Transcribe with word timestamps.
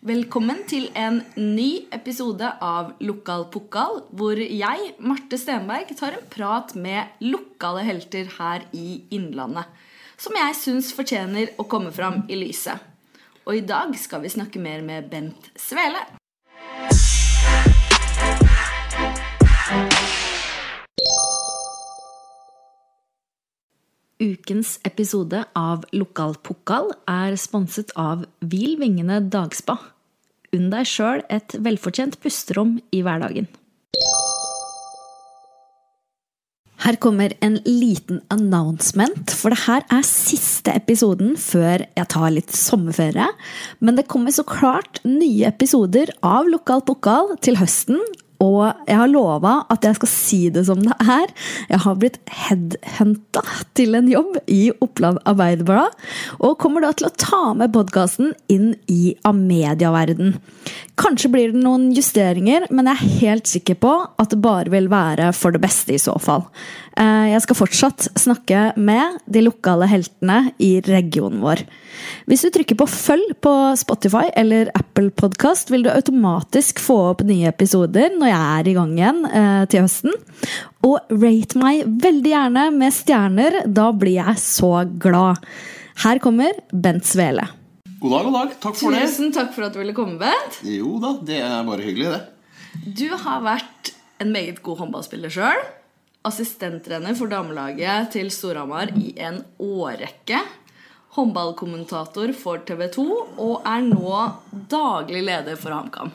Velkommen 0.00 0.62
til 0.64 0.86
en 0.96 1.18
ny 1.36 1.82
episode 1.92 2.48
av 2.64 2.94
Lokal 3.04 3.42
pokal, 3.52 3.98
hvor 4.16 4.38
jeg, 4.40 4.86
Marte 4.96 5.36
Stenberg, 5.36 5.90
tar 5.98 6.16
en 6.16 6.24
prat 6.32 6.72
med 6.72 7.20
lokale 7.20 7.82
helter 7.84 8.30
her 8.38 8.64
i 8.72 9.02
Innlandet. 9.12 9.68
Som 10.16 10.38
jeg 10.40 10.56
syns 10.56 10.88
fortjener 10.96 11.52
å 11.60 11.68
komme 11.68 11.92
fram 11.92 12.22
i 12.32 12.40
lyset. 12.40 12.80
Og 13.44 13.58
i 13.58 13.66
dag 13.74 13.92
skal 14.00 14.24
vi 14.24 14.32
snakke 14.32 14.64
mer 14.64 14.80
med 14.80 15.12
Bent 15.12 15.52
Svele. 15.52 16.00
Ukens 24.20 24.74
episode 24.84 25.38
av 25.56 25.86
Lokal 25.96 26.34
pokal 26.44 26.90
er 27.08 27.38
sponset 27.40 27.88
av 27.96 28.26
Hvil 28.44 28.74
vingene 28.76 29.16
dagspa. 29.32 29.78
Unn 30.52 30.66
deg 30.68 30.84
sjøl 30.90 31.22
et 31.32 31.54
velfortjent 31.56 32.18
pusterom 32.20 32.74
i 32.92 33.00
hverdagen. 33.06 33.48
Her 36.84 36.98
kommer 37.00 37.32
en 37.44 37.56
liten 37.64 38.20
announcement, 38.32 39.32
for 39.32 39.54
det 39.54 39.62
her 39.64 39.88
er 39.88 40.04
siste 40.04 40.72
episoden 40.76 41.36
før 41.40 41.86
jeg 41.86 42.08
tar 42.12 42.30
litt 42.34 42.52
sommerferie. 42.52 43.28
Men 43.80 43.96
det 43.96 44.08
kommer 44.12 44.36
så 44.36 44.44
klart 44.44 45.00
nye 45.06 45.48
episoder 45.48 46.12
av 46.20 46.48
Lokal 46.52 46.84
pokal 46.84 47.38
til 47.40 47.56
høsten, 47.60 48.04
og 48.40 48.88
jeg 48.88 48.96
har 48.96 49.10
lova 49.10 49.54
at 49.72 49.84
jeg 49.84 49.98
skal 49.98 50.10
si 50.10 50.40
det 50.52 50.64
som 50.68 50.80
det 50.80 50.96
er. 51.04 51.32
Jeg 51.68 51.82
har 51.84 51.98
blitt 52.00 52.18
headhunta 52.32 53.42
til 53.76 53.98
en 53.98 54.08
jobb 54.08 54.38
i 54.48 54.62
Oppland 54.80 55.20
Arbeiderblad. 55.28 55.96
Og 56.40 56.56
kommer 56.62 56.84
da 56.84 56.94
til 56.96 57.10
å 57.10 57.14
ta 57.20 57.42
med 57.56 57.74
podkasten 57.76 58.32
inn 58.52 58.72
i 58.88 59.14
Amedia-verden. 59.28 60.38
Kanskje 61.00 61.30
blir 61.32 61.52
det 61.52 61.60
noen 61.60 61.90
justeringer, 61.96 62.66
men 62.72 62.88
jeg 62.88 62.96
er 62.96 63.18
helt 63.20 63.50
sikker 63.50 63.76
på 63.80 63.92
at 64.20 64.32
det 64.32 64.40
bare 64.44 64.72
vil 64.72 64.88
være 64.92 65.30
for 65.36 65.52
det 65.52 65.62
beste 65.62 65.94
i 65.96 66.00
så 66.00 66.16
fall. 66.20 66.48
Eh, 67.00 67.30
jeg 67.32 67.44
skal 67.44 67.58
fortsatt 67.58 68.08
snakke 68.18 68.70
med 68.80 69.20
de 69.30 69.44
lokale 69.46 69.88
heltene 69.90 70.50
i 70.60 70.78
regionen 70.84 71.40
vår. 71.44 71.62
Hvis 72.28 72.44
du 72.44 72.50
trykker 72.52 72.78
på 72.78 72.88
følg 72.90 73.32
på 73.44 73.52
Spotify 73.80 74.28
eller 74.38 74.72
Apple 74.76 75.12
Podkast, 75.14 75.70
vil 75.72 75.84
du 75.86 75.92
automatisk 75.92 76.82
få 76.82 76.98
opp 77.12 77.24
nye 77.26 77.48
episoder 77.50 78.12
når 78.16 78.29
jeg 78.30 78.60
er 78.60 78.70
i 78.70 78.74
gang 78.76 78.92
igjen 78.96 79.22
eh, 79.28 79.64
til 79.70 79.84
høsten. 79.84 80.14
Og 80.86 81.12
rate 81.12 81.60
meg 81.60 81.84
veldig 82.02 82.32
gjerne 82.32 82.66
med 82.74 82.94
stjerner. 82.96 83.60
Da 83.68 83.90
blir 83.92 84.18
jeg 84.20 84.42
så 84.42 84.72
glad. 85.02 85.42
Her 86.00 86.20
kommer 86.22 86.56
Bent 86.72 87.08
Svele. 87.08 87.44
God 88.00 88.14
dag, 88.14 88.28
god 88.30 88.36
dag. 88.38 88.52
Takk 88.62 88.78
for 88.80 88.96
det. 88.96 89.02
Tusen 89.10 89.34
takk 89.36 89.50
for 89.52 89.66
at 89.66 89.74
du 89.76 89.82
ville 89.82 89.96
komme, 89.96 90.16
Bent. 90.20 90.62
Jo 90.64 90.96
da, 91.02 91.16
det 91.26 91.42
er 91.44 91.66
bare 91.68 91.84
hyggelig, 91.84 92.14
det. 92.14 92.94
Du 92.96 93.08
har 93.12 93.42
vært 93.44 93.90
en 94.22 94.32
meget 94.32 94.62
god 94.64 94.80
håndballspiller 94.84 95.32
sjøl. 95.32 95.60
Assistenttrener 96.28 97.16
for 97.16 97.32
damelaget 97.32 98.10
til 98.14 98.30
Storhamar 98.32 98.92
i 98.96 99.14
en 99.20 99.42
årrekke. 99.60 100.40
Håndballkommentator 101.16 102.32
for 102.38 102.62
TV 102.68 102.86
2 102.94 103.06
og 103.42 103.54
er 103.66 103.86
nå 103.88 104.16
daglig 104.70 105.24
leder 105.26 105.58
for 105.58 105.74
HamKam. 105.74 106.12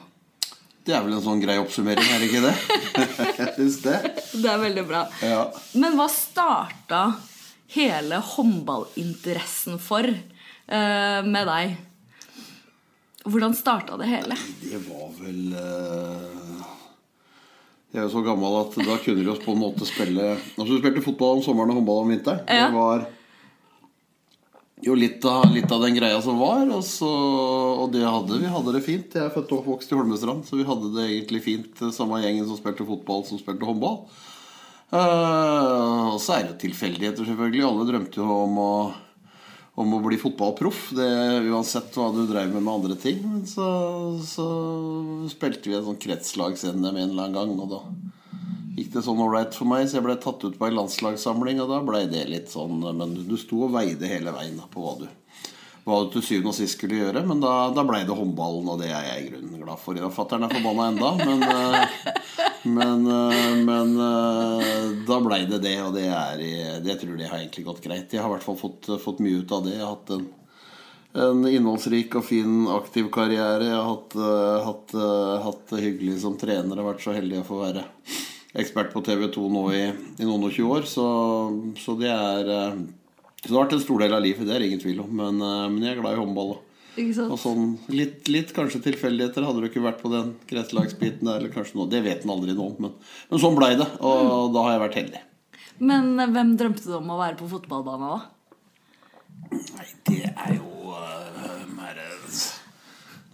Det 0.86 0.94
er 0.94 1.02
vel 1.02 1.16
en 1.18 1.24
sånn 1.26 1.40
grei 1.42 1.56
oppsummering, 1.58 2.06
er 2.14 2.22
det 2.22 2.28
ikke 2.30 2.44
det? 2.44 2.54
Jeg 3.40 3.54
syns 3.56 3.78
det. 3.82 3.96
Det 4.38 4.50
er 4.52 4.60
veldig 4.62 4.84
bra. 4.86 5.00
Ja. 5.26 5.40
Men 5.82 5.98
hva 5.98 6.06
starta 6.14 7.00
hele 7.74 8.20
håndballinteressen 8.22 9.80
for 9.82 10.06
uh, 10.06 11.22
med 11.26 11.50
deg? 11.50 11.74
Hvordan 13.26 13.58
starta 13.58 13.98
det 13.98 14.12
hele? 14.12 14.38
Det 14.62 14.84
var 14.86 15.10
vel 15.18 15.58
uh... 15.58 16.62
Jeg 17.90 18.04
er 18.04 18.06
jo 18.06 18.14
så 18.14 18.22
gammel 18.28 18.60
at 18.60 18.78
da 18.86 19.00
kunne 19.02 19.24
vi 19.24 19.32
oss 19.32 19.42
på 19.42 19.54
en 19.56 19.62
måte 19.62 19.86
spille 19.88 20.34
Altså 20.36 20.68
du 20.68 20.82
spilte 20.82 21.04
fotball 21.06 21.38
om 21.38 21.44
sommeren 21.46 21.72
og 21.72 21.80
håndball 21.80 22.04
om 22.04 22.12
vinteren. 22.12 22.44
Ja. 22.46 22.68
Det 22.68 22.76
var 22.78 23.08
jo 24.84 24.96
litt 24.98 25.24
av, 25.26 25.48
litt 25.54 25.72
av 25.72 25.84
den 25.86 25.96
greia 25.96 26.20
som 26.22 26.40
var. 26.42 26.66
Og, 26.68 26.84
så, 26.84 27.10
og 27.86 27.94
det 27.94 28.04
hadde, 28.04 28.42
vi 28.42 28.52
hadde 28.52 28.76
det 28.76 28.84
fint. 28.86 29.16
Jeg 29.16 29.30
er 29.30 29.34
født 29.34 29.54
og 29.54 29.62
oppvokst 29.62 29.94
i 29.94 29.98
Holmestrand, 29.98 30.46
så 30.48 30.60
vi 30.60 30.68
hadde 30.68 30.92
det 30.98 31.08
egentlig 31.08 31.44
fint. 31.46 31.86
Samme 31.96 32.22
gjengen 32.24 32.48
som 32.50 32.60
spilte 32.60 32.88
fotball, 32.88 33.26
som 33.28 33.42
spilte 33.42 33.68
håndball. 33.68 34.04
Uh, 34.94 36.14
og 36.14 36.20
så 36.22 36.38
er 36.38 36.50
det 36.50 36.60
tilfeldigheter, 36.62 37.26
selvfølgelig. 37.28 37.66
Alle 37.68 37.88
drømte 37.90 38.22
jo 38.22 38.28
om 38.44 38.60
å, 38.62 38.74
om 39.82 39.96
å 39.98 40.02
bli 40.04 40.20
fotballproff. 40.22 40.90
Uansett 40.96 41.96
hva 41.96 42.12
du 42.16 42.26
drev 42.30 42.52
med 42.52 42.62
med 42.62 42.76
andre 42.76 43.00
ting. 43.00 43.24
Men 43.24 43.48
så, 43.50 43.70
så 44.28 44.50
spilte 45.32 45.72
vi 45.72 45.80
en 45.80 45.88
sånn 45.88 46.04
kretslagsNM 46.04 46.92
en 46.92 47.02
eller 47.08 47.30
annen 47.30 47.40
gang, 47.40 47.58
og 47.64 47.72
da 47.72 47.82
gikk 48.76 48.94
det 48.94 49.06
sånn 49.06 49.22
ålreit 49.24 49.56
for 49.56 49.70
meg, 49.72 49.88
så 49.88 50.00
jeg 50.00 50.06
ble 50.08 50.18
tatt 50.20 50.44
ut 50.44 50.58
på 50.60 50.68
en 50.68 50.80
landslagssamling, 50.82 51.62
og 51.64 51.72
da 51.72 51.82
ble 51.86 52.06
det 52.12 52.26
litt 52.28 52.52
sånn 52.52 52.82
Men 52.98 53.16
du 53.28 53.38
sto 53.40 53.66
og 53.68 53.76
veide 53.76 54.10
hele 54.10 54.36
veien 54.36 54.60
på 54.72 54.84
hva 54.84 54.98
du 55.04 55.08
hva 55.86 56.00
du 56.02 56.16
til 56.16 56.24
syvende 56.26 56.50
og 56.50 56.58
sist 56.58 56.80
skulle 56.80 56.98
gjøre. 56.98 57.22
Men 57.30 57.42
da, 57.44 57.70
da 57.74 57.84
blei 57.86 58.02
det 58.08 58.16
håndballen, 58.18 58.72
og 58.74 58.80
det 58.82 58.90
er 58.90 59.06
jeg 59.06 59.20
i 59.22 59.28
grunnen 59.30 59.62
glad 59.62 59.82
for. 59.82 60.00
Fatter'n 60.16 60.48
er 60.48 60.56
forbanna 60.56 60.88
enda, 60.90 61.12
men, 61.22 61.44
eh, 61.46 62.00
men, 62.78 63.06
eh, 63.14 63.52
men 63.68 63.94
eh, 64.08 64.88
da 65.06 65.20
blei 65.22 65.44
det 65.50 65.62
det, 65.66 65.76
og 65.86 65.94
det, 65.94 66.08
er, 66.10 66.42
det 66.82 66.98
tror 67.02 67.22
jeg 67.22 67.30
har 67.30 67.44
egentlig 67.44 67.68
gått 67.70 67.84
greit. 67.86 68.10
Jeg 68.10 68.24
har 68.24 68.32
i 68.32 68.34
hvert 68.34 68.48
fall 68.48 68.58
fått, 68.58 68.90
fått 69.04 69.22
mye 69.22 69.44
ut 69.44 69.54
av 69.54 69.68
det. 69.68 69.78
Jeg 69.78 69.86
har 69.86 69.94
hatt 69.94 70.18
en 70.18 70.26
en 71.16 71.46
innholdsrik 71.48 72.12
og 72.20 72.26
fin 72.28 72.66
aktiv 72.68 73.06
karriere. 73.08 73.70
Jeg 73.70 73.78
har 73.80 74.66
hatt 75.46 75.70
det 75.70 75.80
hyggelig 75.80 76.18
som 76.26 76.36
trener 76.36 76.82
og 76.82 76.90
vært 76.90 77.06
så 77.06 77.14
heldig 77.16 77.38
å 77.40 77.46
få 77.48 77.60
være 77.62 77.86
ekspert 78.62 78.94
på 78.94 79.04
TV 79.06 79.28
2 79.34 79.48
nå 79.52 79.64
i, 79.76 79.82
i 80.20 80.28
noen 80.28 80.48
og 80.48 80.54
tjue 80.56 80.78
år. 80.80 80.88
Så, 80.90 81.08
så 81.82 81.98
det 82.00 82.12
er 82.12 82.52
eh, 82.58 82.78
Så 83.42 83.50
det 83.50 83.56
har 83.56 83.66
vært 83.66 83.76
en 83.78 83.84
stor 83.84 84.02
del 84.02 84.16
av 84.18 84.24
livet, 84.26 84.48
det 84.48 84.56
er 84.56 84.66
ingen 84.66 84.82
tvil 84.82 85.04
om. 85.04 85.12
Men, 85.22 85.42
eh, 85.44 85.68
men 85.74 85.84
jeg 85.84 85.96
er 85.96 86.02
glad 86.02 86.18
i 86.18 86.22
håndball. 86.24 86.56
Og, 86.96 87.36
sånn 87.42 87.74
litt, 87.92 88.30
litt 88.32 88.54
kanskje 88.56 88.80
tilfeldigheter. 88.86 89.44
Hadde 89.44 89.64
du 89.64 89.68
ikke 89.68 89.84
vært 89.84 90.00
på 90.00 90.12
den 90.14 90.36
kretslagsbiten 90.48 91.28
der, 91.28 91.42
eller 91.42 91.52
kanskje 91.52 91.76
noe 91.76 91.92
Det 91.92 92.00
vet 92.06 92.24
en 92.24 92.32
aldri 92.38 92.56
noe 92.56 92.72
om, 92.72 92.78
men, 92.88 92.94
men 93.32 93.42
sånn 93.44 93.58
blei 93.58 93.74
det. 93.76 93.90
Og 94.00 94.54
da 94.56 94.64
har 94.68 94.78
jeg 94.78 94.84
vært 94.86 95.02
heldig. 95.02 95.26
Men 95.84 96.14
eh, 96.20 96.32
hvem 96.32 96.56
drømte 96.60 96.88
du 96.88 96.96
om 97.02 97.12
å 97.12 97.20
være 97.20 97.40
på 97.42 97.52
fotballbanen, 97.52 98.16
da? 98.16 98.32
Nei, 99.52 99.88
det 100.08 100.22
er 100.32 100.56
jo 100.56 100.65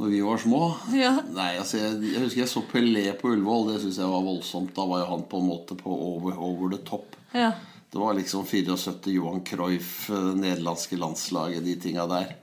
Når 0.02 0.10
vi 0.10 0.22
var 0.26 0.38
små 0.42 0.60
Ja. 0.98 1.12
Nei, 1.30 1.52
altså 1.62 1.78
jeg, 1.78 1.98
jeg 2.10 2.22
husker 2.24 2.42
jeg 2.42 2.50
så 2.50 2.64
Pelé 2.66 3.04
på 3.20 3.36
Ullevål. 3.36 3.68
Det 3.70 3.82
syns 3.84 4.00
jeg 4.02 4.10
var 4.10 4.24
voldsomt. 4.26 4.72
Da 4.74 4.86
var 4.90 5.04
jo 5.04 5.10
han 5.12 5.26
på 5.30 5.38
en 5.38 5.46
måte 5.46 5.78
på 5.78 5.94
over, 5.94 6.40
over 6.42 6.72
the 6.74 6.80
top. 6.88 7.14
Ja. 7.38 7.52
Det 7.92 8.00
var 8.02 8.18
liksom 8.18 8.48
74 8.50 9.12
Johan 9.14 9.44
Cruyff, 9.46 10.10
eh, 10.10 10.32
nederlandske 10.40 10.98
landslaget, 10.98 11.62
de 11.66 11.76
tinga 11.84 12.08
der. 12.10 12.34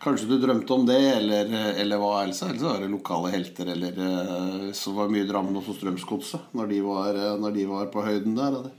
Kanskje 0.00 0.28
du 0.30 0.36
drømte 0.38 0.76
om 0.76 0.86
det, 0.86 1.00
eller, 1.16 1.50
eller 1.82 1.98
hva 1.98 2.12
ellers? 2.22 2.44
Eller 2.46 2.62
så 2.62 2.68
var 2.70 2.84
det 2.84 2.92
lokale 2.94 3.34
helter, 3.34 3.72
eller 3.74 3.98
eh, 4.06 4.70
så 4.76 4.94
var 4.94 5.10
det 5.10 5.16
mye 5.16 5.26
Drammen 5.28 5.58
og 5.58 5.66
Strømsgodset 5.66 6.54
når, 6.54 6.70
de 6.70 6.78
var, 6.86 7.18
eh, 7.18 7.34
når 7.42 7.58
de 7.58 7.66
var 7.72 7.90
på 7.90 8.06
høyden 8.06 8.38
der. 8.38 8.60
og 8.60 8.70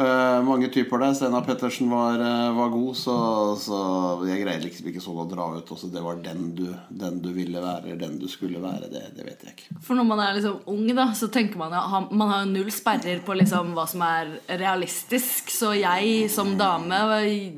Eh, 0.00 0.42
mange 0.42 0.68
typer 0.68 0.98
der. 0.98 1.14
Steinar 1.14 1.44
Pettersen 1.44 1.90
var, 1.90 2.20
uh, 2.20 2.56
var 2.56 2.68
god, 2.72 2.96
så, 2.96 3.16
så 3.60 3.80
jeg 4.24 4.40
greide 4.40 4.64
liksom 4.64 4.86
ikke 4.88 5.02
sånn 5.04 5.18
å 5.20 5.26
dra 5.28 5.48
ut. 5.58 5.72
Også 5.74 5.90
det 5.92 6.00
var 6.00 6.22
den 6.24 6.54
du, 6.56 6.64
den 6.88 7.18
du 7.20 7.28
ville 7.36 7.60
være, 7.60 7.98
den 8.00 8.16
du 8.20 8.24
skulle 8.30 8.62
være. 8.62 8.88
Det, 8.88 9.02
det 9.18 9.26
vet 9.26 9.44
jeg 9.44 9.56
ikke. 9.56 9.76
For 9.84 9.98
når 9.98 10.08
man 10.08 10.22
er 10.24 10.38
liksom 10.38 10.62
ung, 10.72 10.86
da, 10.96 11.10
så 11.16 11.28
tenker 11.32 11.60
man 11.60 11.76
at 11.76 12.12
Man 12.16 12.32
har 12.32 12.46
jo 12.46 12.52
null 12.54 12.70
sperrer 12.72 13.20
på 13.26 13.36
liksom 13.36 13.74
hva 13.76 13.84
som 13.90 14.04
er 14.06 14.32
realistisk. 14.48 15.52
Så 15.52 15.74
jeg 15.76 16.30
som 16.32 16.54
dame 16.56 17.02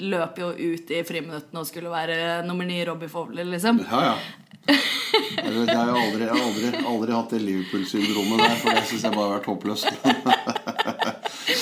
løp 0.03 0.43
jo 0.43 0.51
ut 0.51 0.91
i 0.91 1.03
friminuttene 1.07 1.63
og 1.63 1.69
skulle 1.69 1.93
være 1.95 2.43
nummer 2.49 2.67
ni 2.67 2.83
Robbie 2.89 3.13
Fowler, 3.13 3.47
liksom. 3.55 3.85
Ja, 3.87 4.07
ja. 4.11 4.17
Jeg, 4.63 5.51
vet, 5.51 5.69
jeg 5.69 5.77
har 5.77 5.89
aldri, 5.91 6.27
jeg 6.27 6.31
har 6.31 6.43
aldri, 6.43 6.69
aldri 6.87 7.15
hatt 7.17 7.33
det 7.35 7.41
Liverpool-syndromet 7.43 8.43
der, 8.43 8.59
for 8.63 8.77
det 8.77 8.85
syns 8.91 9.07
jeg 9.07 9.15
bare 9.15 9.29
har 9.29 9.35
vært 9.39 9.51
håpløst. 9.51 9.89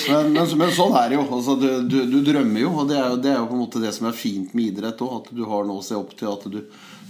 Men, 0.09 0.31
men, 0.33 0.57
men 0.57 0.71
sånn 0.75 0.95
er 0.97 1.09
det 1.11 1.17
jo. 1.19 1.25
Altså, 1.37 1.55
du, 1.59 1.67
du, 1.89 1.97
du 2.09 2.17
drømmer 2.25 2.63
jo, 2.63 2.71
og 2.81 2.87
det 2.89 2.97
er 2.97 3.09
jo, 3.11 3.19
det 3.21 3.31
er 3.33 3.37
jo 3.39 3.49
på 3.49 3.57
en 3.57 3.63
måte 3.63 3.81
det 3.83 3.91
som 3.95 4.07
er 4.09 4.17
fint 4.17 4.55
med 4.57 4.71
idrett 4.71 5.03
òg. 5.05 5.13
At 5.19 5.29
du 5.35 5.43
har 5.49 5.67
noe 5.67 5.83
å 5.83 5.85
se 5.85 5.97
opp 5.99 6.15
til. 6.17 6.31
At 6.31 6.47
du, 6.51 6.59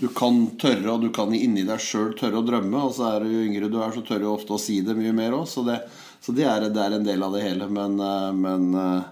du 0.01 0.07
kan 0.17 0.43
tørre, 0.61 0.89
og 0.95 1.05
du 1.05 1.09
kan 1.15 1.33
inni 1.37 1.63
deg 1.67 1.79
sjøl 1.83 2.11
tørre 2.19 2.41
å 2.41 2.45
drømme. 2.47 2.83
Og 2.89 2.93
så 2.97 3.07
er 3.13 3.23
du 3.25 3.31
jo 3.31 3.45
yngre 3.47 3.71
du 3.71 3.79
er, 3.81 3.95
så 3.95 4.03
tør 4.07 4.23
du 4.25 4.29
ofte 4.33 4.57
å 4.57 4.61
si 4.61 4.81
det 4.85 4.97
mye 4.97 5.15
mer 5.15 5.37
òg. 5.37 5.47
Så, 5.49 5.63
det, 5.67 5.79
så 6.21 6.35
det, 6.35 6.45
er, 6.49 6.67
det 6.73 6.85
er 6.85 6.97
en 6.99 7.07
del 7.07 7.23
av 7.27 7.35
det 7.37 7.45
hele. 7.47 7.69
Men, 7.71 7.97
eh, 8.01 8.29
men 8.35 8.69
eh, 8.75 9.09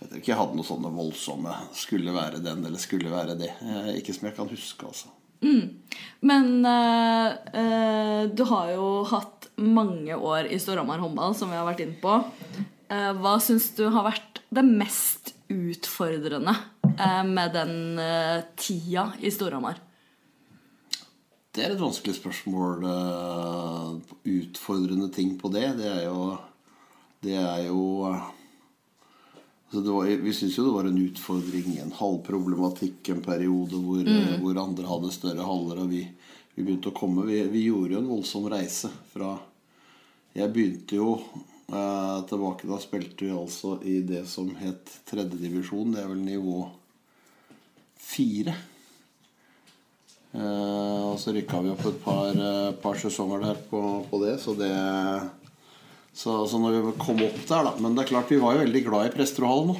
jeg 0.00 0.08
tror 0.10 0.20
ikke 0.20 0.32
jeg 0.34 0.40
hadde 0.42 0.58
noe 0.60 0.68
sånne 0.68 0.90
voldsomme 0.92 1.52
'skulle 1.72 2.12
være 2.12 2.42
den' 2.44 2.64
eller 2.66 2.80
'skulle 2.82 3.08
være 3.12 3.38
det'. 3.40 3.54
Eh, 3.62 3.92
Ikke 4.00 4.12
som 4.12 4.28
jeg 4.28 4.36
kan 4.36 4.50
huske, 4.50 4.84
altså. 4.86 5.08
Men 6.24 6.64
eh, 6.64 7.30
eh, 7.60 8.22
du 8.32 8.44
har 8.48 8.70
jo 8.72 9.04
hatt 9.10 9.48
mange 9.60 10.16
år 10.16 10.48
i 10.48 10.58
Storhamar 10.58 10.98
håndball, 11.02 11.34
som 11.36 11.50
vi 11.52 11.56
har 11.56 11.66
vært 11.68 11.82
inne 11.84 11.98
på. 12.00 12.14
Eh, 12.92 13.10
hva 13.16 13.38
syns 13.40 13.70
du 13.78 13.86
har 13.88 14.04
vært 14.06 14.42
det 14.54 14.64
mest 14.66 15.32
utfordrende 15.52 16.54
eh, 16.98 17.24
med 17.26 17.54
den 17.56 17.98
eh, 18.00 18.44
tida 18.60 19.10
i 19.24 19.32
Storhamar? 19.32 19.80
Det 21.54 21.62
er 21.62 21.74
et 21.76 21.80
vanskelig 21.80 22.16
spørsmål. 22.18 22.82
Utfordrende 24.26 25.06
ting 25.14 25.36
på 25.38 25.52
det, 25.54 25.68
det 25.78 25.86
er 25.86 26.08
jo 26.08 26.34
Det 27.24 27.36
er 27.38 27.68
jo 27.68 27.84
altså 28.10 29.80
det 29.80 29.94
var, 29.94 30.10
Vi 30.26 30.32
syns 30.34 30.58
jo 30.58 30.66
det 30.66 30.74
var 30.74 30.88
en 30.90 30.98
utfordring, 30.98 31.78
en 31.78 31.94
halvproblematikk, 31.94 33.08
en 33.08 33.22
periode 33.24 33.80
hvor, 33.80 34.02
eh, 34.02 34.36
hvor 34.42 34.60
andre 34.60 34.90
hadde 34.90 35.14
større 35.14 35.46
haller, 35.46 35.80
og 35.82 35.90
vi, 35.90 36.04
vi 36.54 36.62
begynte 36.66 36.92
å 36.92 36.98
komme. 36.98 37.24
Vi, 37.26 37.40
vi 37.50 37.64
gjorde 37.68 37.96
jo 37.96 38.02
en 38.02 38.12
voldsom 38.12 38.46
reise 38.52 38.90
fra 39.14 39.36
Jeg 40.34 40.50
begynte 40.52 40.98
jo 40.98 41.16
eh, 41.72 42.18
tilbake 42.28 42.68
Da 42.68 42.78
spilte 42.82 43.26
vi 43.26 43.32
altså 43.34 43.78
i 43.82 44.00
det 44.06 44.24
som 44.30 44.50
het 44.60 44.92
tredjedivisjon. 45.08 45.94
Det 45.94 46.02
er 46.02 46.10
vel 46.12 46.24
nivå 46.24 46.64
fire. 48.00 48.54
Eh, 50.34 51.00
og 51.12 51.16
så 51.22 51.34
rykka 51.34 51.62
vi 51.62 51.72
opp 51.72 51.86
et 51.86 52.04
par, 52.04 52.34
eh, 52.34 52.74
par 52.82 52.98
sesonger 52.98 53.44
der 53.44 53.58
på, 53.70 53.80
på 54.10 54.22
det, 54.24 54.38
så 54.42 54.56
det 54.58 54.74
så, 56.14 56.44
så 56.46 56.58
når 56.62 56.78
vi 56.78 56.94
kom 57.02 57.18
opp 57.26 57.40
der, 57.42 57.66
da 57.66 57.72
Men 57.82 57.94
det 57.94 58.04
er 58.04 58.12
klart, 58.12 58.30
vi 58.30 58.38
var 58.38 58.54
jo 58.54 58.62
veldig 58.62 58.82
glad 58.86 59.08
i 59.08 59.12
Presterødhallen 59.16 59.72
nå. 59.72 59.78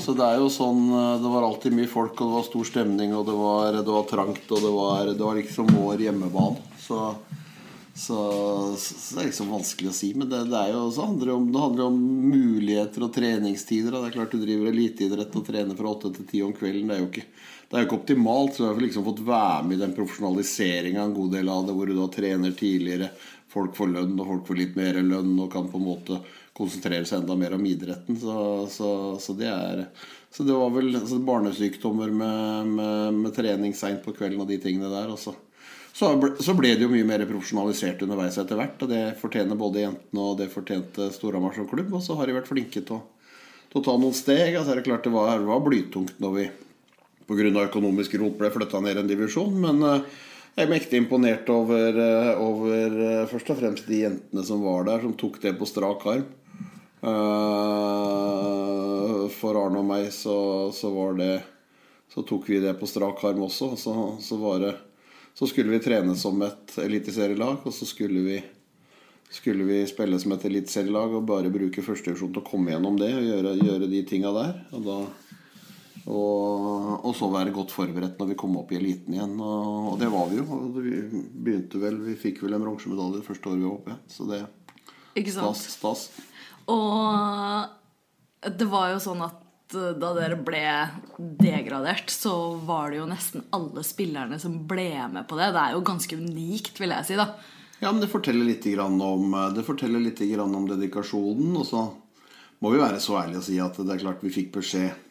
Så 0.00 0.14
det 0.16 0.24
er 0.24 0.40
jo 0.40 0.48
sånn 0.52 0.82
eh, 0.88 1.20
Det 1.20 1.32
var 1.32 1.46
alltid 1.46 1.76
mye 1.76 1.90
folk, 1.90 2.16
og 2.20 2.30
det 2.30 2.38
var 2.38 2.48
stor 2.48 2.68
stemning, 2.68 3.14
og 3.16 3.26
det 3.28 3.36
var, 3.36 3.78
det 3.80 3.94
var 3.96 4.08
trangt, 4.08 4.46
og 4.48 4.64
det 4.64 4.72
var, 4.74 5.12
det 5.12 5.24
var 5.24 5.38
liksom 5.40 5.72
vår 5.76 6.04
hjemmebane. 6.06 6.64
Så, 6.80 7.00
så, 8.00 8.76
så 8.78 9.14
det 9.14 9.20
er 9.20 9.26
liksom 9.28 9.50
vanskelig 9.52 9.90
å 9.90 9.94
si. 9.94 10.10
Men 10.16 10.30
det, 10.30 10.38
det, 10.48 10.60
jo, 10.72 10.86
så 10.94 11.04
handler 11.04 11.34
om, 11.34 11.48
det 11.52 11.60
handler 11.60 11.88
om 11.90 11.98
muligheter 12.30 13.04
og 13.04 13.12
treningstider. 13.12 13.92
Det 13.92 14.08
er 14.08 14.14
klart 14.14 14.32
Du 14.32 14.40
driver 14.40 14.70
eliteidrett 14.70 15.36
og 15.36 15.44
trener 15.44 15.76
fra 15.76 15.90
åtte 15.90 16.12
til 16.16 16.28
ti 16.30 16.40
om 16.46 16.54
kvelden. 16.56 16.88
Det 16.88 16.96
er 16.96 17.02
jo 17.02 17.10
ikke, 17.10 17.26
det 17.68 17.76
er 17.76 17.84
jo 17.84 17.88
ikke 17.88 17.98
optimalt. 17.98 18.54
Så 18.56 18.62
du 18.62 18.68
har 18.70 18.80
liksom 18.86 19.04
fått 19.04 19.20
være 19.26 19.66
med 19.66 19.76
i 19.76 19.82
den 19.82 19.92
profesjonaliseringa 19.98 21.02
en 21.04 21.16
god 21.18 21.36
del 21.36 21.52
av 21.52 21.68
det, 21.68 21.74
hvor 21.76 21.92
du 21.92 21.96
da 21.98 22.06
trener 22.14 22.56
tidligere. 22.56 23.10
Folk 23.52 23.76
får 23.76 23.92
lønn, 23.92 24.16
og 24.16 24.32
folk 24.32 24.48
får 24.48 24.60
litt 24.62 24.80
mer 24.80 25.02
lønn 25.02 25.36
og 25.36 25.52
kan 25.52 25.68
på 25.68 25.82
en 25.82 25.86
måte 25.90 26.22
konsentrere 26.56 27.04
seg 27.04 27.20
enda 27.20 27.36
mer 27.36 27.58
om 27.58 27.68
idretten. 27.68 28.16
Så, 28.22 28.38
så, 28.72 28.94
så 29.20 29.36
det 29.36 29.52
er 29.52 29.84
Så 30.30 30.48
det 30.48 30.56
var 30.56 30.72
vel 30.72 30.94
altså, 30.94 31.20
barnesykdommer 31.20 32.16
med, 32.16 32.74
med, 32.80 33.22
med 33.26 33.36
trening 33.36 33.76
seint 33.76 34.00
på 34.06 34.16
kvelden 34.16 34.40
og 34.40 34.48
de 34.48 34.60
tingene 34.62 34.88
der. 34.88 35.12
Også. 35.12 35.36
Så 36.00 36.14
ble, 36.16 36.30
så 36.40 36.54
ble 36.56 36.70
det 36.72 36.86
jo 36.86 36.88
mye 36.88 37.04
mer 37.04 37.26
profesjonalisert 37.28 38.00
underveis 38.06 38.38
etter 38.40 38.56
hvert. 38.56 38.80
Og 38.80 38.88
det 38.88 39.02
fortjener 39.20 39.58
både 39.60 39.82
jentene 39.82 40.22
og 40.24 40.38
det 40.38 40.46
fortjente 40.48 41.10
Storhamar 41.12 41.52
som 41.52 41.68
klubb. 41.68 41.92
Og 41.92 42.00
så 42.00 42.16
har 42.16 42.30
de 42.30 42.38
vært 42.38 42.48
flinke 42.48 42.80
til 42.80 42.96
å, 42.96 43.02
til 43.68 43.82
å 43.82 43.84
ta 43.84 43.96
noen 44.00 44.16
steg. 44.16 44.54
Altså, 44.54 44.72
det 44.72 44.80
er 44.80 44.88
klart 44.88 45.04
det 45.04 45.12
var, 45.12 45.34
det 45.36 45.50
var 45.50 45.60
blytungt 45.66 46.16
når 46.24 46.34
vi 46.38 46.46
pga. 47.28 47.66
økonomisk 47.66 48.16
rot 48.16 48.40
ble 48.40 48.48
flytta 48.54 48.80
ned 48.80 49.02
en 49.02 49.12
divisjon. 49.12 49.60
Men 49.60 49.84
uh, 49.84 50.00
jeg 50.56 50.64
er 50.64 50.72
mektig 50.72 51.04
imponert 51.04 51.52
over, 51.52 52.00
uh, 52.00 52.32
over 52.48 52.96
uh, 52.96 53.28
først 53.28 53.52
og 53.52 53.60
fremst 53.60 53.92
de 53.92 54.00
jentene 54.06 54.48
som 54.48 54.64
var 54.64 54.88
der, 54.88 55.04
som 55.04 55.12
tok 55.20 55.36
det 55.44 55.58
på 55.60 55.68
strak 55.68 56.08
arm. 56.08 56.28
for 59.40 59.56
Arne 59.56 59.80
og 59.80 59.88
meg 59.88 60.08
så, 60.12 60.68
så, 60.72 60.88
var 60.92 61.16
det 61.20 61.34
Så 62.12 62.24
tok 62.24 62.48
vi 62.48 62.58
det 62.60 62.78
på 62.80 62.88
strak 62.88 63.20
arm 63.24 63.44
også. 63.44 63.76
Så, 63.76 63.94
så 64.20 64.40
var 64.40 64.64
det 64.64 64.78
så 65.40 65.46
skulle 65.48 65.72
vi 65.72 65.80
trene 65.80 66.12
som 66.20 66.42
et 66.44 66.74
eliteserielag, 66.82 67.62
og 67.64 67.72
så 67.72 67.86
skulle 67.88 68.20
vi, 68.26 68.34
skulle 69.32 69.64
vi 69.64 69.78
spille 69.88 70.18
som 70.20 70.34
et 70.34 70.42
eliteserielag 70.44 71.14
og 71.16 71.24
bare 71.30 71.52
bruke 71.54 71.80
førstedivisjon 71.80 72.34
til 72.34 72.42
å 72.42 72.44
komme 72.44 72.74
gjennom 72.74 72.98
det 73.00 73.08
og 73.16 73.24
gjøre, 73.24 73.54
gjøre 73.56 73.88
de 73.88 74.02
tinga 74.10 74.34
der. 74.36 74.58
Og, 74.76 74.84
da, 74.84 74.98
og, 76.12 76.60
og, 76.98 77.08
så 77.16 77.30
være 77.32 77.56
godt 77.56 77.72
forberedt 77.72 78.20
når 78.20 78.34
vi 78.34 78.38
kom 78.44 78.60
opp 78.60 78.76
i 78.76 78.80
eliten 78.82 79.16
igjen. 79.16 79.32
Og, 79.40 79.94
og 79.94 79.98
det 80.04 80.12
var 80.12 80.28
vi 80.28 80.42
jo. 80.42 80.60
Vi 80.76 80.92
begynte 81.32 81.80
vel 81.80 81.96
Vi 82.04 82.20
fikk 82.20 82.44
vel 82.44 82.58
en 82.58 82.66
bronsemedalje 82.66 83.24
første 83.24 83.48
året 83.48 83.64
vi 83.64 83.68
var 83.70 83.78
oppe. 83.78 83.96
igjen. 83.96 84.06
Så 84.12 84.28
det 84.28 84.42
Ikke 85.24 85.38
sant? 85.38 85.56
stas. 85.56 85.78
stas. 85.80 86.26
Og 86.68 88.52
det 88.60 88.68
var 88.68 88.92
jo 88.92 89.00
sånn 89.08 89.24
at 89.24 89.40
da 89.72 90.10
dere 90.16 90.36
ble 90.40 90.64
degradert, 91.16 92.10
så 92.10 92.54
var 92.66 92.90
det 92.90 93.00
jo 93.00 93.08
nesten 93.10 93.44
alle 93.54 93.84
spillerne 93.86 94.38
som 94.42 94.58
ble 94.68 94.90
med 95.12 95.28
på 95.30 95.38
det. 95.38 95.52
Det 95.54 95.62
er 95.62 95.76
jo 95.76 95.84
ganske 95.86 96.18
unikt, 96.18 96.80
vil 96.80 96.94
jeg 96.96 97.08
si, 97.08 97.18
da. 97.20 97.28
Ja, 97.80 97.92
men 97.92 98.02
det 98.02 98.10
forteller 98.12 98.44
litt 98.44 98.66
om, 98.82 99.36
det 99.54 99.64
forteller 99.64 100.02
litt 100.02 100.20
om 100.40 100.66
dedikasjonen. 100.68 101.54
Og 101.56 101.68
så 101.68 101.84
må 102.60 102.74
vi 102.74 102.82
være 102.82 103.00
så 103.00 103.20
ærlige 103.22 103.40
og 103.40 103.46
si 103.46 103.60
at 103.62 103.78
det 103.80 103.94
er 103.94 104.02
klart 104.02 104.24
vi 104.26 104.34
fikk 104.34 104.52
beskjed 104.58 105.09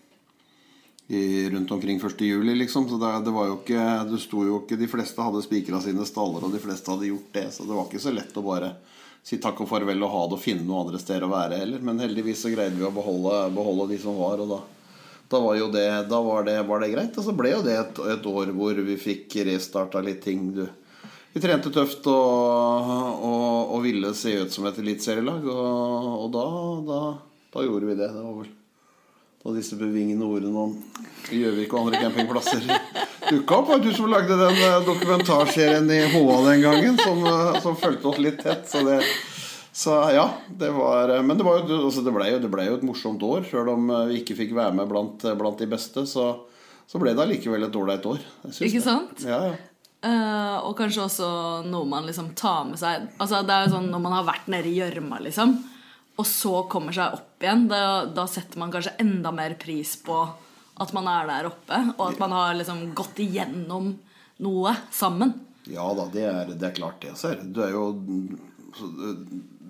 i, 1.10 1.50
rundt 1.50 1.72
omkring 1.72 1.98
1. 1.98 2.22
juli, 2.22 2.56
liksom. 2.56 2.90
Så 2.90 2.98
det, 3.02 3.12
det 3.26 3.34
var 3.34 3.48
jo 3.50 3.58
ikke 3.58 3.86
Det 4.12 4.20
sto 4.22 4.44
jo 4.46 4.60
ikke 4.62 4.78
De 4.78 4.88
fleste 4.88 5.26
hadde 5.26 5.42
spikra 5.42 5.82
sine 5.82 6.06
staller, 6.06 6.46
og 6.46 6.54
de 6.54 6.62
fleste 6.62 6.92
hadde 6.94 7.10
gjort 7.10 7.32
det. 7.34 7.48
Så 7.56 7.66
det 7.66 7.74
var 7.74 7.88
ikke 7.88 8.04
så 8.04 8.14
lett 8.14 8.38
å 8.38 8.46
bare 8.46 8.74
si 9.26 9.40
takk 9.42 9.64
og 9.64 9.70
farvel 9.70 10.06
og 10.06 10.12
ha 10.14 10.26
det 10.30 10.38
og 10.38 10.44
finne 10.44 10.66
noen 10.66 10.88
andre 10.88 11.00
steder 11.02 11.26
å 11.26 11.32
være 11.32 11.58
heller. 11.64 11.82
Men 11.86 12.02
heldigvis 12.04 12.44
så 12.46 12.52
greide 12.54 12.78
vi 12.78 12.86
å 12.86 12.94
beholde, 12.94 13.40
beholde 13.56 13.90
de 13.94 13.98
som 14.02 14.20
var, 14.22 14.44
og 14.44 14.54
da, 14.54 14.60
da 15.34 15.42
var 15.44 15.58
jo 15.58 15.72
det, 15.74 15.88
da 16.12 16.22
var 16.26 16.46
det, 16.46 16.60
var 16.70 16.86
det 16.86 16.92
greit. 16.94 17.18
Og 17.18 17.26
så 17.26 17.36
ble 17.42 17.56
jo 17.56 17.64
det 17.66 17.80
et, 17.80 18.04
et 18.14 18.30
år 18.30 18.54
hvor 18.60 18.84
vi 18.92 19.00
fikk 19.02 19.40
restarta 19.50 20.06
litt 20.06 20.22
ting. 20.26 20.46
Du. 20.56 20.68
Vi 21.34 21.42
trente 21.42 21.74
tøft 21.74 22.06
og, 22.10 22.94
og, 23.26 23.74
og 23.76 23.84
ville 23.86 24.14
se 24.18 24.38
ut 24.44 24.54
som 24.54 24.70
et 24.70 24.78
eliteserielag, 24.82 25.46
og, 25.50 26.08
og 26.22 26.32
da, 26.38 26.48
da, 26.86 27.04
da, 27.54 27.66
gjorde 27.66 27.92
vi 27.92 27.98
det. 27.98 28.14
Det 28.14 28.24
var 28.24 28.40
vel 28.44 28.56
da 29.44 29.54
disse 29.56 29.78
bevingende 29.80 30.28
ordene 30.28 30.66
om 30.68 30.76
Gjøvik 31.30 31.74
og 31.74 31.86
andre 31.88 32.02
campingplasser 32.02 32.66
dukka 33.30 33.60
opp. 33.60 33.70
Var 33.70 33.84
du 33.84 33.92
som 33.94 34.10
lagde 34.12 34.36
den 34.40 34.58
dokumentarserien 34.88 35.92
i 35.92 36.00
HA 36.12 36.38
den 36.50 36.64
gangen, 36.64 36.98
som, 36.98 37.24
som 37.64 37.78
fulgte 37.80 38.12
oss 38.12 38.20
litt 38.20 38.42
tett. 38.44 38.66
Så, 38.70 38.82
det, 38.88 39.00
så 39.72 39.96
ja, 40.16 40.26
det 40.50 40.72
var 40.76 41.14
Men 41.24 41.38
det, 41.38 41.48
var 41.48 41.62
jo, 41.62 41.80
altså 41.86 42.04
det, 42.06 42.14
ble 42.16 42.30
jo, 42.34 42.44
det 42.44 42.52
ble 42.52 42.68
jo 42.68 42.78
et 42.80 42.86
morsomt 42.88 43.24
år. 43.24 43.48
Sjøl 43.48 43.72
om 43.76 43.90
vi 44.10 44.22
ikke 44.24 44.38
fikk 44.42 44.56
være 44.58 44.76
med 44.82 44.92
blant, 44.92 45.24
blant 45.40 45.62
de 45.62 45.70
beste, 45.72 46.04
så, 46.10 46.32
så 46.90 47.02
ble 47.02 47.16
det 47.16 47.26
allikevel 47.28 47.70
et 47.70 47.80
ålreit 47.80 48.08
år. 48.10 48.24
Ikke 48.60 48.84
sant? 48.84 49.24
Ja, 49.28 49.44
ja. 49.52 49.58
Uh, 50.00 50.64
og 50.64 50.78
kanskje 50.80 51.04
også 51.04 51.30
noe 51.68 51.84
man 51.84 52.06
liksom 52.08 52.30
tar 52.40 52.62
med 52.70 52.80
seg 52.80 53.10
Altså 53.20 53.42
Det 53.44 53.52
er 53.52 53.66
jo 53.66 53.74
sånn 53.74 53.90
når 53.92 54.00
man 54.00 54.14
har 54.16 54.30
vært 54.30 54.46
nede 54.48 54.70
i 54.72 54.78
gjørma, 54.78 55.18
liksom, 55.26 55.58
og 56.20 56.28
så 56.28 56.66
kommer 56.72 56.96
seg 56.96 57.16
opp 57.16 57.44
igjen, 57.44 57.68
da, 57.72 58.06
da 58.12 58.26
setter 58.28 58.60
man 58.60 58.74
kanskje 58.74 58.98
enda 59.00 59.32
mer 59.36 59.56
pris 59.60 59.96
på 60.04 60.18
at 60.80 60.92
man 60.96 61.08
er 61.12 61.28
der 61.28 61.48
oppe, 61.50 61.80
og 61.98 62.06
at 62.10 62.20
man 62.22 62.36
har 62.36 62.58
liksom 62.60 62.84
gått 62.96 63.20
igjennom 63.24 63.94
noe 64.44 64.76
sammen. 64.96 65.34
Ja 65.70 65.88
da, 65.96 66.08
det 66.12 66.26
er, 66.28 66.52
det 66.54 66.70
er 66.70 66.76
klart 66.76 67.02
det. 67.04 67.16
Ser. 67.20 67.42
Du 67.44 67.62
er 67.64 67.74
jo 67.76 67.84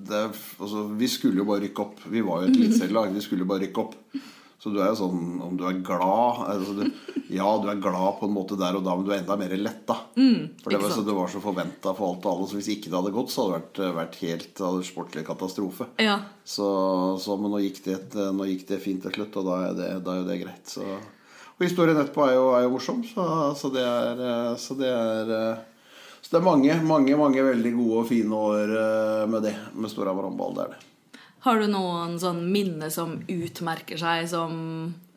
det 0.10 0.20
altså, 0.60 0.84
Vi 0.98 1.08
skulle 1.12 1.42
jo 1.42 1.48
bare 1.50 1.66
rykke 1.66 1.84
opp. 1.84 2.04
Vi 2.10 2.22
var 2.26 2.44
jo 2.44 2.52
et 2.52 2.58
eliteserielag. 2.60 3.14
Vi 3.16 3.24
skulle 3.26 3.48
bare 3.50 3.66
rykke 3.66 3.84
opp. 3.84 3.98
Så 4.60 4.74
du 4.74 4.82
er 4.82 4.90
jo 4.92 4.98
sånn 5.00 5.40
Om 5.40 5.56
du 5.56 5.62
er 5.70 5.78
glad 5.88 6.42
altså, 6.52 6.74
du, 6.76 7.14
Ja, 7.32 7.48
du 7.62 7.70
er 7.72 7.80
glad 7.80 8.18
på 8.20 8.28
en 8.28 8.34
måte 8.36 8.58
der 8.60 8.76
og 8.76 8.84
da, 8.84 8.96
men 8.98 9.06
du 9.08 9.12
er 9.14 9.22
enda 9.22 9.38
mer 9.40 9.54
letta. 9.56 9.96
Mm, 10.18 10.58
for 10.64 10.74
det 10.74 10.80
var, 10.82 10.94
så 10.96 11.04
det 11.06 11.16
var 11.16 11.30
så 11.32 11.42
forventa 11.44 11.94
for 11.94 12.10
alt 12.10 12.26
og 12.26 12.32
alle. 12.32 12.48
Så 12.50 12.58
hvis 12.58 12.72
ikke 12.74 12.90
det 12.90 12.98
hadde 12.98 13.14
gått, 13.14 13.30
så 13.32 13.46
hadde 13.46 13.60
det 13.60 13.86
vært, 13.86 14.00
vært 14.00 14.18
helt 14.24 14.64
hadde 14.66 14.88
sportlig 14.88 15.24
katastrofe. 15.28 15.88
Ja. 16.02 16.18
Så, 16.42 16.68
så, 17.22 17.38
men 17.38 17.54
nå 17.54 17.62
gikk, 17.62 17.84
det, 17.86 18.26
nå 18.34 18.50
gikk 18.50 18.66
det 18.72 18.82
fint 18.82 19.06
til 19.06 19.14
slutt, 19.14 19.38
og 19.38 19.46
da 19.46 19.62
er 19.68 19.78
det, 19.78 19.92
da 20.08 20.16
er 20.16 20.24
jo 20.24 20.28
det 20.32 20.42
greit. 20.42 20.74
Så 20.74 20.88
og 21.60 21.66
historien 21.68 21.98
etterpå 22.00 22.24
er 22.24 22.38
jo, 22.38 22.44
er 22.56 22.62
jo 22.64 22.72
morsom, 22.72 23.02
så, 23.04 23.24
så, 23.60 23.70
det 23.74 23.82
er, 23.84 24.22
så, 24.58 24.78
det 24.80 24.90
er, 24.90 25.32
så 26.24 26.32
det 26.32 26.38
er 26.40 26.46
mange, 26.46 26.78
mange 26.88 27.18
mange 27.20 27.44
veldig 27.44 27.74
gode 27.76 27.98
og 28.00 28.08
fine 28.08 28.46
år 28.48 28.78
med 29.28 29.44
det, 29.44 29.58
med 29.76 29.92
Storhamar 29.92 30.30
håndball. 30.30 30.56
Det 30.56 30.64
er 30.66 30.78
det. 30.78 30.89
Har 31.46 31.60
du 31.62 31.70
noen 31.72 32.18
sånn 32.20 32.42
minne 32.52 32.90
som 32.92 33.16
utmerker 33.32 34.00
seg 34.00 34.28
som, 34.32 34.54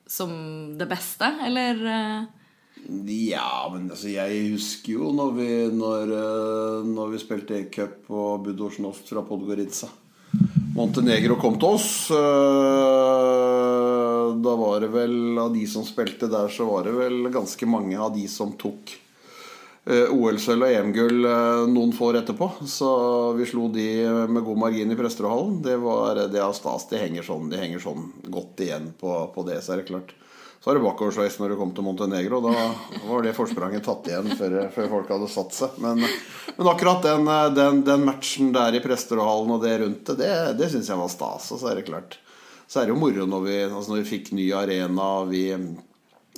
som 0.07 0.31
det 0.79 0.87
beste, 0.91 1.27
eller? 1.49 1.83
Ja, 3.11 3.71
men 3.73 3.91
altså, 3.91 4.09
jeg 4.13 4.53
husker 4.55 4.93
jo 4.97 5.11
når 5.15 5.35
vi, 5.39 5.51
når, 5.75 6.15
når 6.87 7.13
vi 7.15 7.23
spilte 7.23 7.59
E-cup 7.59 8.07
på 8.07 8.29
Budosjnost 8.47 9.11
fra 9.11 9.23
Podgorica. 9.27 9.91
Montenegro 10.73 11.37
kom 11.37 11.59
til 11.61 11.75
oss. 11.77 12.09
Da 14.43 14.55
var 14.57 14.81
det 14.81 14.91
vel 14.95 15.39
av 15.39 15.53
de 15.55 15.67
som 15.69 15.85
spilte 15.85 16.31
der, 16.33 16.49
så 16.49 16.65
var 16.71 16.87
det 16.87 16.95
vel 16.97 17.29
ganske 17.35 17.69
mange 17.69 17.99
av 18.01 18.15
de 18.17 18.25
som 18.31 18.55
tok 18.59 18.95
OL-sølv 19.83 20.63
og 20.63 20.71
EM-gull 20.71 21.25
noen 21.73 21.93
få 21.97 22.13
år 22.13 22.21
etterpå. 22.21 22.47
Så 22.71 22.89
vi 23.35 23.49
slo 23.51 23.67
de 23.75 23.87
med 24.31 24.45
god 24.47 24.61
margin 24.63 24.95
i 24.95 24.99
Presterødhallen. 24.99 25.57
Det 25.65 25.75
var 25.83 26.21
det 26.31 26.43
av 26.43 26.55
stas. 26.55 26.87
De 26.93 27.01
henger 27.01 27.27
sånn, 27.27 27.49
de 27.51 27.59
henger 27.59 27.83
sånn 27.83 28.13
godt 28.31 28.63
igjen 28.63 28.93
på, 29.01 29.15
på 29.35 29.47
det, 29.49 29.59
så 29.65 29.75
er 29.75 29.83
det 29.83 29.91
klart. 29.91 30.15
Så 30.63 30.71
var 30.71 30.79
det 30.79 30.85
bakoversveis 30.85 31.41
når 31.41 31.51
du 31.51 31.57
kom 31.59 31.71
til 31.75 31.83
Montenegro. 31.83 32.39
Da 32.45 32.53
var 33.09 33.25
det 33.27 33.35
forspranget 33.35 33.83
tatt 33.83 34.07
igjen 34.07 34.29
før, 34.39 34.53
før 34.71 34.91
folk 34.93 35.09
hadde 35.11 35.31
satt 35.33 35.57
seg. 35.57 35.81
Men, 35.83 36.05
men 36.55 36.69
akkurat 36.71 37.03
den, 37.03 37.27
den, 37.57 37.81
den, 37.89 38.05
matchen 38.07 38.53
der 38.55 38.79
i 38.79 38.83
Presterødhallen 38.85 39.57
og 39.57 39.65
det 39.67 39.73
rundt 39.83 40.13
det, 40.13 40.21
det, 40.23 40.37
det 40.61 40.69
syns 40.71 40.93
jeg 40.93 41.01
var 41.01 41.11
stas. 41.11 41.49
Og 41.51 41.59
så 41.59 41.73
er 41.73 41.81
det 41.81 41.89
klart 41.89 42.21
Så 42.71 42.79
er 42.79 42.87
det 42.87 42.95
jo 42.95 43.01
moro 43.03 43.27
når 43.27 43.43
vi, 43.49 43.57
altså 43.67 43.91
når 43.91 44.05
vi 44.05 44.11
fikk 44.13 44.31
ny 44.39 44.47
arena. 44.55 45.09
Vi, 45.27 45.43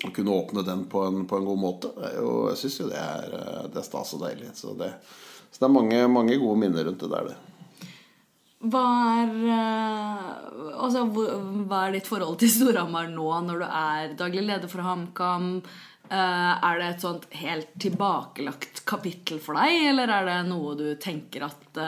å 0.02 0.10
kunne 0.14 0.34
åpne 0.34 0.64
den 0.66 0.84
på 0.90 1.04
en, 1.06 1.24
på 1.28 1.38
en 1.38 1.48
god 1.48 1.60
måte. 1.60 1.90
Er 2.02 2.18
jeg 2.18 2.60
syns 2.64 2.80
jo 2.80 2.90
det 2.90 3.00
er, 3.00 3.38
eh, 3.38 3.64
det 3.70 3.80
er 3.80 3.86
stas 3.86 4.14
og 4.16 4.24
deilig. 4.24 4.52
Så 4.58 4.74
det, 4.78 4.90
så 5.50 5.62
det 5.62 5.68
er 5.68 5.74
mange, 5.76 6.04
mange 6.10 6.38
gode 6.42 6.60
minner 6.60 6.88
rundt 6.88 7.04
det 7.04 7.12
der, 7.12 7.30
det. 7.30 7.40
Hva 8.64 8.84
er, 9.20 9.32
eh, 9.54 10.28
altså, 10.80 11.06
hva 11.12 11.82
er 11.84 11.98
ditt 11.98 12.08
forhold 12.08 12.38
til 12.40 12.52
Storhamar 12.52 13.10
nå, 13.12 13.26
når 13.48 13.64
du 13.64 13.66
er 13.68 14.14
daglig 14.18 14.46
leder 14.46 14.72
for 14.72 14.84
HamKam? 14.86 15.50
Eh, 16.04 16.52
er 16.68 16.80
det 16.80 16.88
et 16.90 17.04
sånt 17.04 17.28
helt 17.40 17.76
tilbakelagt 17.80 18.82
kapittel 18.88 19.40
for 19.40 19.60
deg, 19.60 19.90
eller 19.92 20.10
er 20.16 20.30
det 20.30 20.38
noe 20.48 20.74
du 20.80 20.88
tenker 21.00 21.46
at 21.46 21.80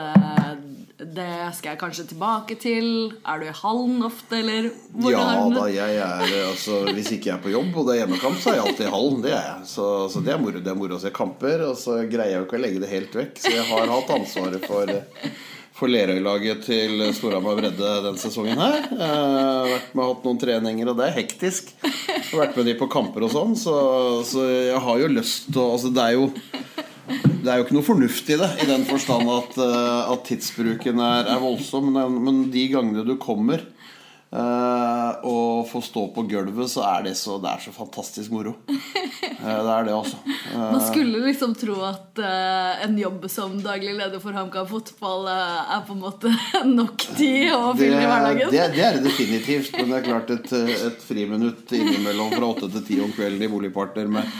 det 0.97 1.53
skal 1.53 1.75
jeg 1.75 1.77
kanskje 1.77 2.03
tilbake 2.09 2.55
til? 2.57 2.87
Er 3.21 3.37
du 3.37 3.45
i 3.45 3.53
hallen 3.53 3.99
ofte, 4.07 4.39
eller 4.39 4.71
hvordan 4.95 5.11
Ja 5.13 5.43
da, 5.53 5.65
jeg 5.69 5.99
er 6.01 6.31
altså, 6.47 6.79
Hvis 6.89 7.11
ikke 7.13 7.29
jeg 7.29 7.35
er 7.35 7.43
på 7.43 7.51
jobb 7.53 7.75
og 7.77 7.85
det 7.85 7.93
er 7.93 7.99
hjemmekamp, 8.01 8.39
så 8.41 8.49
er 8.49 8.57
jeg 8.57 8.65
alltid 8.65 8.87
i 8.87 8.93
hallen. 8.95 9.19
Det 9.21 9.35
er 9.35 9.43
jeg. 9.43 9.67
Så, 9.69 9.85
så 10.09 10.23
det 10.25 10.33
er 10.33 10.41
moro 10.41 10.63
det 10.63 10.73
er 10.73 10.79
moro 10.79 10.97
å 10.97 11.03
se 11.03 11.11
kamper. 11.13 11.67
Og 11.67 11.77
så 11.77 11.99
greier 12.09 12.33
jeg 12.33 12.41
jo 12.41 12.47
ikke 12.47 12.57
å 12.57 12.63
legge 12.63 12.81
det 12.81 12.89
helt 12.89 13.19
vekk. 13.19 13.37
Så 13.43 13.53
jeg 13.53 13.67
har 13.69 13.93
hatt 13.93 14.09
ansvaret 14.15 14.65
for, 14.65 14.93
for 15.77 15.93
Lerøy-laget 15.93 16.65
til 16.65 17.05
Storhamar 17.13 17.61
Bredde 17.61 17.93
den 18.07 18.17
sesongen 18.17 18.57
her. 18.57 18.79
Jeg 18.89 19.13
har 19.13 19.69
vært 19.75 19.93
med 19.93 20.03
og 20.07 20.15
hatt 20.15 20.25
noen 20.31 20.41
treninger, 20.47 20.89
og 20.89 20.97
det 20.97 21.11
er 21.11 21.17
hektisk. 21.19 21.75
Jeg 21.85 22.25
har 22.31 22.41
vært 22.47 22.57
med 22.57 22.71
de 22.71 22.77
på 22.81 22.89
kamper 22.89 23.27
og 23.29 23.35
sånn, 23.37 23.53
så, 23.53 23.77
så 24.25 24.49
jeg 24.49 24.81
har 24.89 25.05
jo 25.05 25.13
lyst 25.13 25.51
til 25.51 25.61
å 25.61 25.69
Altså, 25.77 25.93
det 25.93 26.09
er 26.09 26.17
jo 26.17 26.31
det 27.07 27.47
er 27.47 27.59
jo 27.59 27.65
ikke 27.65 27.77
noe 27.77 27.87
fornuft 27.87 28.29
i 28.33 28.37
det, 28.39 28.49
i 28.63 28.67
den 28.67 28.83
forstand 28.87 29.29
at, 29.31 29.57
eh, 29.63 30.11
at 30.13 30.23
tidsbruken 30.27 30.99
er, 31.03 31.29
er 31.31 31.41
voldsom. 31.43 31.91
Men, 31.95 32.17
men 32.25 32.41
de 32.53 32.65
gangene 32.73 33.05
du 33.07 33.15
kommer 33.21 33.63
eh, 34.31 35.27
og 35.27 35.67
få 35.69 35.81
stå 35.83 36.07
på 36.15 36.23
gulvet, 36.29 36.69
så 36.71 36.83
er 36.87 37.07
det 37.07 37.15
så, 37.19 37.37
det 37.41 37.51
er 37.51 37.63
så 37.63 37.73
fantastisk 37.75 38.33
moro. 38.33 38.55
Uh, 38.67 39.59
det 39.63 39.73
er 39.73 39.87
det, 39.87 39.93
altså. 39.93 40.17
Uh, 40.25 40.57
Man 40.75 40.81
skulle 40.87 41.21
liksom 41.25 41.53
tro 41.57 41.77
at 41.87 42.21
eh, 42.21 42.85
en 42.85 42.97
jobb 42.99 43.27
som 43.31 43.57
daglig 43.63 43.95
leder 43.97 44.21
for 44.23 44.35
HamKam 44.35 44.67
fotball 44.69 45.27
er 45.31 45.83
på 45.87 45.95
en 45.95 46.01
måte 46.03 46.33
nok 46.79 47.07
tid 47.17 47.53
å 47.55 47.73
fylle 47.77 48.01
i 48.01 48.09
hverdagen. 48.09 48.51
det, 48.53 48.65
det 48.75 48.85
er 48.87 48.97
det 48.97 49.05
definitivt. 49.09 49.75
Men 49.77 49.93
det 49.93 49.99
er 49.99 50.07
klart 50.09 50.33
et, 50.33 50.55
et 50.89 51.05
friminutt 51.05 51.75
innimellom 51.77 52.33
fra 52.35 52.51
åtte 52.55 52.71
til 52.77 52.87
ti 52.89 52.99
om 53.03 53.13
kvelden 53.15 53.45
i 53.45 53.51
boligpartner 53.51 54.09
med, 54.11 54.35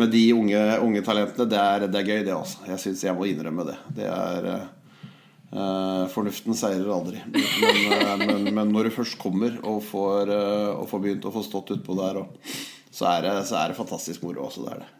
med 0.00 0.12
de 0.12 0.26
unge, 0.36 0.66
unge 0.84 1.04
talentene, 1.06 1.48
det 1.50 1.62
er, 1.62 1.88
det 1.88 2.02
er 2.02 2.12
gøy, 2.12 2.20
det. 2.26 2.36
altså 2.36 2.68
Jeg 2.68 2.84
syns 2.84 3.08
jeg 3.08 3.16
må 3.16 3.30
innrømme 3.30 3.66
det. 3.70 3.78
Det 4.00 4.10
er 4.10 4.52
eh, 5.52 6.04
Fornuften 6.12 6.56
seirer 6.56 6.90
aldri. 6.94 7.22
Men, 7.30 7.80
eh, 7.96 8.12
men, 8.22 8.50
men 8.54 8.74
når 8.74 8.88
du 8.88 8.96
først 9.00 9.18
kommer 9.20 9.56
og 9.66 9.82
får, 9.86 10.30
uh, 10.30 10.80
og 10.80 10.86
får 10.90 11.02
begynt 11.04 11.26
å 11.28 11.34
få 11.34 11.44
stått 11.46 11.74
utpå 11.76 11.96
der, 11.98 12.22
og, 12.22 12.52
så, 12.90 13.08
er 13.12 13.26
det, 13.26 13.34
så 13.50 13.60
er 13.60 13.72
det 13.72 13.78
fantastisk 13.78 14.24
moro. 14.26 14.46
Også, 14.48 14.64
det 14.66 14.76
er 14.76 14.84
det. 14.84 14.90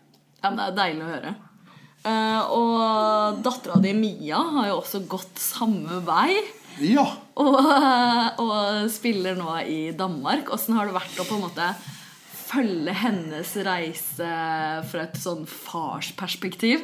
Ja, 0.41 0.49
men 0.49 0.61
Det 0.61 0.67
er 0.69 0.79
deilig 0.81 1.07
å 1.07 1.13
høre. 1.15 1.37
Uh, 2.01 2.43
og 2.57 3.41
dattera 3.45 3.77
di 3.83 3.93
Mia 3.93 4.41
har 4.57 4.71
jo 4.71 4.79
også 4.81 5.03
gått 5.11 5.41
samme 5.43 6.01
vei. 6.07 6.33
Ja. 6.81 7.05
Og, 7.41 7.57
og 8.45 8.91
spiller 8.93 9.37
nå 9.37 9.57
i 9.69 9.81
Danmark. 9.97 10.53
Åssen 10.55 10.79
har 10.79 10.89
det 10.89 10.97
vært 10.97 11.19
å 11.21 11.27
på 11.29 11.37
en 11.37 11.45
måte 11.49 11.73
følge 12.51 12.95
hennes 13.03 13.53
reise 13.67 14.31
fra 14.91 15.05
et 15.05 15.19
sånn 15.21 15.45
farsperspektiv? 15.49 16.83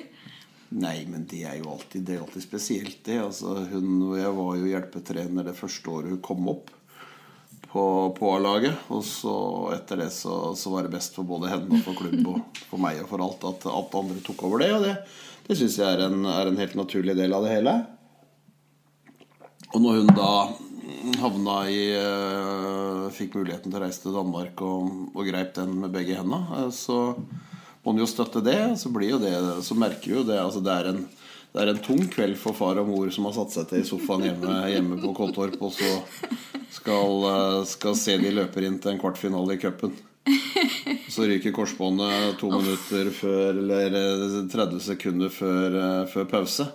Nei, 0.74 1.04
men 1.06 1.26
det 1.30 1.44
er 1.46 1.60
jo 1.60 1.70
alltid, 1.76 2.02
det 2.06 2.16
er 2.16 2.24
alltid 2.24 2.42
spesielt, 2.42 2.98
det. 3.06 3.20
Altså, 3.22 3.54
hun, 3.70 4.16
jeg 4.18 4.32
var 4.34 4.56
jo 4.58 4.70
hjelpetrener 4.72 5.46
det 5.46 5.54
første 5.58 5.92
året 5.92 6.10
hun 6.16 6.24
kom 6.24 6.48
opp 6.50 6.72
på, 7.70 7.84
på 8.18 8.32
A-laget. 8.34 8.88
Og 8.90 9.04
så 9.06 9.36
etter 9.76 10.02
det 10.02 10.10
så, 10.16 10.54
så 10.58 10.72
var 10.74 10.86
det 10.86 10.94
best 10.96 11.14
for 11.14 11.28
både 11.28 11.52
henne 11.52 11.78
og 11.78 11.86
for 11.86 11.98
klubb 11.98 12.32
og 12.32 12.62
for 12.66 12.82
meg 12.82 13.02
og 13.02 13.10
for 13.12 13.22
alt 13.22 13.46
at, 13.52 13.68
at 13.70 13.98
andre 14.02 14.22
tok 14.26 14.46
over 14.48 14.64
det. 14.64 14.72
Og 14.74 14.86
det, 14.88 14.96
det 15.46 15.58
syns 15.60 15.78
jeg 15.82 15.86
er 15.86 16.06
en, 16.08 16.24
er 16.26 16.50
en 16.50 16.62
helt 16.62 16.78
naturlig 16.78 17.14
del 17.18 17.36
av 17.36 17.46
det 17.46 17.54
hele. 17.54 17.78
Og 19.74 19.82
når 19.82 20.00
hun 20.00 20.14
da 20.16 20.32
havna 21.20 21.56
i 21.70 21.82
eh, 21.94 23.02
Fikk 23.14 23.36
muligheten 23.38 23.70
til 23.70 23.78
å 23.78 23.84
reise 23.84 24.02
til 24.02 24.16
Danmark 24.16 24.60
og, 24.66 24.88
og 25.14 25.28
greip 25.28 25.52
den 25.56 25.76
med 25.82 25.92
begge 25.94 26.18
hendene, 26.18 26.42
eh, 26.58 26.72
så 26.74 27.14
må 27.86 27.94
hun 27.94 28.02
jo 28.02 28.08
støtte 28.10 28.42
det. 28.42 28.58
Så 28.82 28.90
blir 28.92 29.14
jo 29.14 29.18
det 29.22 29.32
Så 29.64 29.76
merker 29.78 30.10
vi 30.10 30.18
jo 30.18 30.24
det. 30.26 30.40
Altså 30.42 30.60
det 30.66 30.74
er 30.74 30.90
en 30.92 31.06
det 31.56 31.62
er 31.62 31.70
en 31.72 31.78
tung 31.80 32.02
kveld 32.12 32.34
for 32.36 32.52
far 32.52 32.76
og 32.82 32.88
mor 32.90 33.08
som 33.14 33.24
har 33.24 33.32
satt 33.32 33.54
seg 33.54 33.68
til 33.70 33.80
i 33.80 33.86
sofaen 33.88 34.26
hjemme, 34.26 34.56
hjemme 34.68 34.98
på 35.00 35.14
Kåtorp, 35.16 35.54
og 35.64 35.70
så 35.72 35.88
skal, 36.74 37.14
eh, 37.30 37.62
skal 37.70 37.94
se 37.96 38.18
de 38.20 38.28
løper 38.34 38.66
inn 38.66 38.76
til 38.82 38.92
en 38.92 38.98
kvartfinale 39.00 39.54
i 39.54 39.60
cupen. 39.62 39.94
Så 41.08 41.24
ryker 41.30 41.54
korsbåndet 41.56 42.36
to 42.42 42.50
minutter 42.52 43.08
før 43.14 43.56
Eller 43.62 43.96
eh, 43.96 44.36
30 44.52 44.82
sekunder 44.84 45.32
før, 45.32 45.78
eh, 45.80 46.04
før 46.12 46.28
pause. 46.28 46.66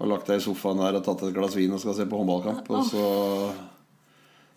Har 0.00 0.10
lagt 0.10 0.26
deg 0.26 0.40
i 0.40 0.44
sofaen 0.48 0.82
her 0.82 0.98
og 0.98 1.04
tatt 1.06 1.22
et 1.28 1.34
glass 1.36 1.54
vin 1.54 1.70
og 1.76 1.78
skal 1.84 1.94
se 1.94 2.08
på 2.10 2.18
håndballkamp. 2.18 2.66
Og 2.66 2.90
så, 2.90 3.06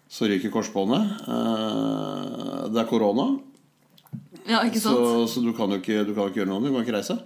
så 0.10 0.32
ryker 0.34 0.50
korsbåndet. 0.50 1.14
Eh, 1.30 2.70
Det 2.74 2.82
er 2.82 2.90
korona, 2.90 3.36
Ja, 4.50 4.64
ikke 4.68 4.82
sant? 4.84 5.30
så 5.32 5.44
du 5.44 5.54
kan 5.56 5.72
jo 5.72 5.80
ikke, 5.80 6.04
du 6.08 6.12
kan 6.16 6.28
ikke 6.28 6.42
gjøre 6.42 6.52
noe. 6.52 6.64
Du 6.64 6.72
kan 6.74 6.84
ikke 6.84 6.98
reise. 6.98 7.18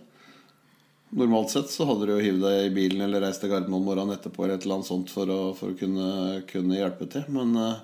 Normalt 1.17 1.53
sett 1.53 1.71
så 1.71 1.85
hadde 1.87 2.05
du 2.05 2.13
jo 2.17 2.23
hivd 2.23 2.41
deg 2.43 2.65
i 2.65 2.71
bilen 2.75 3.05
eller 3.05 3.23
reist 3.23 3.39
til 3.39 3.51
Gardermoen 3.53 3.85
morgenen 3.85 4.17
etterpå 4.17 4.43
eller 4.43 4.57
et 4.57 4.65
eller 4.65 4.81
annet 4.81 4.89
sånt 4.89 5.11
for 5.13 5.31
å, 5.31 5.39
for 5.55 5.71
å 5.71 5.77
kunne, 5.79 6.07
kunne 6.49 6.75
hjelpe 6.75 7.07
til. 7.13 7.23
Men 7.31 7.53
uh, 7.55 7.77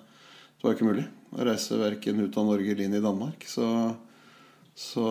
det 0.59 0.67
var 0.67 0.75
ikke 0.75 0.89
mulig 0.89 1.05
å 1.31 1.45
reise 1.47 1.79
verken 1.79 2.19
ut 2.19 2.35
av 2.37 2.49
Norge 2.49 2.73
eller 2.73 2.89
inn 2.89 2.97
i 2.99 3.03
Danmark. 3.03 3.45
Så, 3.47 3.67
så, 4.75 5.05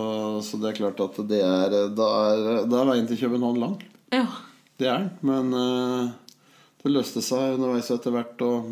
så 0.44 0.60
det 0.60 0.70
er 0.70 0.80
klart 0.82 1.00
at 1.00 1.22
det 1.30 1.40
er 1.40 1.78
Da 1.96 2.10
er, 2.34 2.44
da 2.68 2.82
er 2.82 2.90
veien 2.92 3.08
til 3.08 3.22
København 3.24 3.62
lang. 3.64 3.78
Ja. 4.12 4.26
Det 4.76 4.90
er 4.92 5.06
den. 5.06 5.16
Men 5.32 5.56
uh, 5.56 6.36
det 6.84 6.92
løste 6.92 7.24
seg 7.24 7.56
underveis 7.56 7.88
etter 7.96 8.12
hvert 8.12 8.44
og, 8.44 8.68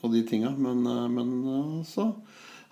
og 0.00 0.16
de 0.16 0.24
tinga. 0.32 0.54
Men, 0.56 0.80
uh, 0.88 1.04
men 1.12 1.84
så 1.86 2.08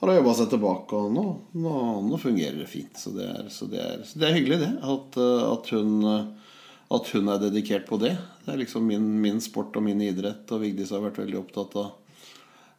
har 0.00 0.10
hun 0.10 0.18
jobba 0.18 0.32
seg 0.36 0.48
tilbake, 0.52 0.98
og 0.98 1.12
nå, 1.14 1.26
nå, 1.56 1.76
nå 2.04 2.18
fungerer 2.20 2.58
det 2.60 2.68
fint. 2.68 2.98
Så 3.00 3.14
det 3.16 3.28
er, 3.32 3.46
så 3.52 3.68
det 3.70 3.80
er, 3.80 4.02
så 4.04 4.20
det 4.20 4.28
er 4.28 4.36
hyggelig, 4.36 4.58
det. 4.64 4.72
At, 4.84 5.20
eh, 5.20 5.44
at, 5.48 5.70
hun, 5.72 5.94
eh, 6.10 6.56
at 6.98 7.12
hun 7.14 7.30
er 7.32 7.44
dedikert 7.46 7.86
på 7.88 8.00
det. 8.02 8.16
Det 8.44 8.52
er 8.52 8.60
liksom 8.60 8.88
min, 8.90 9.06
min 9.22 9.40
sport 9.44 9.76
og 9.78 9.86
min 9.86 10.02
idrett, 10.04 10.44
og 10.52 10.64
Vigdis 10.64 10.92
har 10.92 11.04
vært 11.06 11.22
veldig 11.24 11.40
opptatt 11.44 11.78
av 11.84 11.94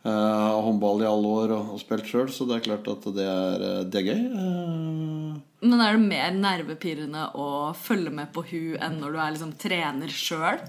Uh, 0.07 0.61
håndball 0.63 1.01
i 1.01 1.07
alle 1.09 1.29
år 1.41 1.51
og, 1.51 1.71
og 1.73 1.79
spilt 1.81 2.05
sjøl, 2.07 2.29
så 2.31 2.45
det 2.47 2.59
er 2.59 2.65
klart 2.67 2.85
at 2.87 3.07
det 3.11 3.25
er, 3.27 3.63
det 3.91 3.97
er 3.99 4.05
gøy. 4.05 4.21
Uh, 4.29 5.33
Men 5.65 5.81
er 5.83 5.97
det 5.97 6.03
mer 6.05 6.37
nervepirrende 6.37 7.23
å 7.35 7.47
følge 7.75 8.13
med 8.13 8.29
på 8.31 8.45
hun 8.47 8.77
enn 8.77 8.99
når 9.01 9.17
du 9.17 9.19
er 9.19 9.33
liksom 9.35 9.51
trener 9.59 10.13
sjøl? 10.13 10.61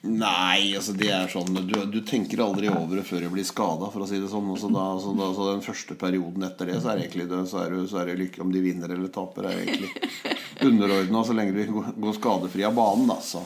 Nei, 0.00 0.72
altså 0.78 0.94
det 0.96 1.10
er 1.12 1.26
sånn 1.28 1.52
Du, 1.68 1.74
du 1.92 1.98
tenker 2.08 2.40
aldri 2.40 2.70
over 2.72 2.96
det 2.96 3.04
før 3.04 3.26
jeg 3.26 3.34
blir 3.34 3.44
skada, 3.44 3.90
for 3.92 4.04
å 4.04 4.08
si 4.08 4.20
det 4.20 4.30
sånn. 4.32 4.48
Så, 4.56 4.70
da, 4.72 4.86
så, 5.02 5.12
da, 5.16 5.28
så 5.36 5.50
den 5.50 5.64
første 5.64 5.96
perioden 6.00 6.46
etter 6.46 6.72
det, 6.72 6.78
så 6.80 6.94
er 6.94 7.02
egentlig 7.04 7.28
det, 7.28 7.42
så 7.50 7.60
er 7.66 7.74
det, 7.74 7.84
så 7.90 8.00
er 8.00 8.08
det 8.08 8.20
lykke 8.22 8.40
om 8.44 8.52
de 8.54 8.64
vinner 8.64 8.94
eller 8.94 9.12
taper. 9.12 9.50
er 9.50 9.60
egentlig 9.60 9.90
underordna 10.70 11.24
så 11.24 11.36
lenge 11.36 11.52
du 11.56 11.74
går, 11.76 12.14
skadefri 12.16 12.64
av 12.64 12.78
banen. 12.80 13.12
Da, 13.12 13.18
så. 13.20 13.44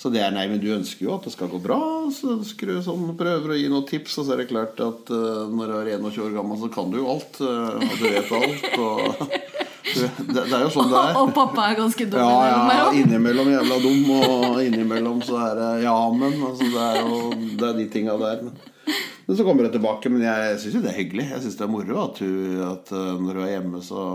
så 0.00 0.12
det 0.14 0.24
er 0.24 0.32
nei, 0.32 0.46
men 0.48 0.62
du 0.62 0.70
ønsker 0.72 1.04
jo 1.04 1.18
at 1.18 1.28
det 1.28 1.34
skal 1.36 1.52
gå 1.52 1.60
bra. 1.66 1.78
Så 2.16 2.38
skru 2.48 2.78
sånn, 2.84 3.10
prøver 3.20 3.52
å 3.52 3.60
gi 3.60 3.68
noen 3.68 3.84
tips, 3.90 4.16
og 4.22 4.24
så 4.24 4.38
er 4.38 4.40
det 4.40 4.50
klart 4.54 4.80
at 4.80 5.12
uh, 5.12 5.44
når 5.52 5.68
du 5.68 5.78
er 5.82 5.92
21 5.98 6.30
år 6.30 6.38
gammel, 6.38 6.62
så 6.64 6.72
kan 6.72 6.88
du 6.88 7.02
jo 7.02 7.10
alt. 7.12 7.42
Uh, 7.44 7.76
og 7.76 7.98
du 8.00 8.08
vet 8.08 8.32
alt. 8.40 8.70
Og, 8.80 9.36
det, 9.84 10.10
det 10.32 10.44
er 10.56 10.62
jo 10.64 10.70
sånn 10.72 10.90
det 10.90 11.00
er. 11.00 11.16
Og 11.20 11.32
pappa 11.36 11.68
er 11.70 11.78
ganske 11.78 12.06
dum 12.08 12.20
Ja, 12.22 12.68
ja, 12.72 12.84
innimellom. 12.96 13.50
jævla 13.52 13.80
dum, 13.82 14.04
og 14.16 14.60
innimellom 14.64 15.20
så 15.24 15.40
er 15.44 15.58
det 15.60 15.72
ja, 15.84 15.96
men. 16.14 16.38
Altså, 16.48 16.68
det 16.72 16.84
er 16.84 17.00
jo 17.02 17.18
det 17.60 17.66
er 17.68 17.76
de 17.80 17.88
tinga 17.92 18.14
der. 18.20 18.44
Men, 18.46 18.94
men 19.26 19.36
så 19.36 19.44
kommer 19.46 19.66
det 19.66 19.74
tilbake. 19.76 20.12
Men 20.12 20.24
jeg 20.24 20.60
syns 20.62 20.78
jo 20.78 20.84
det 20.84 20.94
er 20.94 21.00
hyggelig. 21.02 21.26
Jeg 21.34 21.44
syns 21.44 21.58
det 21.60 21.66
er 21.66 21.74
moro 21.74 21.98
at, 22.06 22.22
du, 22.22 22.62
at 22.64 22.94
uh, 22.96 23.10
når 23.20 23.36
du 23.36 23.42
er 23.44 23.52
hjemme, 23.52 23.82
så, 23.84 24.06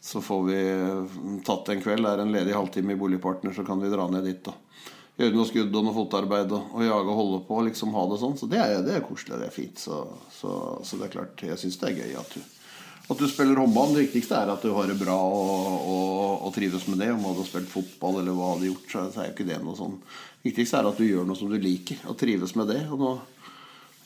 så 0.00 0.22
får 0.24 0.40
vi 0.48 0.62
tatt 1.46 1.68
en 1.74 1.84
kveld. 1.84 2.06
Det 2.06 2.14
er 2.14 2.24
en 2.24 2.34
ledig 2.38 2.56
halvtime 2.56 2.96
i 2.96 3.00
Boligpartner, 3.00 3.54
så 3.56 3.66
kan 3.68 3.82
vi 3.84 3.92
dra 3.92 4.08
ned 4.12 4.24
dit. 4.30 4.40
Da. 4.46 4.56
Gjøre 5.20 5.36
noe 5.36 5.48
skudd 5.50 5.74
og 5.76 5.84
noe 5.84 5.92
fotarbeid 5.92 6.54
og, 6.56 6.72
og 6.72 6.86
jage 6.86 7.12
og 7.12 7.18
holde 7.18 7.42
på 7.44 7.60
og 7.60 7.66
liksom 7.68 7.92
ha 7.92 8.06
det 8.08 8.22
sånn. 8.22 8.38
Så 8.40 8.48
det 8.48 8.62
er, 8.64 8.78
det 8.86 8.96
er 8.96 9.04
koselig, 9.04 9.36
det 9.42 9.50
er 9.50 9.52
fint. 9.52 9.76
Så, 9.82 10.00
så, 10.32 10.54
så 10.80 10.96
det 10.96 11.10
er 11.10 11.14
klart, 11.18 11.44
jeg 11.44 11.60
syns 11.60 11.76
det 11.82 11.90
er 11.90 12.00
gøy 12.00 12.16
at 12.22 12.32
du 12.32 12.40
at 13.10 13.18
du 13.18 13.26
spiller 13.28 13.58
håndball. 13.58 13.94
Det 13.96 14.04
viktigste 14.06 14.36
er 14.38 14.52
at 14.52 14.62
du 14.62 14.70
har 14.76 14.86
det 14.90 14.98
bra 15.00 15.16
og, 15.16 15.88
og, 15.90 16.46
og 16.46 16.54
trives 16.54 16.86
med 16.90 17.00
det. 17.02 17.08
Om 17.14 17.22
du 17.24 17.28
hadde 17.32 17.46
spilt 17.48 17.70
fotball 17.72 18.20
eller 18.22 18.36
hva 18.36 18.52
du 18.52 18.60
hadde 18.60 18.70
gjort, 18.70 18.94
så 18.94 19.04
er 19.24 19.28
jo 19.30 19.34
ikke 19.34 19.48
det 19.50 19.58
noe 19.64 19.76
sånn. 19.78 19.96
Det 20.40 20.50
viktigste 20.52 20.78
er 20.80 20.88
at 20.92 21.00
du 21.00 21.04
gjør 21.08 21.26
noe 21.28 21.36
som 21.38 21.50
du 21.52 21.58
liker, 21.60 21.98
og 22.08 22.16
trives 22.20 22.54
med 22.56 22.70
det. 22.72 22.80
Og 22.92 23.02
nå 23.02 23.10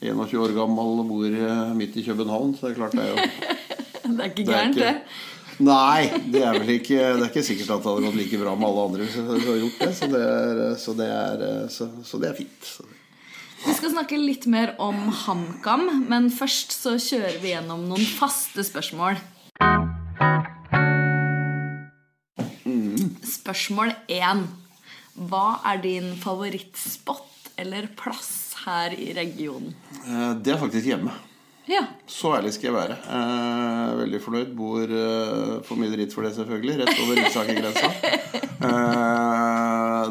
21 0.05 0.41
år 0.43 0.57
gammel 0.57 0.99
og 1.05 1.07
bor 1.13 1.25
eh, 1.39 1.71
midt 1.79 1.95
i 2.01 2.03
København, 2.05 2.57
så 2.59 2.67
det 2.67 2.73
er 2.75 2.81
klart 2.81 2.97
det 2.99 3.05
er 3.05 3.15
jo 3.15 3.29
Det 4.15 4.19
er 4.21 4.27
ikke 4.29 4.43
det 4.43 4.51
gærent, 4.51 4.77
ikke- 4.77 4.91
det. 4.91 5.23
Nei, 5.65 6.09
det 6.35 6.41
er 6.43 6.57
vel 6.59 6.71
ikke 6.75 6.97
Det 6.99 7.23
er 7.23 7.29
ikke 7.31 7.43
sikkert 7.47 7.69
at 7.77 7.85
det 7.85 7.93
hadde 7.93 8.03
gått 8.09 8.17
like 8.19 8.39
bra 8.41 8.57
med 8.59 8.67
alle 8.67 8.87
andre 8.89 9.05
hvis 9.07 9.15
jeg 9.21 9.29
hadde 9.29 9.53
gjort 9.61 9.79
det. 9.85 9.91
Så 10.01 10.09
det 10.11 10.23
er, 10.27 10.63
så 10.83 10.95
det 10.99 11.07
er, 11.15 11.45
så, 11.71 11.87
så 12.11 12.19
det 12.25 12.29
er 12.33 12.39
fint. 12.41 12.67
Så. 12.67 12.87
Vi 13.65 13.73
skal 13.73 13.95
snakke 13.95 14.19
litt 14.21 14.45
mer 14.51 14.75
om 14.83 15.07
HamKam, 15.25 15.87
men 16.11 16.29
først 16.33 16.75
så 16.77 16.97
kjører 17.01 17.39
vi 17.43 17.55
gjennom 17.55 17.87
noen 17.89 18.05
faste 18.19 18.65
spørsmål. 18.67 19.17
Spørsmål 23.25 23.93
1. 24.09 24.45
Hva 25.31 25.47
er 25.71 25.81
din 25.85 26.11
favorittspot 26.21 27.53
eller 27.61 27.87
plass 27.97 28.55
her 28.65 28.95
i 28.97 29.13
regionen? 29.17 29.75
Eh, 30.05 30.33
det 30.43 30.55
er 30.55 30.61
faktisk 30.61 30.89
hjemme. 30.91 31.13
Ja. 31.71 31.81
Så 32.11 32.35
ærlig 32.37 32.53
skal 32.57 32.71
jeg 32.71 32.77
være. 32.77 32.97
Eh, 33.09 33.93
veldig 34.03 34.21
fornøyd. 34.25 34.51
Bor 34.59 34.83
eh, 34.85 35.53
for 35.65 35.81
mye 35.81 35.93
dritt 35.95 36.13
for 36.17 36.27
det, 36.27 36.35
selvfølgelig. 36.37 36.75
Rett 36.83 37.05
over 37.05 37.21
Lysaker-grensa. 37.23 37.89
Eh, 38.65 39.24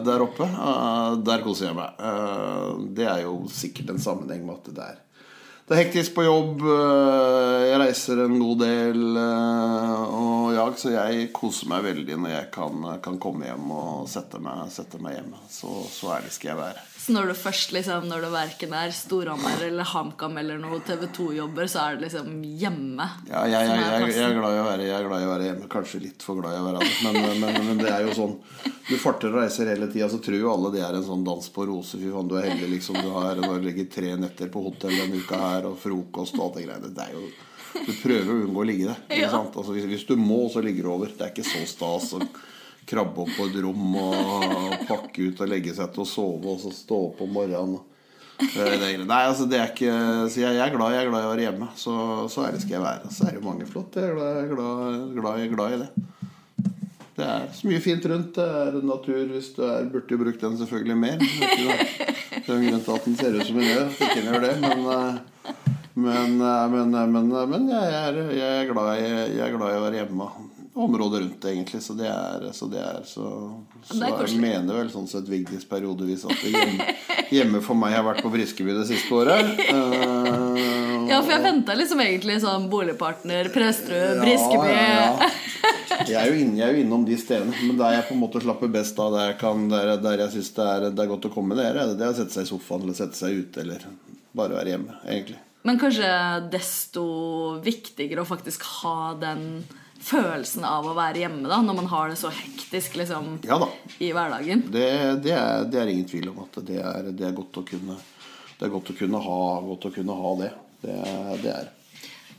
der 0.06 0.24
oppe. 0.26 0.48
Eh, 0.50 1.16
der 1.28 1.44
koser 1.46 1.70
jeg 1.70 1.78
meg. 1.78 1.98
Eh, 2.00 2.84
det 2.98 3.08
er 3.10 3.24
jo 3.26 3.40
sikkert 3.52 3.94
en 3.94 4.02
sammenheng 4.04 4.46
med 4.48 4.60
at 4.62 4.76
det 4.76 4.86
er 4.92 5.02
det 5.64 5.78
er 5.78 5.80
hektisk 5.86 6.12
på 6.18 6.26
jobb. 6.26 6.60
eh, 6.68 7.62
Jeg 7.70 7.80
reiser 7.80 8.20
en 8.26 8.34
god 8.42 8.58
del. 8.60 9.04
Og 9.18 10.50
jag, 10.54 10.74
så 10.78 10.92
jeg 10.92 11.30
koser 11.36 11.70
meg 11.72 11.86
veldig 11.86 12.18
når 12.20 12.34
jeg 12.34 12.50
kan, 12.52 12.84
kan 13.06 13.20
komme 13.24 13.48
hjem 13.48 13.72
og 13.72 14.10
sette 14.12 14.42
meg, 14.44 14.66
sette 14.76 15.00
meg 15.00 15.16
hjemme. 15.22 15.40
Så, 15.50 15.72
så 15.88 16.12
ærlig 16.18 16.34
skal 16.36 16.52
jeg 16.52 16.60
være. 16.60 16.84
Så 17.04 17.12
når 17.12 17.26
du 17.28 17.34
først 17.36 17.74
liksom, 17.76 18.06
når 18.08 18.22
du 18.24 18.30
verken 18.32 18.74
er 18.80 18.92
Storhamar 18.96 19.60
eller 19.66 19.84
HamKam 19.90 20.38
eller 20.40 20.60
noe 20.62 20.78
TV 20.88 21.02
2-jobber, 21.12 21.68
så 21.68 21.82
er 21.82 21.98
det 21.98 22.06
liksom 22.06 22.38
hjemme? 22.62 23.08
Ja, 23.28 23.42
jeg, 23.52 23.58
jeg, 23.68 23.82
jeg, 23.82 24.14
jeg, 24.14 24.28
er 24.30 24.38
glad 24.38 24.56
i 24.56 24.62
å 24.62 24.68
være, 24.70 24.86
jeg 24.88 24.96
er 24.96 25.10
glad 25.10 25.24
i 25.24 25.28
å 25.28 25.32
være 25.34 25.50
hjemme. 25.50 25.68
Kanskje 25.74 26.00
litt 26.06 26.24
for 26.24 26.40
glad 26.40 26.56
i 26.56 26.62
å 26.62 26.70
være 26.70 26.86
hjemme. 26.88 27.12
Men, 27.26 27.42
men, 27.44 27.68
men 27.68 27.82
det 27.82 27.90
er 27.92 28.08
jo 28.08 28.16
sånn 28.16 28.38
Du 28.88 28.94
farter 29.02 29.34
og 29.34 29.42
reiser 29.42 29.74
hele 29.74 29.90
tida, 29.92 30.08
så 30.14 30.22
tror 30.24 30.40
jo 30.40 30.54
alle 30.54 30.72
det 30.78 30.86
er 30.88 30.96
en 30.96 31.04
sånn 31.10 31.28
dans 31.28 31.52
på 31.58 31.68
roser. 31.68 32.00
Fy 32.00 32.14
faen, 32.16 32.32
du 32.32 32.38
er 32.40 32.48
heldig, 32.54 32.72
liksom. 32.78 33.02
Du 33.04 33.12
har 33.18 33.44
du 33.44 33.68
ligget 33.68 33.92
tre 33.98 34.16
netter 34.24 34.54
på 34.54 34.64
hotell 34.70 34.96
denne 34.96 35.20
uka 35.20 35.42
her, 35.44 35.68
og 35.74 35.76
frokost 35.84 36.40
og 36.40 36.48
alt 36.48 36.62
det 36.62 36.70
greiene. 36.70 36.94
Det 36.96 37.10
er 37.10 37.18
jo 37.20 37.28
Du 37.84 37.94
prøver 38.00 38.32
å 38.32 38.40
unngå 38.46 38.64
å 38.64 38.70
ligge 38.70 38.96
Ja. 39.12 39.28
sant? 39.34 39.60
Altså, 39.60 39.76
hvis, 39.76 39.92
hvis 39.92 40.08
du 40.08 40.16
må, 40.16 40.46
så 40.54 40.64
ligger 40.64 40.88
du 40.88 40.96
over. 40.96 41.12
Det 41.12 41.28
er 41.28 41.36
ikke 41.36 41.52
så 41.52 41.68
stas 41.68 42.14
å 42.16 42.24
krabbe 42.90 43.24
opp 43.24 43.34
på 43.38 43.48
et 43.50 43.58
rom 43.64 43.98
og 44.00 44.78
pakke 44.90 45.30
ut 45.30 45.42
og 45.44 45.50
legge 45.50 45.74
seg 45.76 45.92
til 45.94 46.04
å 46.04 46.10
sove, 46.10 46.54
og 46.54 46.62
så 46.62 46.74
stå 46.76 47.00
opp 47.10 47.24
om 47.26 47.34
morgenen. 47.40 47.82
Det, 48.34 48.66
nei, 49.06 49.20
altså 49.30 49.46
det 49.48 49.60
er 49.60 49.70
ikke 49.70 49.92
Så 50.28 50.42
jeg, 50.42 50.58
er 50.58 50.72
glad 50.74 50.96
jeg 50.96 51.04
er 51.04 51.10
glad 51.12 51.22
i 51.22 51.28
å 51.28 51.32
være 51.32 51.44
hjemme. 51.46 51.68
Så, 51.80 51.94
så 52.34 52.48
ærlig 52.48 52.64
skal 52.64 52.76
jeg 52.76 52.84
være. 52.84 53.12
Så 53.14 53.28
er 53.30 53.38
det 53.38 53.44
mange 53.46 53.68
flott. 53.70 53.96
Jeg 53.96 54.10
er 54.10 54.18
glad, 54.18 54.50
glad, 54.52 55.14
glad, 55.20 55.44
glad 55.54 55.76
i 55.76 55.82
det. 55.84 55.92
Det 57.14 57.28
er 57.30 57.46
så 57.54 57.70
mye 57.70 57.84
fint 57.86 58.08
rundt. 58.10 58.34
Det 58.40 58.48
er 58.64 58.80
natur 58.90 59.30
hvis 59.36 59.52
du 59.54 59.62
er 59.68 59.86
Burde 59.94 60.18
jo 60.18 60.24
brukt 60.24 60.42
den 60.42 60.58
selvfølgelig 60.60 60.98
mer. 60.98 61.22
Det 61.22 62.50
er 62.50 62.58
en 62.58 62.66
grunn 62.68 62.82
til 62.84 62.96
at 62.98 63.06
den 63.06 63.20
ser 63.22 63.38
ut 63.38 63.46
som 63.48 63.62
den 63.62 63.70
gjør. 63.70 63.94
Ikke 63.94 64.18
den 64.18 64.32
gjør 64.32 64.48
det. 64.48 64.56
Men, 64.66 64.88
eh, 64.96 65.54
men, 65.94 66.42
eh, 66.42 66.70
men, 66.70 66.96
eh, 66.96 67.08
men, 67.08 67.32
eh, 67.32 67.48
men 67.48 67.70
jeg, 67.70 67.94
er, 67.94 68.18
jeg, 68.34 68.64
er 68.64 68.72
glad 68.72 68.98
i, 68.98 69.10
jeg 69.38 69.46
er 69.46 69.54
glad 69.58 69.76
i 69.76 69.78
å 69.78 69.84
være 69.86 70.00
hjemme. 70.02 70.30
Området 70.74 71.22
rundt, 71.22 71.46
egentlig. 71.46 71.84
Så 71.86 71.94
det 71.94 72.08
er 72.10 72.48
Så, 72.54 72.68
det 72.72 72.82
er, 72.82 73.04
så, 73.06 73.28
så 73.86 74.00
Det 74.00 74.10
er 74.10 74.26
jeg 74.26 74.42
mener 74.42 74.80
vel 74.82 74.90
sånn 74.94 75.10
sett 75.10 75.30
Vigdis 75.30 75.68
periodevis 75.70 76.26
at 76.26 76.42
hjemme, 76.42 76.88
hjemme 77.30 77.62
for 77.62 77.78
meg 77.78 77.94
har 77.94 78.08
vært 78.08 78.24
på 78.26 78.34
Briskeby 78.34 78.74
det 78.80 78.88
siste 78.90 79.14
året. 79.14 79.54
Uh, 79.70 80.84
Ja, 81.14 81.20
for 81.22 81.34
jeg 81.34 81.44
venta 81.44 81.76
liksom 81.78 82.02
egentlig 82.04 82.40
sånn 82.44 82.70
boligpartner, 82.72 83.50
Presterud, 83.54 84.22
Briskeby 84.24 84.70
ja, 84.72 84.86
ja. 84.90 85.30
Jeg 86.10 86.18
er, 86.18 86.32
jo 86.32 86.40
inne, 86.42 86.58
jeg 86.58 86.66
er 86.66 86.74
jo 86.76 86.82
innom 86.82 87.04
de 87.06 87.16
stedene, 87.20 87.54
men 87.68 87.78
der 87.80 87.94
jeg 87.96 88.06
på 88.08 88.16
en 88.16 88.22
måte 88.24 88.42
slapper 88.42 88.72
best 88.72 88.98
av, 89.00 89.14
der 89.14 89.30
jeg, 89.30 89.36
kan, 89.40 89.68
der, 89.72 89.92
der 90.02 90.24
jeg 90.24 90.34
syns 90.34 90.50
det, 90.58 90.66
det 90.98 91.04
er 91.04 91.12
godt 91.12 91.28
å 91.30 91.32
komme, 91.32 91.56
det 91.56 91.68
er 91.70 91.94
det 92.00 92.08
å 92.10 92.16
sette 92.18 92.34
seg 92.34 92.48
i 92.48 92.50
sofaen 92.50 92.84
eller 92.84 92.98
sette 92.98 93.20
seg 93.20 93.38
ute 93.44 93.62
eller 93.62 93.86
bare 94.36 94.58
være 94.58 94.74
hjemme, 94.74 94.98
egentlig. 95.06 95.38
Men 95.64 95.80
kanskje 95.80 96.10
desto 96.52 97.06
viktigere 97.64 98.26
å 98.26 98.28
faktisk 98.28 98.66
ha 98.82 99.14
den 99.22 99.46
følelsen 100.04 100.66
av 100.68 100.88
å 100.88 100.96
være 100.98 101.24
hjemme, 101.24 101.48
da, 101.50 101.62
når 101.64 101.78
man 101.82 101.90
har 101.92 102.12
det 102.12 102.18
så 102.20 102.32
hektisk 102.34 102.98
liksom, 103.00 103.38
Ja 103.48 103.60
i 104.04 104.12
hverdagen. 104.16 104.66
Det, 104.74 104.88
det, 105.24 105.36
er, 105.36 105.68
det 105.70 105.80
er 105.80 105.92
ingen 105.92 106.10
tvil 106.10 106.32
om 106.34 106.44
at 106.46 106.60
det 106.68 106.82
er, 106.82 107.12
det 107.14 107.30
er 107.30 107.38
godt 107.38 107.62
å 107.62 107.66
kunne 107.68 107.96
Det 108.58 108.68
er 108.68 108.74
godt 108.74 108.92
å 108.94 108.98
kunne 108.98 109.22
ha, 109.24 109.40
godt 109.70 109.88
å 109.90 109.94
kunne 109.94 110.18
ha 110.18 110.34
det. 110.42 110.52
Det, 110.84 110.98
det 111.44 111.54
er 111.54 111.72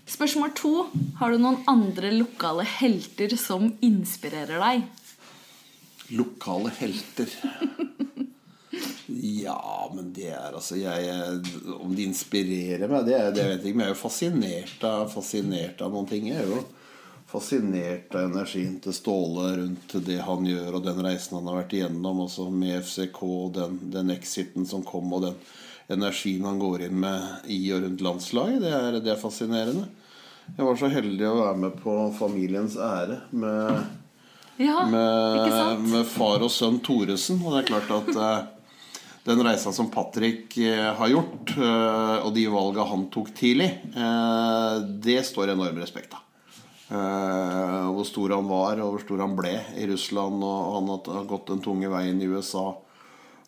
Spørsmål 0.04 0.50
to. 0.52 0.72
Har 1.16 1.32
du 1.32 1.40
noen 1.40 1.62
andre 1.70 2.10
lokale 2.12 2.66
helter 2.68 3.32
som 3.40 3.70
inspirerer 3.84 4.60
deg? 4.60 4.84
Lokale 6.12 6.74
helter. 6.80 7.32
Ja, 9.24 9.92
men 9.94 10.08
det 10.16 10.30
er 10.32 10.54
altså 10.56 10.78
jeg, 10.78 11.42
Om 11.76 11.92
de 11.94 12.06
inspirerer 12.08 12.88
meg, 12.90 13.04
det, 13.06 13.18
det 13.36 13.44
vet 13.46 13.60
jeg 13.60 13.70
ikke. 13.70 13.76
Men 13.76 13.84
jeg 13.84 13.92
er 13.92 13.94
jo 13.94 14.00
fascinert 14.00 14.86
av, 14.88 15.04
fascinert 15.12 15.82
av 15.84 15.92
noen 15.94 16.08
ting. 16.08 16.30
Jeg 16.30 16.40
er 16.40 16.50
jo 16.50 16.62
fascinert 17.34 18.14
av 18.14 18.28
energien 18.28 18.78
til 18.82 18.94
Ståle 18.94 19.48
rundt 19.58 19.96
det 20.06 20.20
han 20.22 20.46
gjør, 20.46 20.78
og 20.78 20.86
den 20.86 21.02
reisen 21.02 21.38
han 21.40 21.50
har 21.50 21.60
vært 21.64 21.74
igjennom, 21.74 22.22
også 22.28 22.46
med 22.54 22.78
FCK, 22.84 23.20
den, 23.56 23.78
den 23.94 24.14
exiten 24.14 24.68
som 24.70 24.84
kom, 24.86 25.10
og 25.16 25.26
den 25.26 25.36
energien 25.94 26.46
han 26.46 26.62
går 26.62 26.86
inn 26.86 26.96
med 27.02 27.50
i 27.50 27.58
og 27.74 27.84
rundt 27.84 28.04
landslaget. 28.06 28.62
Det 28.62 28.72
er, 28.78 28.98
det 29.02 29.12
er 29.14 29.20
fascinerende. 29.20 29.88
Jeg 30.54 30.64
var 30.68 30.78
så 30.78 30.90
heldig 30.92 31.28
å 31.28 31.36
være 31.40 31.60
med 31.66 31.76
på 31.82 31.98
Familiens 32.18 32.76
ære 32.76 33.22
med 33.32 33.84
Ja, 34.60 34.84
med, 34.86 35.86
med 35.90 36.04
far 36.06 36.44
og 36.44 36.52
sønn 36.52 36.76
Thoresen. 36.84 37.40
Og 37.42 37.56
det 37.56 37.64
er 37.64 37.70
klart 37.72 37.94
at 37.96 38.10
eh, 38.14 38.42
den 39.24 39.42
reisa 39.44 39.72
som 39.72 39.88
Patrick 39.90 40.58
eh, 40.60 40.92
har 40.94 41.10
gjort, 41.10 41.56
eh, 41.56 42.16
og 42.26 42.34
de 42.36 42.44
valga 42.52 42.84
han 42.90 43.08
tok 43.12 43.32
tidlig, 43.36 43.70
eh, 43.96 44.76
det 45.06 45.22
står 45.26 45.54
enorm 45.54 45.80
respekt 45.80 46.12
av. 46.12 46.23
Eh, 46.92 47.84
hvor 47.94 48.04
stor 48.04 48.34
han 48.36 48.48
var, 48.48 48.80
og 48.84 48.94
hvor 48.94 49.04
stor 49.04 49.22
han 49.24 49.36
ble 49.38 49.54
i 49.80 49.86
Russland. 49.88 50.42
Og 50.44 50.74
han 50.76 50.88
har- 50.92 51.24
gått 51.30 51.46
den 51.52 51.62
tunge 51.64 51.88
veien 51.88 52.20
i 52.20 52.26
USA. 52.28 52.74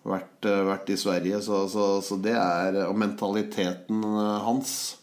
Vært, 0.07 0.44
eh, 0.46 0.62
vært 0.64 0.88
i 0.90 0.96
Sverige. 0.96 1.42
Så, 1.42 1.68
så, 1.68 2.01
så 2.03 2.16
det 2.22 2.35
er 2.37 2.87
Og 2.88 2.96
mentaliteten 2.96 4.03
eh, 4.05 4.40
hans 4.46 4.96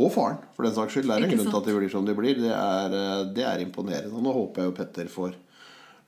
og 0.00 0.12
faren, 0.14 0.38
for 0.56 0.64
den 0.64 0.72
saks 0.72 0.94
skyld. 0.94 1.08
Det 1.10 1.16
er 1.18 1.24
en 1.26 1.30
grunn 1.36 1.50
til 1.50 1.58
at 1.58 1.66
de 1.66 1.72
blir 1.76 1.90
som 1.92 2.04
de 2.06 2.14
blir. 2.16 2.38
Det 2.40 2.52
er, 2.54 2.94
eh, 2.96 3.24
det 3.34 3.44
er 3.44 3.60
imponerende. 3.66 4.14
Og 4.16 4.22
nå 4.24 4.32
håper 4.32 4.62
jeg 4.62 4.70
jo 4.70 4.76
Petter 4.78 5.10
får 5.12 5.34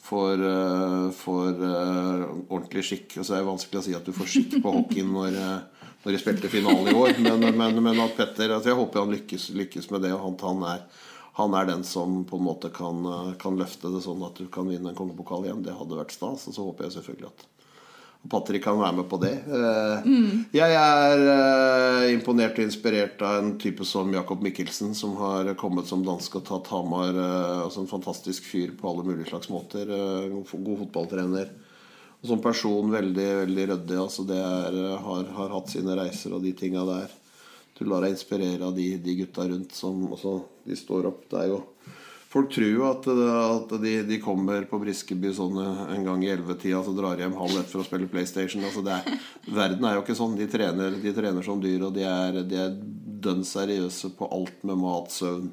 for, 0.02 0.32
eh, 0.34 1.10
får 1.12 1.60
eh, 1.62 2.22
ordentlig 2.48 2.82
skikk. 2.88 3.18
Og 3.20 3.26
så 3.26 3.34
er 3.36 3.42
det 3.42 3.50
vanskelig 3.52 3.78
å 3.82 3.84
si 3.84 3.94
at 3.94 4.04
du 4.08 4.12
får 4.16 4.30
skikk 4.32 4.56
på 4.64 4.72
hockeyen 4.72 5.12
når, 5.12 5.36
eh, 5.36 5.90
når 6.06 6.12
de 6.16 6.18
spilte 6.22 6.48
finale 6.50 6.88
i 6.90 6.96
år. 6.96 7.18
Men, 7.20 7.44
men, 7.58 7.82
men 7.84 8.00
at 8.00 8.16
Petter 8.16 8.48
altså 8.56 8.72
Jeg 8.72 8.80
håper 8.80 9.00
han 9.04 9.12
lykkes, 9.12 9.50
lykkes 9.60 9.90
med 9.92 10.02
det. 10.06 10.12
Og 10.16 10.32
at 10.32 10.40
han 10.48 10.64
er, 10.72 10.86
han 11.38 11.54
er 11.56 11.64
den 11.70 11.84
som 11.84 12.24
på 12.28 12.36
en 12.36 12.44
måte 12.44 12.68
kan, 12.72 13.04
eh, 13.06 13.32
kan 13.40 13.56
løfte 13.56 13.88
det 13.92 14.02
sånn 14.04 14.20
at 14.26 14.36
du 14.36 14.50
kan 14.52 14.68
vinne 14.68 14.90
en 14.92 14.98
kongepokal 14.98 15.46
igjen. 15.46 15.62
Det 15.64 15.72
hadde 15.78 15.96
vært 15.96 16.12
stas. 16.12 16.44
Og 16.48 16.54
så 16.54 16.66
håper 16.66 16.84
jeg 16.88 16.98
selvfølgelig 16.98 17.30
at 17.30 17.46
Patrick 18.30 18.62
kan 18.62 18.78
være 18.78 18.98
med 19.00 19.08
på 19.10 19.18
det. 19.18 19.32
Eh, 19.48 20.10
Jeg 20.52 20.76
er 20.76 21.22
eh, 21.32 22.12
imponert 22.12 22.60
og 22.60 22.66
inspirert 22.68 23.24
av 23.24 23.38
en 23.40 23.56
type 23.58 23.84
som 23.88 24.12
Jakob 24.12 24.44
Mikkelsen, 24.44 24.92
som 24.94 25.16
har 25.16 25.54
kommet 25.58 25.88
som 25.88 26.04
dansk 26.04 26.36
og 26.36 26.44
tatt 26.44 26.68
Hamar. 26.70 27.16
Altså 27.64 27.80
en 27.80 27.90
fantastisk 27.90 28.44
fyr 28.44 28.76
på 28.76 28.92
alle 28.92 29.08
mulige 29.08 29.32
slags 29.32 29.48
måter. 29.48 29.88
God 30.36 30.78
fotballtrener. 30.84 31.48
Og 32.22 32.28
som 32.28 32.44
person 32.44 32.92
veldig 32.92 33.30
veldig 33.40 33.66
ryddig. 33.72 33.98
Altså 33.98 34.28
det 34.28 34.36
er, 34.38 34.78
har, 35.00 35.24
har 35.40 35.56
hatt 35.56 35.72
sine 35.72 35.96
reiser 35.96 36.36
og 36.36 36.44
de 36.44 36.52
tinga 36.52 36.84
der. 36.86 37.08
Du 37.78 37.84
lar 37.88 38.04
deg 38.04 38.14
inspirere 38.14 38.66
av 38.68 38.76
de, 38.76 38.92
de 39.02 39.18
gutta 39.22 39.48
rundt 39.48 39.74
som 39.76 40.04
også 40.12 40.38
De 40.66 40.76
står 40.78 41.08
opp. 41.08 41.24
Det 41.30 41.40
er 41.40 41.52
jo 41.54 41.62
Folk 42.32 42.48
tror 42.54 42.70
jo 42.70 42.84
at, 42.88 43.06
at 43.12 43.72
de, 43.82 43.90
de 44.08 44.16
kommer 44.22 44.64
på 44.64 44.78
Briskeby 44.80 45.34
sånn 45.36 45.58
en 45.60 46.06
gang 46.06 46.22
i 46.24 46.30
ellevetida 46.32 46.78
og 46.78 46.86
så 46.86 46.94
drar 46.96 47.20
hjem 47.20 47.34
halv 47.36 47.58
ett 47.60 47.68
for 47.68 47.82
å 47.82 47.84
spille 47.84 48.08
PlayStation. 48.08 48.64
Altså 48.64 48.80
er, 48.88 49.18
verden 49.52 49.84
er 49.84 49.98
jo 49.98 50.04
ikke 50.04 50.16
sånn. 50.16 50.38
De 50.38 50.46
trener, 50.48 50.96
de 51.02 51.12
trener 51.12 51.44
som 51.44 51.60
dyr, 51.60 51.84
og 51.84 51.92
de 51.92 52.06
er, 52.08 52.38
de 52.48 52.56
er 52.62 52.78
dønn 53.26 53.44
seriøse 53.44 54.14
på 54.16 54.30
alt 54.32 54.64
med 54.64 54.80
mat, 54.80 55.12
søvn, 55.12 55.50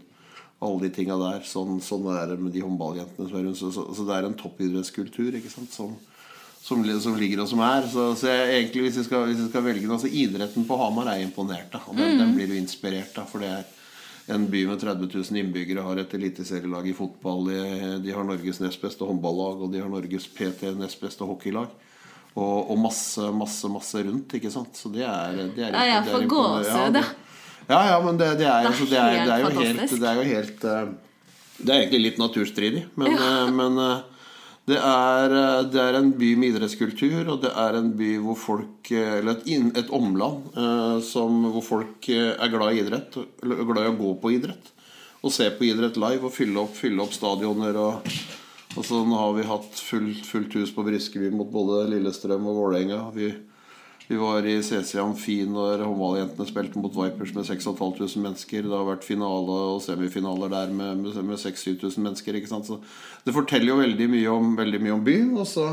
alle 0.64 0.86
de 0.86 0.94
tinga 0.96 1.20
der. 1.20 1.44
Sånn, 1.52 1.82
sånn 1.84 2.08
er 2.16 2.32
det 2.32 2.40
med 2.46 2.56
de 2.56 2.64
håndballjentene 2.64 3.28
som 3.28 3.42
er 3.42 3.46
rundt. 3.50 3.60
Så, 3.60 3.74
så, 3.76 3.84
så 3.92 4.08
det 4.08 4.16
er 4.16 4.30
en 4.30 4.40
toppidrettskultur 4.40 5.36
ikke 5.36 5.52
sant? 5.52 5.76
Som, 5.76 6.00
som, 6.70 6.86
som 7.02 7.18
ligger 7.18 7.42
og 7.44 7.50
som 7.52 7.64
er. 7.66 7.90
Så, 7.90 8.06
så 8.22 8.30
jeg, 8.30 8.54
egentlig 8.62 8.86
hvis 8.88 9.02
jeg, 9.02 9.10
skal, 9.10 9.26
hvis 9.32 9.42
jeg 9.42 9.50
skal 9.52 9.66
velge 9.66 9.90
noe 9.90 9.98
altså 9.98 10.12
Idretten 10.14 10.68
på 10.70 10.78
Hamar 10.80 11.10
er 11.16 11.26
imponert 11.26 11.74
av. 11.80 11.90
Den, 11.92 12.06
den, 12.06 12.24
den 12.24 12.34
blir 12.38 12.52
du 12.54 12.56
inspirert 12.60 13.18
av. 13.20 13.28
For 13.32 13.42
det 13.44 13.50
er 13.58 13.68
en 14.36 14.46
by 14.52 14.64
med 14.70 14.78
30 14.82 15.10
000 15.10 15.40
innbyggere 15.42 15.82
har 15.82 15.98
et 16.04 16.12
eliteserielag 16.14 16.86
i 16.92 16.94
fotball. 16.94 17.48
De, 17.50 17.62
de 18.06 18.14
har 18.14 18.28
Norges 18.28 18.62
nest 18.62 18.82
beste 18.84 19.08
håndballag, 19.10 19.64
og 19.66 19.72
de 19.74 19.82
har 19.82 19.90
Norges 19.90 20.28
PT 20.38 20.70
nest 20.78 21.02
beste 21.02 21.26
hockeylag. 21.26 21.72
Og, 22.38 22.70
og 22.70 22.78
masse, 22.78 23.26
masse, 23.34 23.68
masse 23.74 24.04
rundt, 24.06 24.36
ikke 24.38 24.52
sant. 24.54 24.78
Så 24.78 24.92
det 24.94 25.02
er, 25.10 25.40
det 25.56 25.66
er 25.66 25.74
Ja, 25.74 25.86
jeg 25.96 26.06
får 26.12 26.28
gåsehud, 26.30 26.94
det- 27.00 27.10
Ja, 27.70 27.80
ja, 27.90 27.98
men 28.06 28.18
det, 28.18 28.28
det, 28.40 28.46
er, 28.50 28.64
Det 28.66 28.70
er 28.70 28.86
det, 28.86 29.00
er, 29.00 29.26
det, 29.26 29.34
er 29.34 29.40
jo 29.42 29.50
helt 29.50 29.82
helt, 29.82 29.92
det 30.02 30.08
er 30.10 30.16
jo 30.20 30.24
helt 30.30 30.64
eh, 30.66 30.88
Det 31.60 31.74
er 31.74 31.82
egentlig 31.84 32.00
litt 32.06 32.22
naturstridig, 32.22 32.86
men, 32.98 33.12
Ja. 33.14 33.28
eh, 33.44 33.52
men 33.54 33.78
eh, 33.84 34.19
det 34.70 34.78
er, 34.80 35.34
eh, 35.42 35.62
det 35.74 35.82
er 35.84 35.98
en 36.00 36.12
by 36.20 36.30
med 36.40 36.54
idrettskultur, 36.54 37.28
og 37.34 37.42
det 37.44 37.52
er 37.58 37.78
en 37.80 37.92
by 38.00 38.12
hvor 38.24 38.38
folk 38.40 38.92
eh, 38.96 39.20
Eller 39.20 39.38
et, 39.38 39.46
inn- 39.56 39.74
et 39.78 39.90
omland 39.96 40.50
eh, 40.56 40.98
som, 41.06 41.42
hvor 41.54 41.66
folk 41.66 42.10
eh, 42.14 42.34
er 42.38 42.54
glad 42.54 42.74
i 42.76 42.84
idrett, 42.84 43.18
eller 43.44 43.64
glad 43.70 43.86
i 43.88 43.92
å 43.94 43.98
gå 44.00 44.14
på 44.24 44.34
idrett. 44.38 44.72
Og 45.20 45.34
se 45.36 45.50
på 45.52 45.66
idrett 45.68 45.98
live 46.00 46.30
og 46.30 46.32
fylle 46.32 46.62
opp, 46.64 46.76
fylle 46.80 47.04
opp 47.04 47.16
stadioner 47.18 47.76
og, 47.82 48.12
Og 48.78 48.86
sånn 48.86 49.10
har 49.18 49.32
vi 49.34 49.44
hatt 49.50 49.80
fullt, 49.82 50.20
fullt 50.30 50.54
hus 50.60 50.70
på 50.76 50.84
Briskeby 50.86 51.32
mot 51.34 51.48
både 51.50 51.88
Lillestrøm 51.90 52.44
og 52.52 52.60
Vålerenga. 52.60 53.00
Vi 54.10 54.18
var 54.18 54.46
i 54.46 54.56
CC 54.64 54.96
Amfi 54.98 55.36
når 55.46 55.84
håndballjentene 55.86 56.48
spilte 56.50 56.82
mot 56.82 56.96
Vipers 56.98 57.30
med 57.36 57.46
6500 57.46 58.16
mennesker. 58.24 58.66
Det 58.66 58.74
har 58.74 58.88
vært 58.88 59.06
finale 59.06 59.58
og 59.76 59.84
semifinaler 59.86 60.50
der 60.50 60.72
med, 60.74 61.04
med, 61.04 61.20
med 61.28 61.38
6000-7000 61.38 62.02
mennesker. 62.08 62.40
Ikke 62.40 62.50
sant? 62.50 62.66
Så 62.66 62.80
det 63.28 63.36
forteller 63.36 63.70
jo 63.70 63.76
veldig 63.84 64.08
mye 64.10 64.32
om, 64.34 64.56
veldig 64.58 64.80
mye 64.82 64.96
om 64.96 65.04
byen. 65.06 65.30
Og 65.38 65.46
så, 65.52 65.68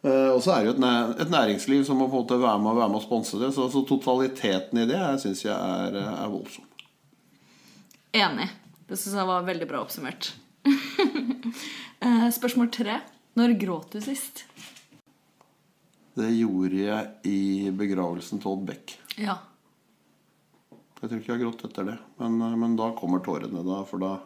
eh, 0.00 0.30
og 0.30 0.40
så 0.46 0.54
er 0.54 0.64
det 0.64 0.70
jo 0.70 0.74
et, 0.78 1.20
et 1.26 1.34
næringsliv 1.36 1.84
som 1.84 2.00
må 2.00 2.08
på 2.08 2.16
en 2.16 2.24
måte 2.24 2.40
være 2.40 2.64
med, 2.64 2.80
være 2.80 2.88
med 2.94 3.02
og 3.02 3.04
sponse 3.04 3.42
det. 3.44 3.52
Så, 3.58 3.68
så 3.76 3.84
totaliteten 3.92 4.80
i 4.80 4.88
det 4.88 5.04
syns 5.26 5.44
jeg 5.44 5.52
er, 5.52 6.00
er 6.08 6.32
voldsom. 6.32 6.64
Enig. 8.16 8.48
Det 8.88 8.96
syns 8.96 9.20
jeg 9.20 9.28
var 9.34 9.44
veldig 9.52 9.68
bra 9.68 9.84
oppsummert. 9.84 10.32
Eh, 11.98 12.28
Spørsmål 12.30 12.68
tre. 12.70 13.00
Når 13.34 13.56
gråt 13.58 13.96
du 13.96 13.98
sist? 13.98 14.44
Det 16.18 16.30
gjorde 16.34 16.80
jeg 16.82 17.30
i 17.30 17.70
begravelsen 17.70 18.40
til 18.42 18.50
Odd 18.50 18.64
Beck. 18.66 18.96
Ja. 19.20 19.36
Jeg 20.98 21.04
tror 21.04 21.20
ikke 21.20 21.30
jeg 21.30 21.36
har 21.36 21.44
grått 21.44 21.62
etter 21.68 21.86
det. 21.92 21.98
Men, 22.18 22.40
eh, 22.42 22.56
men 22.58 22.74
da 22.78 22.90
kommer 22.98 23.22
tårene. 23.22 23.62
da 23.62 23.84
For 23.86 24.02
da, 24.02 24.16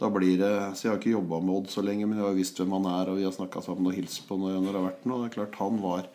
da 0.00 0.10
blir 0.10 0.40
det 0.40 0.54
Så 0.74 0.86
jeg 0.86 0.92
har 0.92 0.98
ikke 0.98 1.14
jobba 1.14 1.40
med 1.40 1.54
Odd 1.54 1.70
så 1.70 1.84
lenge, 1.86 2.08
men 2.08 2.18
jeg 2.18 2.26
har 2.26 2.34
visst 2.34 2.58
hvem 2.58 2.74
han 2.78 2.88
er, 2.90 3.10
og 3.10 3.20
vi 3.20 3.28
har 3.28 3.36
snakka 3.36 3.62
sammen 3.62 3.86
og 3.86 3.94
hilst 3.94 4.26
på 4.26 4.38
når, 4.40 4.58
når 4.58 4.70
det 4.72 4.80
har 4.80 4.88
vært 4.88 5.06
noe. 5.06 5.22
Det 5.22 5.30
er 5.30 5.36
klart 5.38 5.60
Han 5.62 5.80
var, 5.84 6.08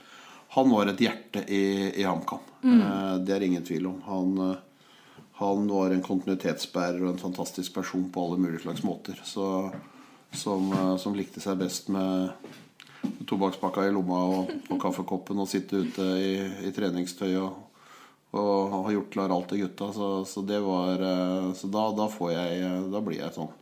han 0.57 0.71
var 0.73 0.91
et 0.91 1.05
hjerte 1.05 1.45
i, 1.47 1.63
i 1.95 2.03
HamKam. 2.03 2.51
Eh, 2.65 3.15
det 3.23 3.35
er 3.35 3.47
ingen 3.47 3.63
tvil 3.63 3.87
om. 3.93 4.01
Han, 4.09 4.37
eh, 4.49 5.23
han 5.39 5.67
var 5.71 5.95
en 5.95 6.03
kontinuitetsbærer 6.03 6.99
og 7.05 7.13
en 7.13 7.23
fantastisk 7.23 7.73
person 7.75 8.09
på 8.11 8.27
alle 8.27 8.41
mulige 8.43 8.65
slags 8.67 8.83
måter. 8.83 9.19
Så, 9.23 9.71
som, 10.35 10.71
som 10.99 11.15
likte 11.15 11.39
seg 11.43 11.59
best 11.59 11.87
med 11.91 12.35
tobakkspakka 13.27 13.85
i 13.87 13.93
lomma 13.93 14.21
og, 14.29 14.51
og 14.69 14.79
kaffekoppen 14.81 15.39
og 15.41 15.49
sitte 15.49 15.83
ute 15.85 16.05
i, 16.21 16.31
i 16.67 16.71
treningstøy 16.75 17.35
og, 17.41 17.59
og 18.35 18.73
har 18.75 18.95
gjort 18.97 19.11
klar 19.13 19.33
alt 19.35 19.49
til 19.51 19.63
gutta. 19.65 19.91
Så, 19.95 20.09
så 20.29 20.43
det 20.45 20.59
var 20.65 21.01
eh, 21.01 21.51
Så 21.57 21.69
da, 21.71 21.85
da 21.95 22.09
får 22.11 22.33
jeg 22.33 22.63
eh, 22.67 22.81
Da 22.91 23.01
blir 23.03 23.21
jeg 23.21 23.35
sånn 23.35 23.53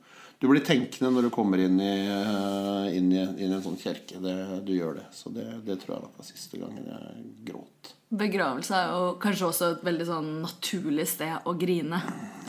Du 0.42 0.48
blir 0.50 0.64
tenkende 0.66 1.12
når 1.14 1.28
du 1.28 1.34
kommer 1.36 1.62
inn 1.62 1.78
i, 1.78 1.92
eh, 2.10 2.88
inn 2.98 3.12
i, 3.14 3.22
inn 3.22 3.52
i 3.52 3.58
en 3.58 3.64
sånn 3.64 3.78
kjerke. 3.80 4.18
Det, 4.24 4.38
du 4.68 4.74
gjør 4.76 4.98
det. 5.00 5.06
Så 5.16 5.32
det, 5.36 5.46
det 5.68 5.78
tror 5.84 5.98
jeg 5.98 6.08
var 6.08 6.28
siste 6.28 6.60
gangen 6.62 6.90
jeg 6.90 7.28
gråt. 7.52 7.94
Begravelse 8.14 8.76
er 8.78 8.92
jo 8.92 9.14
kanskje 9.22 9.48
også 9.48 9.70
et 9.72 9.86
veldig 9.88 10.10
sånn 10.10 10.34
naturlig 10.44 11.08
sted 11.10 11.48
å 11.50 11.54
grine. 11.58 12.02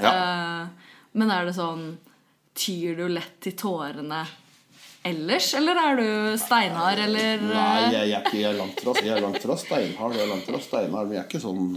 Ja. 0.02 0.10
Eh, 0.10 0.90
men 1.14 1.30
er 1.30 1.46
det 1.46 1.54
sånn 1.56 1.94
Tyr 2.54 2.94
du 2.94 3.08
lett 3.10 3.40
til 3.42 3.56
tårene 3.58 4.20
ellers, 5.04 5.54
eller 5.54 5.76
er 5.76 5.96
du 6.00 6.38
steinhard, 6.40 6.98
eller 6.98 7.42
Nei, 7.42 7.80
jeg, 7.92 8.08
jeg, 8.08 8.12
er 8.18 8.22
ikke- 8.24 8.40
jeg 8.40 8.52
er 8.52 8.58
langt 8.58 8.80
fra 8.80 8.94
Jeg 9.02 9.16
er 9.16 9.20
langt 9.20 9.42
fra 9.42 9.56
steinhard. 9.56 10.14
Jeg 10.16 10.22
er 10.24 10.30
langt 10.34 10.46
fra 10.48 10.60
steinhard, 10.60 11.06
men 11.08 11.16
jeg 11.18 11.24
er 11.24 11.28
ikke 11.28 11.40
sånn 11.44 11.76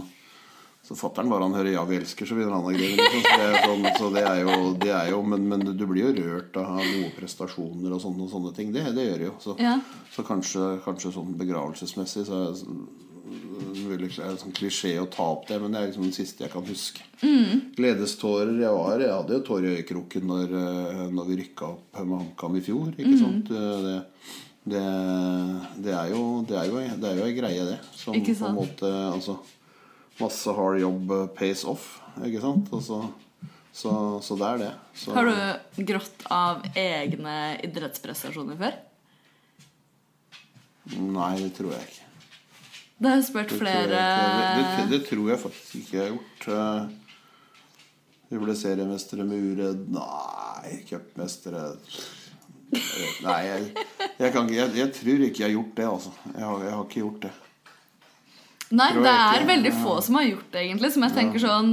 så 0.88 0.94
fatter'n 0.96 1.28
bare 1.28 1.42
han 1.44 1.52
hører 1.52 1.72
'Ja, 1.72 1.84
vi 1.84 1.96
elsker', 1.98 2.24
så 2.26 2.32
begynner 2.34 2.54
han 2.54 2.64
å 2.64 2.72
grine. 2.72 2.96
Liksom. 2.96 3.20
Så, 3.20 3.36
det 3.36 3.44
er 3.44 3.66
sånn, 3.66 3.96
så 3.98 4.06
det 4.14 4.22
er 4.24 4.38
jo, 4.40 4.74
det 4.74 4.88
er 4.94 5.10
jo 5.10 5.22
men, 5.22 5.42
men 5.48 5.60
du 5.76 5.86
blir 5.86 6.06
jo 6.06 6.12
rørt 6.16 6.56
av 6.56 6.78
gode 6.78 7.10
prestasjoner 7.18 7.92
og 7.92 8.00
sånne, 8.00 8.22
og 8.24 8.30
sånne 8.32 8.54
ting. 8.56 8.72
Det, 8.72 8.94
det 8.94 9.04
gjør 9.10 9.24
jo. 9.26 9.32
Så, 9.38 9.56
Ja. 9.60 9.74
så 10.14 10.24
kanskje, 10.24 10.80
kanskje 10.86 11.12
sånn 11.12 11.36
begravelsesmessig 11.36 12.24
så 12.24 12.32
er 12.32 12.52
det 12.54 12.64
det 13.88 14.08
er 14.18 14.30
en 14.30 14.40
sånn 14.40 14.54
klisjé 14.56 14.90
å 15.00 15.06
ta 15.10 15.24
opp 15.32 15.46
det, 15.48 15.58
men 15.62 15.72
det 15.72 15.80
er 15.80 15.88
liksom 15.90 16.04
den 16.06 16.16
siste 16.16 16.44
jeg 16.44 16.52
kan 16.52 16.66
huske. 16.66 17.04
Gledestårer 17.78 18.52
jeg, 18.60 18.72
var, 18.74 19.02
jeg 19.02 19.14
hadde 19.14 19.38
jo 19.38 19.44
tårer 19.46 19.68
i 19.68 19.78
øyekroken 19.78 20.26
når, 20.28 20.56
eh, 20.60 21.04
når 21.14 21.30
vi 21.30 21.38
rykka 21.42 21.70
opp 21.72 22.00
med 22.02 22.16
HamKam 22.20 22.58
i 22.58 22.64
fjor. 22.66 22.90
Ikke 22.94 23.20
sant? 23.20 23.52
Det, 23.52 24.00
det, 24.68 24.82
det, 25.86 25.94
er 25.94 26.12
jo, 26.12 26.24
det, 26.48 26.58
er 26.60 26.72
jo, 26.72 26.82
det 27.00 27.12
er 27.12 27.22
jo 27.22 27.28
ei 27.28 27.36
greie, 27.38 27.68
det. 27.70 27.78
Som 27.96 28.18
på 28.18 28.50
en 28.50 28.58
måte 28.58 28.90
altså, 29.12 29.38
Masse 30.18 30.50
hard 30.50 30.80
jobb 30.82 31.12
eh, 31.14 31.28
pays 31.38 31.62
off, 31.70 31.86
ikke 32.26 32.42
sant? 32.42 32.72
Og 32.74 32.82
så, 32.82 32.96
så, 33.70 33.92
så 34.24 34.38
det 34.40 34.48
er 34.48 34.60
det. 34.64 34.72
Så, 34.98 35.14
Har 35.14 35.30
du 35.30 35.82
grått 35.86 36.26
av 36.34 36.66
egne 36.74 37.38
idrettsprestasjoner 37.62 38.58
før? 38.58 38.80
Nei, 40.98 41.32
det 41.38 41.52
tror 41.54 41.74
jeg 41.76 41.86
ikke. 41.86 42.07
Det 42.98 43.06
har 43.08 43.16
jeg 43.20 43.26
spurt 43.28 43.52
Det 43.52 43.58
tror, 43.58 43.68
jeg 43.68 43.88
flere. 43.88 43.98
Det, 44.58 44.64
det, 44.78 44.86
det 44.90 45.00
tror 45.06 45.28
jeg 45.30 45.38
faktisk 45.44 45.74
ikke 45.78 45.96
jeg 45.96 46.02
har 46.02 46.14
gjort. 46.16 46.48
Eh, 46.54 46.88
Vi 48.28 48.38
ble 48.42 48.54
seriemestere 48.58 49.24
med 49.24 49.44
Uredd. 49.52 49.84
Nei, 49.94 50.72
cupmestere 50.88 51.62
Nei, 53.24 53.36
jeg, 53.46 53.68
jeg, 54.18 54.32
kan, 54.34 54.48
jeg, 54.52 54.72
jeg 54.76 54.90
tror 54.92 55.22
ikke 55.24 55.40
jeg 55.40 55.46
har 55.46 55.54
gjort 55.54 55.76
det, 55.78 55.86
altså. 55.88 56.10
Jeg 56.34 56.44
har, 56.44 56.64
har 56.74 56.82
ikke 56.84 57.00
gjort 57.00 57.22
det. 57.22 57.30
Nei, 58.76 58.88
det 58.98 59.14
er 59.14 59.46
veldig 59.48 59.72
få 59.78 59.94
som 60.04 60.18
har 60.18 60.26
gjort 60.26 60.50
det, 60.52 60.66
egentlig. 60.66 60.90
Som 60.92 61.06
jeg 61.06 61.14
tenker 61.16 61.40
sånn 61.40 61.70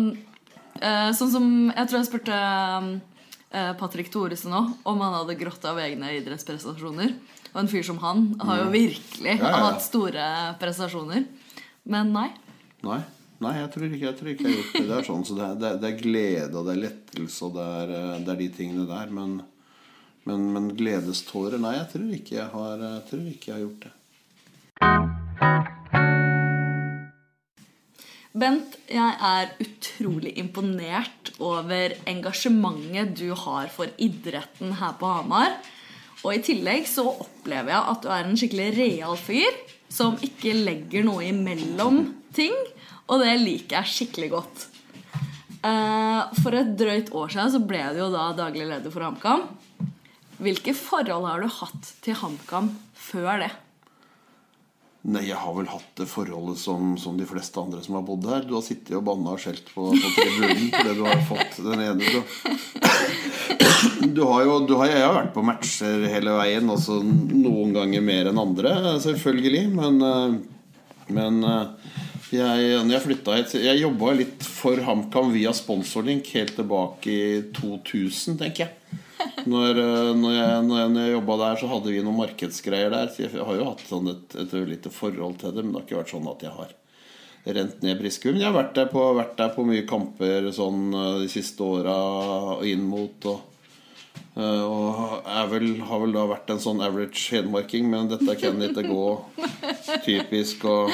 eh, 0.79 1.09
Sånn 1.17 1.33
som 1.33 1.49
Jeg 1.73 1.89
tror 1.89 1.99
jeg 1.99 2.07
spurte 2.07 2.37
eh, 2.39 2.87
Patrick 3.79 4.11
Thoresen 4.13 4.53
òg 4.55 4.71
om 4.87 5.01
han 5.03 5.15
hadde 5.19 5.37
grått 5.39 5.65
av 5.67 5.79
egne 5.79 6.11
idrettsprestasjoner. 6.19 7.13
Og 7.53 7.59
en 7.61 7.69
fyr 7.71 7.85
som 7.87 7.99
han 8.03 8.25
har 8.43 8.65
jo 8.65 8.71
virkelig 8.73 9.35
Mm. 9.35 9.39
Ja, 9.39 9.49
ja, 9.49 9.57
ja. 9.57 9.65
hatt 9.69 9.81
store 9.81 10.25
prestasjoner. 10.59 11.25
Men 11.85 12.11
nei. 12.13 12.29
Nei, 12.83 12.99
nei 13.39 13.53
jeg, 13.59 13.71
tror 13.73 13.85
ikke, 13.87 14.05
jeg 14.05 14.17
tror 14.19 14.31
ikke 14.33 14.45
jeg 14.45 14.51
har 14.51 14.59
gjort 14.61 14.73
det. 14.75 14.85
Det 14.89 14.97
er 14.97 15.07
sånn, 15.07 15.25
så 15.25 15.37
det 15.37 15.45
er, 15.45 15.55
det 15.61 15.69
er, 15.69 15.77
det 15.81 15.89
er 15.91 16.01
glede 16.01 16.59
og 16.59 16.65
det 16.67 16.75
er 16.75 16.83
lettelse 16.83 17.45
og 17.47 17.55
det 17.55 17.67
er, 17.81 17.93
eh, 17.99 18.17
det 18.25 18.33
er 18.35 18.41
de 18.43 18.49
tingene 18.59 18.87
der. 18.89 19.13
Men, 19.19 19.37
men, 20.25 20.49
men 20.55 20.71
gledestårer 20.77 21.61
Nei, 21.61 21.77
jeg 21.79 21.87
tror 21.93 22.11
ikke 22.19 22.39
jeg 22.41 22.49
har, 22.57 22.85
jeg 22.89 23.07
tror 23.11 23.31
ikke 23.31 23.51
jeg 23.51 23.57
har 23.57 23.65
gjort 23.65 23.87
det. 23.87 23.93
Bent, 28.35 28.73
jeg 28.91 29.13
er 29.23 29.53
utrolig 29.63 30.33
imponert 30.41 31.29
over 31.39 31.93
engasjementet 32.09 33.13
du 33.15 33.29
har 33.31 33.69
for 33.71 33.87
idretten 34.01 34.73
her 34.81 34.97
på 34.99 35.07
Hamar. 35.07 35.55
Og 36.25 36.33
i 36.33 36.41
tillegg 36.43 36.83
så 36.89 37.05
opplever 37.13 37.71
jeg 37.71 37.93
at 37.93 38.03
du 38.03 38.09
er 38.11 38.27
en 38.27 38.35
skikkelig 38.35 38.69
real 38.75 39.15
fyr 39.15 39.55
som 39.87 40.17
ikke 40.25 40.51
legger 40.57 41.05
noe 41.07 41.23
imellom 41.29 42.01
ting. 42.35 42.51
Og 43.07 43.23
det 43.23 43.37
liker 43.39 43.79
jeg 43.79 43.93
skikkelig 43.93 44.31
godt. 44.33 44.65
Eh, 45.63 46.21
For 46.41 46.59
et 46.59 46.75
drøyt 46.75 47.13
år 47.15 47.31
siden 47.31 47.53
så 47.55 47.61
ble 47.63 47.85
du 47.93 48.03
jo 48.03 48.11
da 48.11 48.31
daglig 48.35 48.67
leder 48.67 48.91
for 48.91 49.05
HamKam. 49.05 49.47
Hvilke 50.43 50.75
forhold 50.75 51.29
har 51.29 51.39
du 51.39 51.47
hatt 51.61 51.93
til 52.03 52.19
HamKam 52.19 52.73
før 52.99 53.45
det? 53.45 53.53
Nei, 55.05 55.27
jeg 55.27 55.37
har 55.37 55.53
vel 55.53 55.67
hatt 55.69 55.99
det 55.99 56.07
forholdet 56.09 56.57
som, 56.57 56.95
som 56.97 57.17
de 57.19 57.27
fleste 57.29 57.59
andre 57.61 57.83
som 57.85 57.99
har 57.99 58.05
bodd 58.07 58.25
her. 58.25 58.45
Du 58.47 58.55
har 58.57 58.63
sittet 58.65 58.95
og 58.97 59.03
banna 59.05 59.35
og 59.35 59.41
skjelt 59.43 59.67
på, 59.69 59.91
på 59.93 60.13
tribunen 60.15 60.71
fordi 60.73 60.95
du 60.97 61.03
har 61.05 61.21
fått 61.29 61.59
den 61.61 61.83
ene 61.83 62.23
du, 64.15 64.23
har 64.25 64.45
jo 64.47 64.55
du 64.65 64.73
har, 64.79 64.89
Jeg 64.89 65.03
har 65.03 65.13
vært 65.19 65.35
på 65.35 65.43
matcher 65.45 66.07
hele 66.09 66.33
veien, 66.39 66.71
også 66.73 66.97
noen 67.05 67.75
ganger 67.75 68.01
mer 68.05 68.31
enn 68.31 68.41
andre, 68.41 68.73
selvfølgelig. 69.03 69.63
Men, 69.77 70.01
eh, 70.09 71.05
men 71.13 71.37
eh, 71.51 71.93
jeg, 72.33 72.81
når 72.81 72.95
jeg 72.95 73.03
flytta 73.03 73.37
hit 73.37 73.53
Jeg 73.61 73.83
jobba 73.83 74.15
litt 74.17 74.45
for 74.47 74.81
HamKam 74.87 75.29
via 75.35 75.53
sponsorlink 75.53 76.33
helt 76.33 76.55
tilbake 76.57 77.13
i 77.13 77.27
2000, 77.53 78.39
tenker 78.41 78.65
jeg. 78.65 79.03
Når, 79.45 79.77
eh, 79.81 80.11
når 80.17 80.33
jeg, 80.33 80.61
når 80.65 80.79
jeg, 80.79 80.91
når 80.93 81.03
jeg 81.03 81.13
jobba 81.15 81.37
der, 81.41 81.59
så 81.59 81.69
hadde 81.69 81.91
vi 81.93 82.01
noen 82.05 82.19
markedsgreier 82.21 82.93
der. 82.93 83.11
Så 83.13 83.25
jeg 83.25 83.33
har 83.35 83.59
jo 83.59 83.67
hatt 83.67 83.83
sånn 83.89 84.11
et, 84.13 84.37
et 84.41 84.55
lite 84.69 84.91
forhold 84.93 85.39
til 85.41 85.53
det, 85.55 85.63
men 85.63 85.73
det 85.73 85.81
har 85.81 85.87
ikke 85.87 85.99
vært 86.01 86.13
sånn 86.15 86.31
at 86.31 86.45
jeg 86.45 86.55
har 86.55 86.75
rent 87.57 87.83
ned 87.85 87.99
Briskeby. 87.99 88.33
Men 88.33 88.41
jeg 88.41 88.49
har 88.49 88.57
vært 88.57 88.77
der 88.79 88.87
på, 88.93 89.03
vært 89.17 89.35
der 89.41 89.51
på 89.55 89.65
mye 89.67 89.83
kamper 89.89 90.49
sånn 90.55 90.87
eh, 90.93 91.11
de 91.25 91.29
siste 91.31 91.65
åra 91.65 91.97
og 92.55 92.65
inn 92.69 92.87
mot. 92.89 93.29
Og, 93.31 93.67
eh, 94.39 94.63
og 94.65 95.29
vel, 95.53 95.69
har 95.85 96.03
vel 96.05 96.17
da 96.17 96.25
vært 96.31 96.55
en 96.55 96.63
sånn 96.63 96.81
average 96.85 97.27
hedmarking, 97.35 97.89
men 97.91 98.09
dette 98.11 98.39
kan 98.41 98.65
ikke 98.69 98.87
gå 98.89 99.05
typisk. 100.07 100.65
Og 100.69 100.91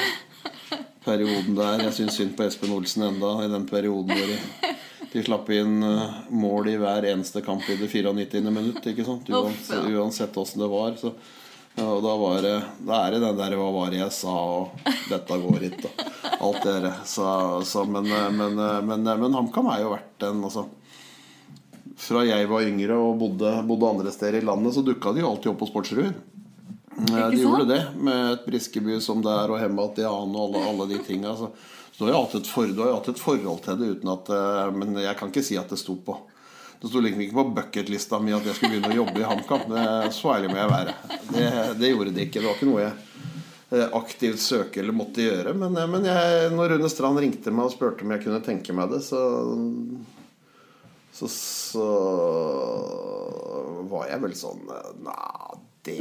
perioden 1.02 1.56
der 1.58 1.80
Jeg 1.88 1.94
syns 1.96 2.16
synd 2.20 2.36
på 2.38 2.44
Espen 2.46 2.70
Olsen 2.70 3.08
enda 3.08 3.32
i 3.42 3.50
den 3.50 3.64
perioden 3.66 4.14
hvor 4.14 4.76
de, 5.12 5.22
slapp 5.22 5.50
inn 5.52 5.82
eh, 5.82 6.18
mål 6.32 6.72
i 6.72 6.78
hver 6.80 7.06
eneste 7.12 7.42
kamp 7.44 7.68
i 7.68 7.76
det 7.76 7.88
94. 7.88 8.42
minutt. 8.50 8.86
Ikke 8.86 9.06
sant? 9.06 9.28
Uansett, 9.28 9.86
uansett 9.92 10.36
åssen 10.40 10.62
det 10.64 10.68
var. 10.72 10.96
Så, 11.00 11.12
ja, 11.74 11.86
og 11.86 12.02
da, 12.04 12.16
var 12.20 12.42
det, 12.44 12.54
da 12.88 13.00
er 13.06 13.14
det 13.14 13.22
den 13.24 13.38
der 13.38 13.56
'hva 13.56 13.70
var 13.72 13.90
det 13.90 14.02
jeg 14.02 14.12
sa', 14.12 14.32
og 14.32 14.70
'dette 15.08 15.40
går 15.44 15.68
ikke', 15.70 15.92
og 16.40 16.46
alt 16.48 16.62
det 16.64 16.76
der. 16.82 16.92
Så, 17.04 17.26
så, 17.64 17.84
men, 17.84 18.06
eh, 18.06 18.30
men, 18.30 18.58
eh, 18.58 18.80
men, 18.82 19.02
men 19.04 19.38
HamKam 19.38 19.70
har 19.72 19.80
jo 19.80 19.96
vært 19.96 20.14
den, 20.20 20.44
altså, 20.44 20.68
Fra 22.02 22.24
jeg 22.26 22.48
var 22.50 22.64
yngre 22.66 22.96
og 22.98 23.18
bodde, 23.20 23.50
bodde 23.68 23.88
andre 23.88 24.10
steder 24.10 24.40
i 24.40 24.46
landet, 24.46 24.74
så 24.74 24.82
dukka 24.82 25.12
de 25.12 25.20
jo 25.22 25.28
alltid 25.28 25.52
opp 25.52 25.60
på 25.60 25.68
Sportsrevyen. 25.68 26.16
Ja, 27.08 27.30
de 27.30 27.40
gjorde 27.40 27.68
det, 27.68 27.80
med 27.96 28.32
et 28.32 28.42
Briskeby 28.46 28.98
som 29.00 29.22
det 29.24 29.32
er, 29.32 29.52
og 29.52 29.60
Hemmat 29.60 30.00
Jan 30.02 30.34
og 30.36 30.42
alle, 30.42 30.64
alle 30.70 30.88
de 30.92 30.98
tinga. 31.06 31.32
Så, 31.38 31.48
så 31.92 32.04
du 32.04 32.10
har 32.10 32.16
jo 32.16 32.24
hatt 32.26 32.34
hatt 32.36 33.08
et 33.14 33.22
forhold 33.22 33.62
til 33.64 33.80
det 33.80 33.88
uten 33.96 34.12
at 34.12 34.28
eh, 34.32 34.68
Men 34.76 34.96
jeg 35.00 35.16
kan 35.18 35.32
ikke 35.32 35.44
si 35.44 35.58
at 35.60 35.72
det 35.72 35.80
sto 35.80 35.96
på 36.04 36.16
Det 36.80 36.90
sto 36.90 37.00
liksom 37.04 37.24
ikke 37.24 37.38
på 37.38 37.46
bucketlista 37.56 38.20
mi 38.20 38.34
at 38.36 38.46
jeg 38.48 38.58
skulle 38.58 38.76
begynne 38.76 38.92
å 38.92 39.00
jobbe 39.02 39.22
i 39.22 39.26
HamKam. 39.28 39.74
Så 40.12 40.32
ærlig 40.34 40.50
må 40.50 40.58
jeg 40.58 40.72
være. 40.72 40.94
Det, 41.30 41.48
det 41.78 41.92
gjorde 41.92 42.14
det 42.16 42.28
ikke. 42.28 42.40
Det 42.40 42.48
var 42.48 42.56
ikke 42.58 42.70
noe 42.72 42.82
jeg 42.82 42.94
eh, 43.78 43.86
aktivt 44.00 44.42
søke 44.42 44.82
eller 44.82 44.96
måtte 44.96 45.24
gjøre. 45.24 45.54
Men, 45.56 45.76
eh, 45.78 45.92
men 45.94 46.08
jeg, 46.10 46.48
når 46.56 46.74
Rune 46.76 46.90
Strand 46.92 47.22
ringte 47.22 47.54
meg 47.54 47.70
og 47.70 47.76
spurte 47.76 48.04
om 48.04 48.16
jeg 48.16 48.26
kunne 48.26 48.42
tenke 48.44 48.76
meg 48.76 48.90
det, 48.92 49.04
så 49.06 49.22
så, 51.12 51.28
så 51.28 51.86
var 53.90 54.08
jeg 54.08 54.22
vel 54.22 54.32
sånn 54.36 54.62
Nei, 55.04 55.58
det 55.86 55.98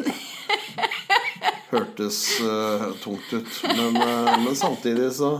hørtes 1.72 2.20
uh, 2.44 2.92
tungt 3.04 3.32
ut. 3.34 3.52
Men, 3.64 3.98
uh, 3.98 4.36
men 4.44 4.56
samtidig 4.56 5.12
så 5.18 5.38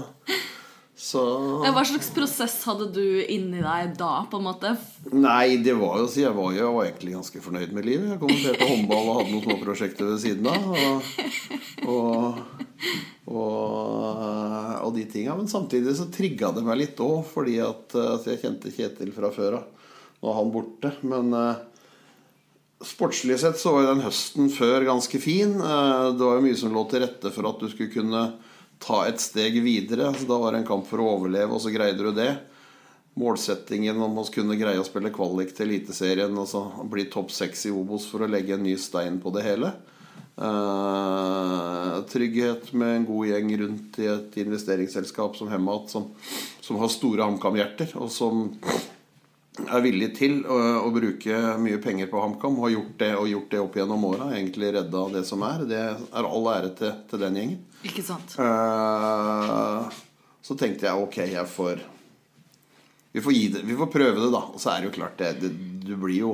så 1.02 1.22
Hva 1.66 1.82
slags 1.82 2.12
prosess 2.14 2.60
hadde 2.70 2.92
du 2.94 3.06
inni 3.26 3.58
deg 3.64 3.96
da? 3.98 4.12
på 4.30 4.38
en 4.38 4.46
måte? 4.46 4.76
Nei, 5.10 5.58
det 5.66 5.74
var 5.80 5.98
jo 5.98 6.06
så 6.06 6.22
jeg 6.28 6.36
var 6.38 6.54
jeg 6.54 6.76
var 6.76 6.86
egentlig 6.86 7.16
ganske 7.16 7.42
fornøyd 7.42 7.74
med 7.74 7.88
livet. 7.90 8.12
Jeg 8.12 8.22
kommenterte 8.22 8.68
håndball 8.70 9.10
og 9.10 9.18
hadde 9.18 9.32
noen 9.34 9.46
små 9.48 9.58
prosjekter 9.64 10.12
ved 10.12 10.22
siden 10.22 10.50
av. 10.52 10.68
Og, 10.70 11.10
og, 11.90 12.78
og, 13.34 14.22
og 14.86 14.94
de 15.00 15.08
tinga. 15.10 15.40
Men 15.40 15.50
samtidig 15.50 15.98
så 15.98 16.06
trigga 16.14 16.54
det 16.54 16.68
meg 16.70 16.84
litt 16.84 17.02
òg, 17.02 17.24
fordi 17.34 17.58
at, 17.66 17.98
at 17.98 18.30
jeg 18.30 18.44
kjente 18.46 18.76
Kjetil 18.76 19.10
fra 19.16 19.34
før 19.34 19.58
av. 19.64 19.90
Nå 20.22 20.30
er 20.30 20.38
han 20.38 20.54
borte. 20.54 20.94
Men 21.02 21.34
eh, 21.34 21.66
sportslig 22.86 23.40
sett 23.40 23.60
så 23.60 23.74
var 23.74 23.84
jo 23.84 23.92
den 23.94 24.06
høsten 24.06 24.50
før 24.54 24.86
ganske 24.88 25.20
fin. 25.22 25.58
Eh, 25.62 26.08
Det 26.14 26.24
var 26.24 26.40
jo 26.40 26.46
mye 26.46 26.58
som 26.58 26.74
lå 26.74 26.86
til 26.90 27.06
rette 27.06 27.32
for 27.34 27.50
at 27.50 27.60
du 27.60 27.70
skulle 27.70 27.94
kunne 27.94 28.24
ta 28.82 29.04
et 29.08 29.22
steg 29.22 29.62
videre. 29.64 30.14
Så 30.18 30.28
da 30.28 30.38
var 30.38 30.52
det 30.52 30.64
en 30.64 30.72
kamp 30.72 30.88
for 30.90 31.02
å 31.02 31.12
overleve, 31.18 31.54
og 31.54 31.62
så 31.62 31.74
greide 31.74 32.02
du 32.02 32.12
det. 32.12 32.32
Målsettingen 33.20 34.00
om 34.02 34.18
å 34.18 34.26
kunne 34.32 34.56
greie 34.56 34.80
å 34.80 34.88
spille 34.88 35.12
kvalik 35.12 35.54
til 35.56 35.68
Eliteserien, 35.68 36.38
altså 36.38 36.64
bli 36.90 37.10
topp 37.12 37.32
seks 37.36 37.66
i 37.68 37.74
Obos 37.76 38.08
for 38.08 38.24
å 38.24 38.30
legge 38.32 38.56
en 38.56 38.64
ny 38.64 38.78
stein 38.80 39.20
på 39.22 39.34
det 39.36 39.44
hele. 39.44 39.74
Uh, 40.42 42.00
trygghet 42.10 42.72
med 42.74 42.96
en 42.96 43.06
god 43.06 43.28
gjeng 43.28 43.52
rundt 43.60 44.00
i 44.00 44.08
et 44.10 44.38
investeringsselskap 44.42 45.36
som 45.38 45.52
Hemmat, 45.52 45.92
som, 45.92 46.08
som 46.64 46.80
har 46.82 46.90
store 46.90 47.28
HamKam-hjerter, 47.28 47.92
og 48.00 48.10
som 48.10 48.48
er 49.60 49.84
villig 49.84 50.14
til 50.16 50.38
å, 50.48 50.58
å 50.86 50.92
bruke 50.96 51.40
mye 51.60 51.80
penger 51.84 52.08
på 52.12 52.22
HamKam, 52.24 52.60
har 52.64 52.72
gjort 52.72 52.94
det, 53.02 53.10
og 53.20 53.28
gjort 53.28 53.50
det 53.52 53.60
opp 53.60 53.76
gjennom 53.82 54.06
åra. 54.08 54.30
Egentlig 54.38 54.72
redda 54.78 55.02
det 55.12 55.24
som 55.28 55.44
er. 55.44 55.66
Det 55.68 55.82
er 55.82 56.30
all 56.30 56.48
ære 56.54 56.72
til, 56.78 56.94
til 57.10 57.26
den 57.26 57.40
gjengen. 57.40 57.60
Ikke 57.88 58.06
sant? 58.06 58.38
Uh, 58.40 59.90
så 60.46 60.56
tenkte 60.60 60.88
jeg 60.88 61.04
ok, 61.08 61.20
jeg 61.34 61.50
får 61.50 61.84
Vi 63.12 63.22
får 63.26 63.36
gi 63.36 63.44
det, 63.58 63.66
vi 63.68 63.76
får 63.76 63.92
prøve 63.92 64.22
det, 64.22 64.32
da. 64.32 64.46
Og 64.54 64.62
så 64.62 64.72
er 64.72 64.80
det 64.80 64.92
jo 64.92 64.96
klart 65.02 65.20
det, 65.20 65.34
det 65.42 65.52
Du 65.84 65.96
blir 66.00 66.22
jo 66.22 66.32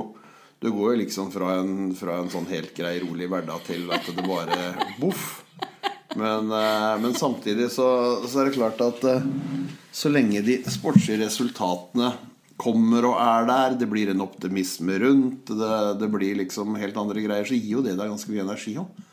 Du 0.62 0.70
går 0.70 0.94
jo 0.94 1.02
liksom 1.02 1.32
fra 1.34 1.58
en, 1.62 1.96
fra 1.98 2.20
en 2.22 2.30
sånn 2.30 2.48
helt 2.52 2.76
grei, 2.78 2.98
rolig 3.02 3.32
hverdag 3.32 3.66
til 3.66 3.90
at 3.94 4.06
det 4.14 4.26
bare 4.26 4.72
boff. 5.02 5.44
Men, 6.18 6.50
eh, 6.50 6.94
men 7.02 7.14
samtidig 7.14 7.68
så, 7.74 7.88
så 8.26 8.42
er 8.42 8.48
det 8.48 8.58
klart 8.58 8.82
at 8.82 9.04
eh, 9.06 9.28
så 9.94 10.10
lenge 10.10 10.42
de 10.46 10.56
sportslige 10.66 11.28
resultatene 11.28 12.10
kommer 12.58 13.06
og 13.06 13.20
er 13.22 13.46
der, 13.48 13.76
det 13.78 13.88
blir 13.90 14.10
en 14.12 14.24
optimisme 14.26 14.98
rundt, 15.04 15.52
det, 15.54 15.74
det 16.02 16.10
blir 16.14 16.40
liksom 16.42 16.78
helt 16.82 16.98
andre 16.98 17.22
greier, 17.24 17.46
så 17.46 17.58
gir 17.58 17.78
jo 17.78 17.84
det 17.86 17.94
deg 18.00 18.10
ganske 18.10 18.34
mye 18.34 18.46
energi 18.46 18.74
òg. 18.82 19.04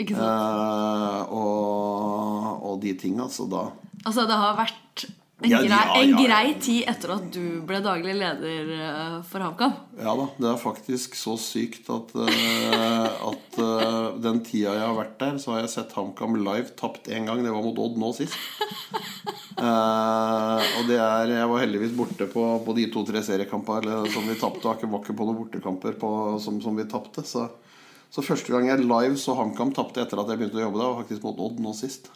Ikke 0.00 0.16
sant? 0.16 0.24
Eh, 0.26 1.34
og, 1.36 2.64
og 2.70 2.80
de 2.82 2.94
tinga, 2.98 3.28
så 3.30 3.46
da 3.50 3.68
Altså, 4.04 4.26
det 4.28 4.36
har 4.36 4.56
vært 4.58 5.04
en, 5.06 5.50
Ja, 5.50 5.60
grei, 5.62 5.68
ja, 5.68 6.00
en 6.00 6.14
grei 6.18 6.46
tid 6.62 6.88
etter 6.90 7.14
at 7.14 7.28
du 7.32 7.60
ble 7.66 7.78
daglig 7.84 8.16
leder 8.18 8.72
eh, 8.74 9.14
for 9.28 9.44
HamKam. 9.44 9.76
Ja 10.00 10.14
da, 10.18 10.26
det 10.40 10.50
er 10.50 10.60
faktisk 10.60 11.16
så 11.18 11.36
sykt 11.40 11.88
at, 11.92 12.12
eh, 12.24 13.08
at 13.30 13.43
den 14.24 14.40
tida 14.44 14.72
jeg 14.76 14.84
har 14.84 14.96
vært 14.96 15.18
der, 15.20 15.36
så 15.40 15.52
har 15.52 15.64
jeg 15.64 15.72
sett 15.74 15.92
HamKam 15.96 16.38
live 16.40 16.72
tapt 16.78 17.10
én 17.12 17.28
gang. 17.28 17.42
Det 17.44 17.52
var 17.52 17.64
mot 17.64 17.78
Odd 17.84 17.98
nå 18.00 18.10
sist. 18.16 18.34
uh, 19.60 20.58
og 20.78 20.88
det 20.88 20.98
er 20.98 21.34
Jeg 21.36 21.50
var 21.50 21.62
heldigvis 21.62 21.94
borte 21.96 22.28
på, 22.30 22.46
på 22.64 22.76
de 22.78 22.88
to-tre 22.94 23.22
seriekampene 23.26 24.02
som 24.14 24.26
vi 24.26 24.38
tapte. 24.40 24.64
Og 24.64 24.88
var 24.88 25.04
ikke 25.04 25.16
på 25.16 25.28
noen 25.28 25.40
bortekamper 25.42 26.00
på, 26.00 26.10
som, 26.42 26.58
som 26.64 26.76
vi 26.80 26.88
tapte. 26.90 27.26
Så, 27.28 27.46
så 28.10 28.24
første 28.24 28.52
gang 28.54 28.68
jeg 28.72 28.84
live 28.84 29.16
så 29.20 29.36
HamKam 29.38 29.72
tapte 29.76 30.02
etter 30.02 30.20
at 30.20 30.32
jeg 30.32 30.42
begynte 30.42 30.60
å 30.60 30.66
jobbe 30.66 30.80
der, 30.80 30.90
var 30.90 31.00
faktisk 31.04 31.26
mot 31.28 31.46
Odd 31.46 31.62
nå 31.62 31.76
sist. 31.78 32.10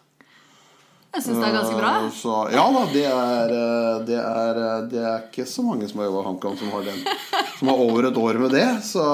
Jeg 1.09 1.25
syns 1.25 1.39
det 1.41 1.47
er 1.47 1.55
ganske 1.57 1.79
bra. 1.79 1.93
Uh, 2.05 2.11
Så, 2.13 2.35
ja 2.53 2.67
da, 2.75 2.83
det 2.93 3.07
er, 3.09 3.55
eh, 3.57 3.95
det, 4.09 4.19
er, 4.21 4.59
det 4.91 5.01
er 5.01 5.23
ikke 5.25 5.47
så 5.49 5.65
mange 5.65 5.89
som 5.89 6.03
har 6.03 6.11
jobba 6.11 6.21
i 6.21 6.27
HamKam 6.27 6.59
som 6.61 6.75
har 6.75 6.85
den 6.85 7.01
Som 7.59 7.71
har 7.73 7.81
over 7.81 8.11
et 8.11 8.21
år 8.21 8.39
med 8.43 8.53
det. 8.55 8.69
Så, 8.85 9.07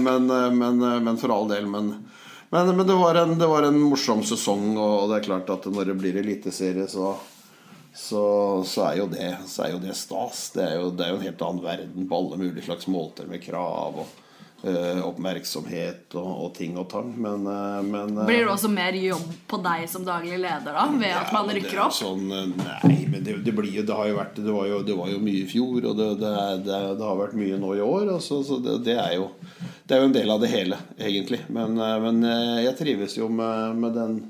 men, 0.00 0.32
men, 0.56 0.80
men 1.04 1.20
for 1.20 1.34
all 1.34 1.50
del. 1.52 1.68
Men, 1.70 1.92
men, 2.52 2.72
men 2.76 2.86
det, 2.86 2.94
var 2.94 3.16
en, 3.22 3.38
det 3.40 3.46
var 3.48 3.64
en 3.64 3.78
morsom 3.80 4.20
sesong, 4.28 4.74
og 4.76 5.08
det 5.08 5.18
er 5.18 5.28
klart 5.30 5.52
at 5.54 5.68
når 5.72 5.88
det 5.88 6.00
blir 6.02 6.18
eliteserie, 6.20 6.84
så, 6.90 7.14
så, 7.96 8.24
så, 8.68 8.90
er 8.90 8.98
jo 9.00 9.06
det, 9.08 9.30
så 9.48 9.64
er 9.64 9.72
jo 9.72 9.80
det 9.80 9.96
stas. 9.96 10.50
Det 10.52 10.66
er, 10.66 10.74
jo, 10.76 10.90
det 10.92 11.06
er 11.06 11.14
jo 11.14 11.20
en 11.20 11.24
helt 11.30 11.46
annen 11.46 11.64
verden 11.64 12.10
på 12.10 12.18
alle 12.18 12.42
mulige 12.42 12.66
slags 12.66 12.90
måter, 12.92 13.30
med 13.30 13.40
krav 13.44 14.04
og 14.04 14.18
Uh, 14.62 15.00
oppmerksomhet 15.02 16.14
og, 16.14 16.28
og 16.44 16.52
ting 16.54 16.76
og 16.78 16.84
tang. 16.86 17.08
Men, 17.18 17.48
uh, 17.50 17.80
men 17.82 18.12
uh, 18.14 18.28
Blir 18.28 18.44
det 18.44 18.52
også 18.52 18.68
mer 18.70 18.94
jobb 18.94 19.24
på 19.50 19.58
deg 19.58 19.88
som 19.90 20.04
daglig 20.06 20.36
leder 20.38 20.70
da, 20.70 20.84
ved 20.86 21.16
at 21.18 21.32
man 21.34 21.50
rykker 21.50 21.72
er 21.72 21.80
opp? 21.82 21.96
Sånn, 21.96 22.30
nei, 22.30 23.00
men 23.10 23.24
det, 23.26 23.40
det 23.42 23.56
blir 23.58 23.72
jo 23.80 23.82
Det 23.88 23.96
har 23.98 24.12
jo 24.12 24.20
vært 24.20 24.38
Det 24.38 24.54
var 24.54 24.68
jo, 24.70 24.78
det 24.86 24.94
var 25.00 25.10
jo 25.10 25.18
mye 25.18 25.40
i 25.40 25.48
fjor, 25.50 25.80
og 25.90 25.98
det, 25.98 26.06
det, 26.22 26.30
det, 26.68 27.02
har 27.02 27.18
vært 27.24 27.34
mye 27.42 27.58
nå 27.58 27.72
i 27.74 27.82
år. 27.82 28.12
Og 28.14 28.22
så, 28.22 28.38
så 28.46 28.60
det, 28.62 28.78
det 28.86 28.94
er 29.02 29.16
jo 29.18 29.32
Det 29.86 29.96
er 29.96 30.02
jo 30.02 30.10
en 30.10 30.14
del 30.14 30.30
av 30.30 30.42
det 30.42 30.52
hele, 30.52 30.78
egentlig. 30.98 31.42
Men, 31.52 31.74
eh, 31.78 31.96
men 32.06 32.22
eh, 32.28 32.60
jeg 32.68 32.78
trives 32.78 33.16
jo 33.18 33.28
med, 33.32 33.80
med 33.82 33.98
den, 33.98 34.20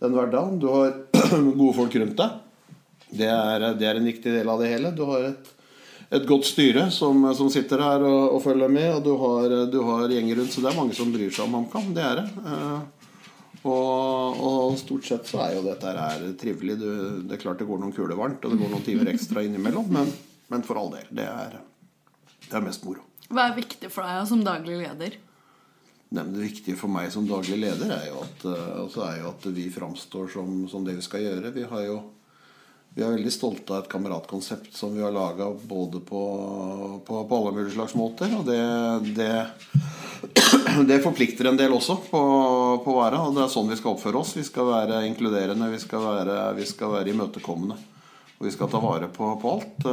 den 0.00 0.16
hverdagen. 0.16 0.60
Du 0.62 0.70
har 0.72 0.94
gode 1.60 1.74
folk 1.76 1.98
rundt 2.00 2.16
deg. 2.22 2.40
Det 3.16 3.28
er, 3.30 3.68
det 3.78 3.86
er 3.86 4.00
en 4.00 4.08
viktig 4.08 4.32
del 4.34 4.48
av 4.50 4.62
det 4.62 4.72
hele. 4.72 4.94
Du 4.96 5.04
har 5.08 5.30
et 5.30 5.52
et 6.06 6.26
godt 6.26 6.46
styre 6.46 6.86
som, 6.94 7.24
som 7.34 7.48
sitter 7.50 7.82
her 7.82 8.04
og, 8.06 8.36
og 8.36 8.42
følger 8.44 8.70
med, 8.70 8.90
og 8.94 9.00
du 9.02 9.12
har, 9.18 9.54
du 9.72 9.80
har 9.88 10.12
gjenger 10.14 10.38
rundt. 10.40 10.52
Så 10.54 10.62
det 10.62 10.70
er 10.70 10.78
mange 10.78 10.94
som 10.94 11.10
bryr 11.14 11.32
seg 11.34 11.48
om 11.48 11.56
HamKam. 11.58 11.88
Det 11.96 12.04
er 12.04 12.20
det. 12.20 12.26
Eh, 12.46 13.16
og, 13.66 14.42
og 14.46 14.76
stort 14.78 15.08
sett 15.08 15.26
så 15.26 15.40
er 15.42 15.56
jo 15.56 15.64
dette 15.66 15.94
her 15.96 16.26
trivelig. 16.38 16.78
Du, 16.78 16.88
det 17.26 17.38
er 17.38 17.42
klart 17.42 17.62
det 17.62 17.66
går 17.66 17.82
noen 17.82 17.94
kuler 17.96 18.18
varmt, 18.18 18.44
og 18.44 18.54
det 18.54 18.60
går 18.60 18.70
noen 18.70 18.86
timer 18.86 19.10
ekstra 19.10 19.42
innimellom, 19.46 19.90
men, 19.96 20.12
men 20.52 20.66
for 20.66 20.78
all 20.78 20.92
del. 20.94 21.10
Det 21.18 21.26
er, 21.26 21.58
det 22.46 22.54
er 22.54 22.66
mest 22.68 22.86
moro. 22.86 23.02
Hva 23.28 23.48
er 23.48 23.56
viktig 23.56 23.90
for 23.92 24.06
deg 24.06 24.26
som 24.30 24.42
daglig 24.46 24.80
leder? 24.82 25.16
Nei, 26.14 26.26
det 26.30 26.44
viktige 26.44 26.78
for 26.78 26.92
meg 26.92 27.08
som 27.10 27.26
daglig 27.26 27.58
leder 27.58 27.90
er 27.96 28.04
jo 28.12 28.20
at, 28.22 28.44
eh, 28.46 28.68
altså 28.84 29.02
er 29.08 29.22
jo 29.22 29.32
at 29.32 29.48
vi 29.56 29.66
framstår 29.74 30.28
som, 30.36 30.60
som 30.70 30.84
det 30.86 30.94
vi 31.00 31.06
skal 31.06 31.24
gjøre. 31.24 31.54
Vi 31.56 31.66
har 31.66 31.88
jo 31.88 31.96
vi 32.96 33.02
er 33.04 33.12
veldig 33.12 33.28
stolte 33.28 33.74
av 33.74 33.82
et 33.82 33.90
kameratkonsept 33.92 34.70
som 34.72 34.94
vi 34.96 35.02
har 35.04 35.12
laga 35.12 35.50
både 35.52 36.00
på, 36.00 36.20
på, 37.04 37.18
på 37.28 37.40
alle 37.40 37.50
mulige 37.52 37.74
slags 37.74 37.92
måter. 37.92 38.30
Og 38.38 38.46
det, 38.48 38.62
det, 39.18 39.26
det 40.88 41.02
forplikter 41.04 41.50
en 41.50 41.58
del 41.60 41.74
også 41.76 41.98
på, 42.06 42.22
på 42.86 42.94
å 42.94 43.02
være. 43.02 43.20
Og 43.20 43.36
det 43.36 43.42
er 43.44 43.52
sånn 43.52 43.68
vi 43.68 43.76
skal 43.76 43.92
oppføre 43.98 44.22
oss. 44.22 44.32
Vi 44.38 44.46
skal 44.48 44.70
være 44.70 45.02
inkluderende, 45.10 45.68
vi 45.74 45.82
skal 45.82 46.06
være, 46.06 46.38
vi 46.56 46.64
skal 46.70 46.94
være 46.94 47.12
imøtekommende. 47.12 47.76
Og 48.38 48.48
vi 48.48 48.54
skal 48.56 48.72
ta 48.72 48.80
vare 48.80 49.10
på, 49.12 49.28
på 49.44 49.52
alt. 49.52 49.84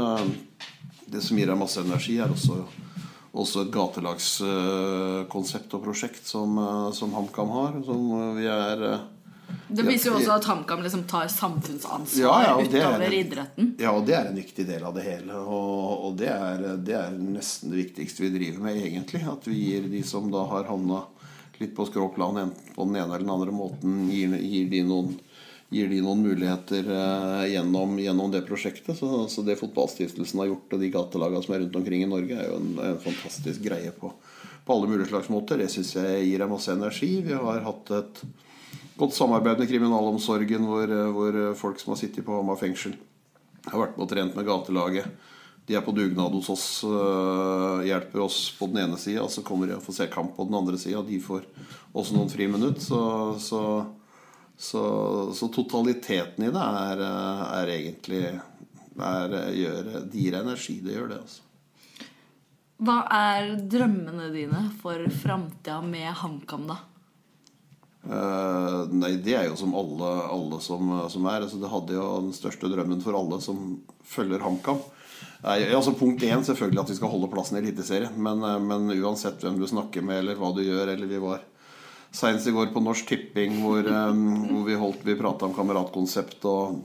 Det 1.04 1.20
som 1.28 1.36
gir 1.36 1.52
deg 1.52 1.60
masse 1.60 1.84
energi, 1.84 2.22
er 2.24 2.32
også, 2.32 2.62
også 3.34 3.66
et 3.66 3.72
gatelagskonsept 3.74 5.74
og 5.74 5.82
prosjekt 5.88 6.28
som, 6.30 6.54
eh, 6.62 6.92
som 6.94 7.14
HamKam 7.18 7.50
har. 7.50 7.80
Som 7.86 8.36
vi 8.38 8.46
er 8.46 8.84
eh, 8.92 9.00
Det 9.68 9.86
viser 9.88 10.12
jo 10.12 10.18
også 10.20 10.36
at 10.38 10.50
HamKam 10.50 10.84
liksom 10.86 11.04
tar 11.10 11.28
samfunnsansvar 11.34 12.22
Ja, 12.22 12.36
ja, 12.46 12.54
er 12.58 12.68
utover 12.68 13.08
en, 13.08 13.18
idretten. 13.18 13.74
Ja, 13.82 13.96
og 13.98 14.06
det 14.06 14.16
er 14.18 14.30
en 14.30 14.38
viktig 14.38 14.68
del 14.70 14.86
av 14.86 14.94
det 14.98 15.08
hele. 15.08 15.34
Og, 15.42 16.10
og 16.10 16.18
det, 16.22 16.30
er, 16.30 16.78
det 16.78 16.96
er 17.00 17.18
nesten 17.18 17.74
det 17.74 17.82
viktigste 17.88 18.28
vi 18.28 18.36
driver 18.38 18.68
med, 18.68 18.86
egentlig. 18.86 19.26
At 19.30 19.50
vi 19.50 19.58
gir 19.58 19.90
de 19.90 20.04
som 20.06 20.30
da 20.34 20.46
har 20.54 20.70
havna 20.70 21.00
litt 21.62 21.76
på 21.76 21.86
skråplan 21.86 22.38
enten 22.38 22.74
på 22.76 22.86
den 22.86 22.98
ene 22.98 23.14
eller 23.14 23.26
den 23.26 23.34
andre 23.34 23.54
måten, 23.54 24.08
gir, 24.12 24.34
gir, 24.42 24.70
de, 24.72 24.82
noen, 24.88 25.14
gir 25.74 25.90
de 25.90 26.00
noen 26.06 26.22
muligheter 26.22 26.88
eh, 26.94 27.44
gjennom, 27.54 27.98
gjennom 28.00 28.32
det 28.34 28.44
prosjektet. 28.48 28.96
Så, 29.00 29.10
så 29.32 29.44
det 29.46 29.58
Fotballstiftelsen 29.60 30.44
har 30.44 30.52
gjort, 30.52 30.76
og 30.76 30.84
de 30.84 30.92
gatelagene 30.94 31.44
som 31.46 31.56
er 31.56 31.64
rundt 31.66 31.80
omkring 31.82 32.06
i 32.06 32.10
Norge, 32.10 32.38
er 32.38 32.52
jo 32.52 32.60
en, 32.62 32.72
en 32.92 33.02
fantastisk 33.04 33.66
greie 33.66 33.92
på, 33.98 34.12
på 34.64 34.78
alle 34.78 34.92
mulige 34.92 35.10
slags 35.12 35.32
måter. 35.34 35.62
Det 35.62 35.72
syns 35.74 35.96
jeg 35.98 36.30
gir 36.30 36.44
dem 36.44 36.54
masse 36.54 36.74
energi. 36.74 37.12
Vi 37.26 37.36
har 37.36 37.66
hatt 37.66 37.94
et 37.98 38.24
godt 39.00 39.18
samarbeid 39.18 39.64
med 39.64 39.72
kriminalomsorgen, 39.72 40.70
hvor, 40.70 40.98
hvor 41.18 41.42
folk 41.60 41.82
som 41.82 41.96
har 41.96 42.02
sittet 42.04 42.26
på 42.28 42.38
Hamar 42.38 42.62
fengsel, 42.62 42.96
har 43.66 43.80
vært 43.80 43.98
med 43.98 44.06
og 44.06 44.12
trent 44.12 44.38
med 44.38 44.48
gatelaget. 44.48 45.30
De 45.66 45.78
er 45.78 45.84
på 45.86 45.94
dugnad 45.96 46.34
hos 46.36 46.50
oss, 46.52 46.68
øh, 46.84 47.84
hjelper 47.88 48.26
oss 48.26 48.50
på 48.58 48.68
den 48.68 48.82
ene 48.84 48.98
sida, 49.00 49.24
så 49.32 49.46
kommer 49.48 49.70
de 49.70 49.78
og 49.78 49.84
får 49.86 49.96
se 49.96 50.08
kamp 50.12 50.36
på 50.36 50.44
den 50.50 50.58
andre 50.60 50.78
sida. 50.78 51.02
De 51.08 51.20
får 51.24 51.46
også 51.96 52.18
noen 52.18 52.32
friminutt. 52.32 52.82
Så, 52.84 53.00
så, 53.40 53.62
så, 54.58 54.84
så 55.36 55.50
totaliteten 55.52 56.46
i 56.46 56.52
det 56.54 56.68
er, 56.84 57.02
er 57.04 57.72
egentlig 57.74 58.24
er, 58.94 59.34
gjør, 59.58 59.90
Det 60.12 60.20
gir 60.20 60.38
energi. 60.38 60.78
Det 60.86 60.96
gjør 60.96 61.10
det, 61.12 61.20
altså. 61.24 61.42
Hva 62.84 62.98
er 63.16 63.54
drømmene 63.70 64.28
dine 64.34 64.66
for 64.82 65.04
framtida 65.22 65.80
med 65.86 66.10
HamKam, 66.20 66.66
da? 66.72 66.80
Uh, 68.04 68.90
nei, 68.92 69.14
det 69.24 69.38
er 69.40 69.46
jo 69.48 69.56
som 69.56 69.72
alle, 69.80 70.10
alle 70.34 70.60
som, 70.64 70.90
som 71.12 71.30
er. 71.32 71.46
Altså, 71.46 71.62
det 71.62 71.72
hadde 71.72 71.96
jo 71.96 72.08
den 72.26 72.34
største 72.36 72.72
drømmen 72.72 73.04
for 73.04 73.16
alle 73.16 73.40
som 73.44 73.78
følger 74.04 74.44
HamKam. 74.44 74.82
Uh, 75.44 75.56
altså 75.76 75.96
Punkt 75.96 76.26
én 76.28 76.44
selvfølgelig 76.44 76.84
at 76.84 76.92
vi 76.92 76.98
skal 77.00 77.14
holde 77.14 77.32
plassen 77.32 77.60
i 77.60 77.64
Eliteserien. 77.64 78.18
Men, 78.20 78.44
uh, 78.44 78.60
men 78.60 78.92
uansett 78.98 79.40
hvem 79.44 79.62
du 79.62 79.68
snakker 79.70 80.04
med, 80.04 80.24
eller 80.24 80.40
hva 80.42 80.52
du 80.56 80.64
gjør, 80.66 80.92
eller 80.92 81.08
vi 81.08 81.24
var 81.24 81.46
Seinest 82.14 82.48
i 82.48 82.54
går 82.54 82.70
på 82.74 82.82
Norsk 82.84 83.08
Tipping, 83.10 83.56
hvor, 83.64 83.88
hvor 83.88 84.66
vi 84.68 84.76
holdt 84.78 85.06
Vi 85.08 85.16
prata 85.18 85.48
om 85.48 85.56
kameratkonsept, 85.56 86.44
og, 86.46 86.84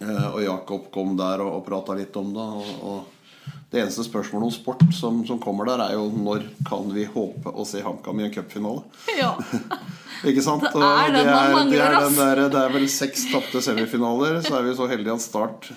eh, 0.00 0.26
og 0.32 0.40
Jakob 0.42 0.88
kom 0.94 1.14
der 1.18 1.44
og, 1.44 1.60
og 1.60 1.68
prata 1.68 1.94
litt 1.94 2.16
om 2.18 2.32
det. 2.34 2.46
Og, 2.60 2.72
og 2.82 3.52
det 3.70 3.82
eneste 3.82 4.04
spørsmålet 4.06 4.48
om 4.48 4.54
sport 4.54 4.82
som, 4.94 5.20
som, 5.26 5.38
kommer 5.42 5.66
der, 5.70 5.82
er 5.86 5.96
jo 5.98 6.06
når 6.10 6.48
kan 6.66 6.86
vi 6.94 7.06
håpe 7.06 7.50
å 7.50 7.66
se 7.66 7.82
HamKam 7.82 8.22
i 8.22 8.28
en 8.28 8.34
cupfinale? 8.34 8.82
Ja. 9.22 9.34
Ikke 10.26 10.42
sant? 10.42 10.64
Det 10.64 10.80
er 10.80 11.12
det, 11.12 11.22
er, 11.28 11.54
det, 11.68 11.80
er 12.24 12.40
det 12.48 12.60
er 12.62 12.72
vel 12.72 12.86
seks 12.90 13.26
tapte 13.28 13.60
semifinaler. 13.62 14.40
Så 14.42 14.54
er 14.56 14.64
vi 14.64 14.72
så 14.78 14.86
heldige 14.88 15.14
at 15.14 15.22
Start 15.22 15.68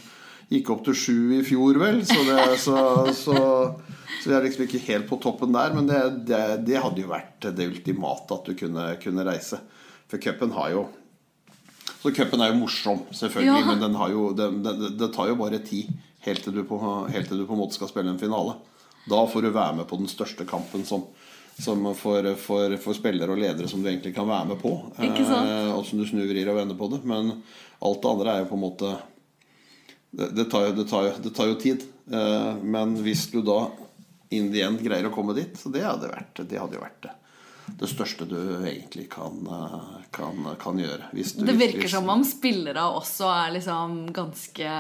gikk 0.49 0.69
opp 0.73 0.83
til 0.87 0.95
sju 0.97 1.17
i 1.39 1.43
fjor, 1.45 1.77
vel. 1.81 1.99
Så, 2.07 2.19
det, 2.25 2.45
så, 2.61 2.77
så, 3.13 3.35
så 4.21 4.29
vi 4.29 4.35
er 4.37 4.45
liksom 4.47 4.65
ikke 4.65 4.81
helt 4.87 5.07
på 5.09 5.19
toppen 5.21 5.53
der. 5.53 5.75
Men 5.77 5.89
det, 5.89 5.99
det, 6.29 6.39
det 6.67 6.79
hadde 6.81 7.03
jo 7.03 7.11
vært 7.11 7.49
det 7.53 7.67
ultimate 7.69 8.37
at 8.39 8.49
du 8.49 8.55
kunne, 8.57 8.87
kunne 9.03 9.27
reise. 9.27 9.61
For 10.09 10.17
cupen 10.21 10.55
har 10.55 10.71
jo 10.73 10.87
Så 11.99 12.13
cupen 12.15 12.41
er 12.41 12.53
jo 12.53 12.59
morsom, 12.61 13.01
selvfølgelig, 13.11 13.59
Ja. 13.61 13.65
men 13.67 13.81
den 13.83 13.95
har 13.99 14.09
jo, 14.13 14.29
det, 14.33 15.09
tar 15.13 15.27
jo 15.27 15.35
bare 15.35 15.59
tid 15.59 15.89
helt 16.23 16.41
til, 16.43 16.53
du 16.55 16.63
på, 16.67 16.77
helt 17.11 17.27
til 17.27 17.41
du 17.41 17.45
på 17.47 17.53
en 17.57 17.59
måte 17.59 17.75
skal 17.75 17.89
spille 17.91 18.09
en 18.13 18.19
finale. 18.21 18.53
Da 19.09 19.19
får 19.27 19.43
du 19.43 19.49
være 19.51 19.75
med 19.81 19.87
på 19.89 19.97
den 19.99 20.07
største 20.07 20.45
kampen 20.47 20.85
som, 20.87 21.03
som 21.59 21.83
for, 21.99 22.23
for, 22.39 22.75
for 22.79 22.95
spillere 22.95 23.35
og 23.35 23.39
ledere 23.41 23.67
som 23.67 23.83
du 23.83 23.89
egentlig 23.91 24.13
kan 24.15 24.27
være 24.29 24.47
med 24.53 24.61
på. 24.63 24.71
Eh, 24.95 25.69
og 25.75 25.83
som 25.87 25.99
du 25.99 26.05
snur, 26.07 26.27
vrir 26.29 26.47
og 26.51 26.59
vender 26.61 26.79
på 26.79 26.87
det. 26.93 27.01
Men 27.07 27.33
alt 27.83 28.01
det 28.03 28.11
andre 28.15 28.33
er 28.33 28.43
jo 28.45 28.49
på 28.53 28.59
en 28.59 28.63
måte 28.63 28.93
Det, 30.11 30.31
det, 30.35 30.45
tar, 30.49 30.67
jo, 30.69 30.73
det, 30.79 30.87
tar, 30.89 31.03
jo, 31.05 31.13
det 31.23 31.31
tar 31.37 31.47
jo 31.51 31.55
tid. 31.61 31.83
Eh, 32.11 32.53
men 32.65 32.95
hvis 33.05 33.27
du 33.31 33.41
da 33.45 33.59
in 34.33 34.51
the 34.53 34.61
end 34.65 34.81
greier 34.85 35.07
å 35.09 35.13
komme 35.13 35.33
dit, 35.37 35.55
så 35.57 35.69
det 35.73 35.83
hadde, 35.85 36.09
vært, 36.09 36.41
det 36.49 36.57
hadde 36.61 36.77
jo 36.77 36.83
vært 36.83 37.03
det. 37.05 37.15
Det 37.79 37.85
største 37.91 38.25
du 38.25 38.37
egentlig 38.65 39.05
kan, 39.13 39.35
eh, 39.45 39.99
kan, 40.15 40.47
kan 40.61 40.79
gjøre. 40.81 41.11
Hvis 41.13 41.35
du, 41.37 41.45
Det 41.45 41.53
virker 41.59 41.85
hvis- 41.85 41.93
som 41.93 42.09
om 42.09 42.23
spillere 42.25 42.87
også 42.97 43.29
er 43.29 43.53
liksom 43.59 43.99
ganske 44.15 44.71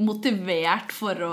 motivert 0.00 0.92
for 0.96 1.18
å 1.26 1.32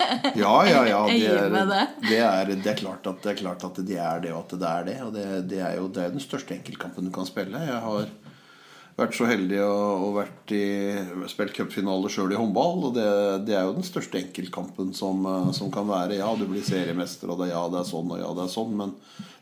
Ja, 0.42 0.54
ja, 0.64 0.80
ja. 0.88 1.02
Det 1.12 1.26
er, 1.28 1.50
med 1.52 1.68
det. 1.68 1.82
det, 2.08 2.18
er, 2.24 2.52
det, 2.54 2.70
er 2.72 2.78
klart 2.80 3.06
at, 3.10 3.20
det 3.22 3.34
er 3.34 3.40
klart 3.42 3.64
at 3.68 3.80
de 3.84 3.98
er 4.00 4.22
det, 4.24 4.32
og 4.32 4.46
at 4.46 4.54
det 4.62 4.70
er 4.72 4.86
det. 4.88 4.96
Og 5.04 5.12
det, 5.16 5.26
det 5.52 5.60
er 5.60 5.76
jo 5.76 5.88
det 5.92 6.06
er 6.06 6.14
den 6.16 6.24
største 6.24 6.56
enkeltkampen 6.56 7.04
du 7.08 7.12
kan 7.14 7.28
spille. 7.28 7.60
Jeg 7.68 7.80
har 7.84 8.08
vært 9.02 9.16
så 9.18 9.28
heldig 9.28 9.60
å, 9.64 9.76
å 10.06 10.10
vært 10.16 10.54
i, 10.56 10.64
spilt 11.30 11.54
cupfinale 11.56 12.10
sjøl 12.12 12.34
i 12.34 12.38
håndball. 12.38 12.88
Og 12.88 12.96
det, 12.96 13.06
det 13.48 13.56
er 13.58 13.66
jo 13.68 13.76
den 13.76 13.86
største 13.86 14.20
enkeltkampen 14.22 14.92
som, 14.96 15.24
eh, 15.28 15.52
som 15.56 15.70
kan 15.74 15.88
være. 15.90 16.18
Ja, 16.20 16.32
du 16.38 16.46
blir 16.50 16.64
seriemester, 16.66 17.30
og 17.32 17.42
det, 17.42 17.52
ja, 17.52 17.62
det 17.72 17.82
er 17.82 17.88
sånn, 17.88 18.10
og 18.14 18.22
ja, 18.22 18.32
det 18.38 18.46
er 18.46 18.52
sånn. 18.52 18.76
Men, 18.78 18.96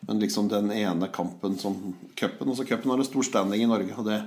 men 0.09 0.23
liksom 0.23 0.51
den 0.53 0.73
ene 0.75 1.11
kampen 1.15 1.59
som 1.61 1.77
cupen 2.19 2.51
Altså 2.51 2.65
cupen 2.67 2.91
har 2.91 3.03
en 3.03 3.07
stor 3.07 3.27
standing 3.27 3.63
i 3.63 3.71
Norge. 3.71 3.97
og 3.97 4.09
det 4.09 4.23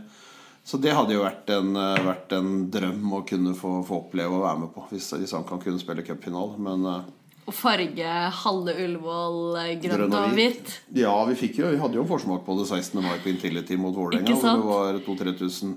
så 0.64 0.78
det 0.80 0.94
hadde 0.96 1.12
jo 1.12 1.26
vært 1.26 1.50
en, 1.52 1.76
eh, 1.76 2.06
vært 2.06 2.32
en 2.38 2.52
drøm 2.72 3.18
å 3.18 3.26
kunne 3.28 3.52
få, 3.58 3.82
få 3.84 3.98
oppleve 4.06 4.38
å 4.38 4.46
være 4.46 4.62
med 4.62 4.72
på, 4.72 4.86
hvis, 4.94 5.10
hvis 5.20 5.34
han 5.36 5.44
kan 5.48 5.60
kunne 5.60 5.82
spille 5.82 6.06
cupfinale. 6.08 6.56
Men 6.56 6.86
eh, 6.88 7.10
Å 7.44 7.52
farge 7.52 8.12
halve 8.44 8.74
Ullevål 8.86 9.58
eh, 9.60 9.72
grønt 9.84 10.06
og 10.08 10.16
og 10.30 10.36
hvit. 10.38 10.60
hvitt. 10.62 10.74
ja, 11.02 11.12
vi, 11.28 11.36
fikk 11.36 11.58
jo, 11.60 11.72
vi 11.74 11.80
hadde 11.82 11.98
jo 12.00 12.06
forsmak 12.08 12.46
på 12.46 12.56
det 12.62 12.70
16. 12.70 13.02
mai 13.04 13.18
på 13.24 13.32
Intility 13.34 13.76
mot 13.78 13.96
Vålerenga. 13.96 14.36
Hvor 14.40 14.56
det 14.56 14.70
var 14.70 15.00
2000-3000 15.08 15.74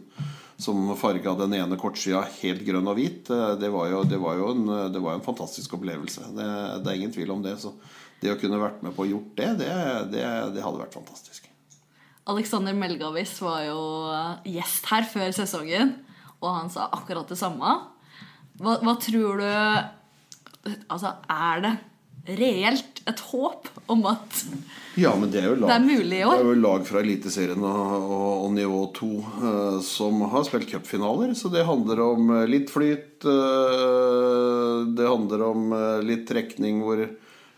som 0.56 0.86
farga 0.96 1.34
den 1.36 1.52
ene 1.58 1.76
kortsida 1.76 2.22
helt 2.38 2.62
grønn 2.64 2.86
og 2.88 2.96
hvit. 2.96 3.28
Eh, 3.34 3.56
Det 3.60 3.68
var 3.74 3.90
jo, 3.90 4.04
det 4.08 4.20
var 4.22 4.38
jo, 4.38 4.52
en, 4.54 4.92
det 4.94 5.02
var 5.02 5.18
en 5.18 5.26
fantastisk 5.26 5.74
opplevelse. 5.76 6.30
Det, 6.38 6.46
det 6.84 6.92
er 6.92 7.00
ingen 7.02 7.12
tvil 7.12 7.34
om 7.34 7.42
det. 7.44 7.56
Så 7.60 7.74
det 8.22 8.32
å 8.32 8.38
kunne 8.40 8.62
vært 8.62 8.80
med 8.86 8.94
på 8.96 9.04
å 9.04 9.10
gjort 9.10 9.34
det, 9.36 9.50
det, 9.64 9.72
det, 10.14 10.22
det 10.54 10.62
hadde 10.64 10.80
vært 10.80 10.94
fantastisk. 10.96 11.50
Alexander 12.26 12.74
Melgavis 12.74 13.34
var 13.42 13.66
jo 13.66 13.82
eh, 14.14 14.54
gjest 14.56 14.86
her 14.90 15.04
før 15.10 15.34
sesongen, 15.36 15.92
og 16.40 16.48
han 16.56 16.70
sa 16.72 16.88
akkurat 16.94 17.28
det 17.30 17.36
samme. 17.42 17.74
Hva, 18.62 18.78
hva 18.82 18.94
tror 19.02 19.42
du 19.42 19.50
Altså, 20.88 21.14
er 21.30 21.62
det 21.64 21.76
reelt 22.36 23.02
et 23.06 23.20
håp 23.30 23.68
om 23.92 24.00
at 24.10 24.38
Ja, 24.98 25.12
men 25.14 25.30
det 25.30 25.42
er 25.44 25.50
jo 25.52 25.58
lag, 25.60 25.68
Det 25.68 25.74
er 25.76 25.84
mulig 25.84 26.16
i 26.18 26.24
år. 26.26 26.32
Det 26.40 26.42
er 26.42 26.48
jo 26.48 26.62
lag 26.64 26.86
fra 26.88 27.02
Eliteserien 27.04 27.66
og, 27.68 28.06
og, 28.16 28.32
og 28.46 28.54
nivå 28.56 28.80
2 28.96 29.10
eh, 29.50 29.76
som 29.86 30.24
har 30.32 30.46
spilt 30.48 30.70
cupfinaler. 30.72 31.36
Så 31.38 31.52
det 31.52 31.66
handler 31.68 32.02
om 32.02 32.32
eh, 32.40 32.48
litt 32.50 32.72
flyt. 32.72 33.26
eh, 33.30 34.80
det 34.96 35.06
handler 35.06 35.44
om 35.52 35.70
eh, 35.76 36.00
litt 36.08 36.26
trekning 36.28 36.80
hvor 36.82 37.04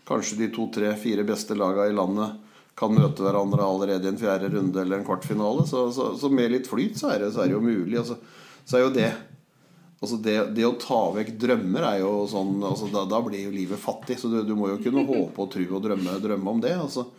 kanskje 0.09 0.37
de 0.43 0.51
to, 0.53 0.67
tre, 0.73 0.93
fire 1.01 1.25
beste 1.25 1.57
laga 1.57 1.87
i 1.89 1.95
landet 1.95 2.37
kan 2.79 2.93
møte 2.95 3.25
hverandre 3.25 3.65
allerede 3.65 4.07
i 4.07 4.11
en 4.13 4.21
fjerde 4.21 4.49
runde 4.53 4.79
eller 4.81 5.01
en 5.01 5.07
kvartfinale. 5.07 5.65
Så, 5.67 5.89
så, 5.95 6.13
så 6.19 6.29
med 6.31 6.53
litt 6.53 6.69
flyt 6.69 6.99
så 7.01 7.11
er 7.15 7.25
det, 7.25 7.33
så 7.35 7.43
er 7.43 7.49
det 7.49 7.57
jo 7.57 7.65
mulig. 7.65 7.97
Altså, 7.99 8.15
så 8.69 8.77
er 8.77 8.85
jo 8.85 8.93
det 8.95 9.09
Altså 9.99 10.15
det, 10.23 10.35
det 10.55 10.63
å 10.63 10.77
ta 10.79 10.99
vekk 11.11 11.33
drømmer 11.41 11.83
er 11.89 11.97
jo 12.05 12.11
sånn 12.31 12.61
altså 12.63 12.87
da, 12.93 13.03
da 13.09 13.19
blir 13.23 13.49
jo 13.49 13.55
livet 13.55 13.81
fattig. 13.81 14.15
Så 14.19 14.31
du, 14.31 14.39
du 14.47 14.53
må 14.55 14.71
jo 14.71 14.79
kunne 14.83 15.03
håpe 15.07 15.43
og 15.43 15.51
tro 15.51 15.65
og 15.75 15.83
drømme, 15.83 16.19
drømme 16.23 16.53
om 16.55 16.61
det. 16.63 16.75
Altså 16.79 17.09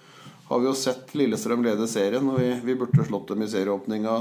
har 0.51 0.59
vi 0.59 0.66
jo 0.66 0.75
sett 0.75 1.12
Lillestrøm 1.14 1.62
lede 1.62 1.87
serien, 1.87 2.27
og 2.27 2.40
vi, 2.43 2.49
vi 2.66 2.75
burde 2.75 3.05
slått 3.07 3.29
dem 3.31 3.45
i 3.45 3.47
serieåpninga. 3.53 4.16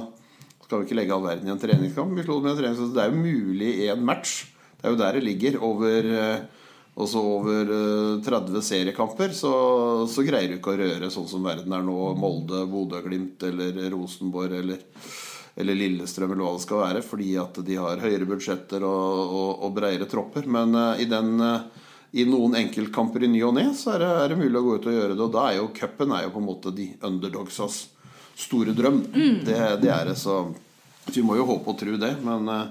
Skal 0.61 0.83
vi 0.83 0.85
ikke 0.85 0.97
legge 0.99 1.15
all 1.15 1.23
verden 1.25 1.49
i 1.49 1.53
en 1.55 1.61
treningskamp? 1.61 2.11
Vi 2.13 2.25
slo 2.27 2.35
dem 2.37 2.51
i 2.51 2.51
en 2.51 2.59
treningskamp. 2.59 2.91
Det 2.93 3.01
er 3.01 3.09
jo 3.09 3.23
mulig 3.23 3.69
i 3.81 3.87
en 3.89 4.03
match. 4.05 4.35
Det 4.77 4.85
er 4.85 4.93
jo 4.93 4.99
der 4.99 5.17
det 5.17 5.23
ligger. 5.25 5.57
Over, 5.65 6.09
eh, 6.19 6.67
også 7.01 7.23
over 7.31 7.73
eh, 7.79 8.21
30 8.27 8.61
seriekamper 8.67 9.33
så, 9.33 9.53
så 10.05 10.27
greier 10.27 10.53
du 10.53 10.59
ikke 10.59 10.75
å 10.75 10.77
røre 10.83 11.09
sånn 11.09 11.25
som 11.31 11.49
verden 11.49 11.73
er 11.73 11.87
nå. 11.87 11.97
Molde, 12.21 12.61
Bodø-Glimt 12.69 13.49
eller 13.49 13.81
Rosenborg 13.95 14.59
eller 14.59 14.85
eller 15.59 15.75
Lillestrøm 15.75 16.31
eller 16.31 16.45
hva 16.45 16.55
det 16.55 16.63
skal 16.63 16.81
være, 16.85 17.03
fordi 17.03 17.29
at 17.41 17.59
de 17.67 17.75
har 17.75 17.99
høyere 17.99 18.27
budsjetter 18.29 18.85
og, 18.87 19.35
og, 19.35 19.51
og 19.67 19.75
bredere 19.75 20.07
tropper. 20.09 20.47
Men 20.47 20.71
uh, 20.77 20.93
i, 20.95 21.05
den, 21.11 21.35
uh, 21.43 21.67
i 22.15 22.25
noen 22.29 22.55
enkeltkamper 22.61 23.27
i 23.27 23.31
ny 23.33 23.43
og 23.47 23.57
ne 23.59 23.67
så 23.75 23.97
er 23.97 24.05
det, 24.05 24.09
er 24.23 24.33
det 24.33 24.39
mulig 24.39 24.55
å 24.55 24.65
gå 24.65 24.77
ut 24.79 24.89
og 24.89 24.97
gjøre 24.97 25.13
det. 25.17 25.23
Og 25.27 25.35
da 25.35 25.45
er 25.49 25.59
jo 25.59 25.69
cupen 25.75 26.15
på 26.15 26.41
en 26.41 26.47
måte 26.47 26.73
de 26.75 26.89
underdogsas 27.11 27.81
store 28.39 28.71
drøm. 28.77 29.03
Det, 29.43 29.59
det 29.83 29.91
er 29.91 30.07
det, 30.13 30.15
så 30.21 30.45
vi 31.11 31.25
må 31.27 31.35
jo 31.35 31.49
håpe 31.49 31.73
og 31.73 31.81
tro 31.83 31.99
det. 31.99 32.15
Men 32.23 32.47
uh, 32.47 32.67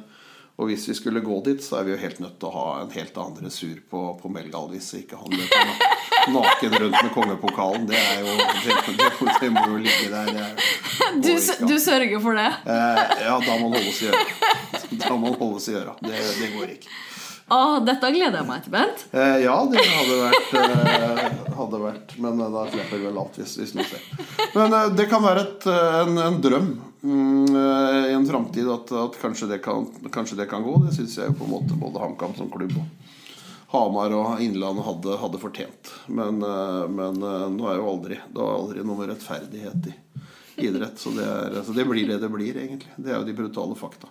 og 0.58 0.72
hvis 0.72 0.88
vi 0.88 0.96
skulle 0.98 1.20
gå 1.22 1.36
dit, 1.46 1.60
så 1.62 1.78
er 1.78 1.84
vi 1.86 1.92
jo 1.92 2.00
helt 2.02 2.18
nødt 2.18 2.40
til 2.40 2.48
å 2.48 2.56
ha 2.56 2.66
en 2.80 2.90
helt 2.90 3.18
annen 3.20 3.36
dressur 3.38 3.76
på, 3.90 4.00
på 4.18 4.30
Melgalvis, 4.32 4.88
ikke 4.98 5.20
han 5.20 5.36
løper 5.36 5.68
na- 5.68 5.92
naken 6.34 6.76
rundt 6.82 7.02
med 7.02 7.12
kongepokalen. 7.14 7.86
Det 7.88 7.98
er 7.98 8.22
jo 8.22 8.36
Det, 9.40 9.50
må 9.54 9.64
jo 9.72 9.80
ligge 9.82 10.08
der. 10.12 10.32
Er, 10.44 10.54
Du, 11.24 11.34
du 11.66 11.74
sørger 11.80 12.20
for 12.20 12.36
det? 12.36 12.48
Eh, 12.68 13.02
ja, 13.26 13.36
da 13.46 13.58
må 13.60 13.68
man 13.68 13.78
holdes 13.78 14.02
i 14.02 14.08
øra. 14.10 14.24
Da 14.92 15.12
må 15.14 15.20
man 15.28 15.38
holdes 15.40 15.68
i 15.72 15.76
øra. 15.78 15.94
Det, 16.04 16.16
det 16.40 16.50
går 16.56 16.74
ikke. 16.76 16.90
Å, 17.48 17.58
dette 17.80 18.10
gleder 18.12 18.42
jeg 18.42 18.44
meg 18.44 18.64
til, 18.66 18.72
Bent. 18.74 19.06
Eh, 19.16 19.38
ja, 19.46 19.54
det 19.72 19.80
hadde 19.80 20.16
vært, 20.20 20.50
eh, 20.60 21.38
hadde 21.56 21.78
vært 21.80 22.10
Men 22.20 22.42
eh, 22.44 22.50
da 22.52 22.64
slipper 22.68 23.00
vel 23.06 23.16
alt 23.22 23.38
hvis, 23.40 23.54
hvis 23.62 23.72
noe 23.78 23.86
skjer. 23.88 24.02
Men 24.52 24.76
eh, 24.76 24.90
det 24.98 25.06
kan 25.08 25.24
være 25.24 25.46
et, 25.46 25.64
eh, 25.72 25.96
en, 26.02 26.20
en 26.26 26.36
drøm 26.44 26.68
mm, 27.00 27.56
i 28.10 28.12
en 28.18 28.28
framtid 28.28 28.68
at, 28.74 28.92
at 29.06 29.16
kanskje, 29.22 29.48
det 29.54 29.62
kan, 29.64 29.88
kanskje 30.12 30.36
det 30.42 30.48
kan 30.52 30.66
gå. 30.66 30.76
Det 30.84 30.92
syns 30.98 31.16
jeg 31.22 31.32
jo 31.32 31.38
på 31.40 31.48
en 31.48 31.54
måte 31.56 31.78
både 31.80 32.04
HamKam 32.04 32.36
som 32.36 32.52
klubb 32.52 32.76
og 32.82 33.16
Hamar 33.68 34.14
og 34.16 34.40
Innlandet 34.40 34.86
hadde, 34.86 35.16
hadde 35.20 35.40
fortjent. 35.42 35.92
Men, 36.06 36.40
eh, 36.42 36.84
men 36.88 37.20
eh, 37.20 37.48
nå 37.52 37.68
er 37.68 37.80
jo 37.80 37.90
aldri 37.90 38.16
Det 38.16 38.38
var 38.40 38.54
aldri 38.54 38.84
noe 38.86 38.96
med 39.02 39.10
rettferdighet 39.12 39.90
i 39.90 39.96
idrett. 40.68 40.96
Så 40.98 41.12
det, 41.16 41.26
er, 41.26 41.58
så 41.66 41.74
det 41.76 41.84
blir 41.88 42.08
det 42.08 42.18
det 42.22 42.30
blir, 42.32 42.56
egentlig. 42.56 42.90
Det 42.96 43.12
er 43.12 43.20
jo 43.20 43.28
de 43.28 43.36
brutale 43.36 43.76
fakta. 43.78 44.10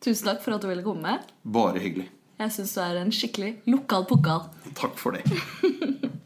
Tusen 0.00 0.30
takk 0.30 0.40
for 0.44 0.56
at 0.56 0.62
du 0.62 0.70
ville 0.70 0.86
komme. 0.86 1.18
Bare 1.42 1.82
hyggelig. 1.82 2.06
Jeg 2.40 2.54
syns 2.54 2.72
du 2.72 2.80
er 2.80 3.02
en 3.02 3.12
skikkelig 3.12 3.50
lokal 3.68 4.06
pokal. 4.08 4.46
Takk 4.78 4.96
for 4.96 5.18
det. 5.18 5.26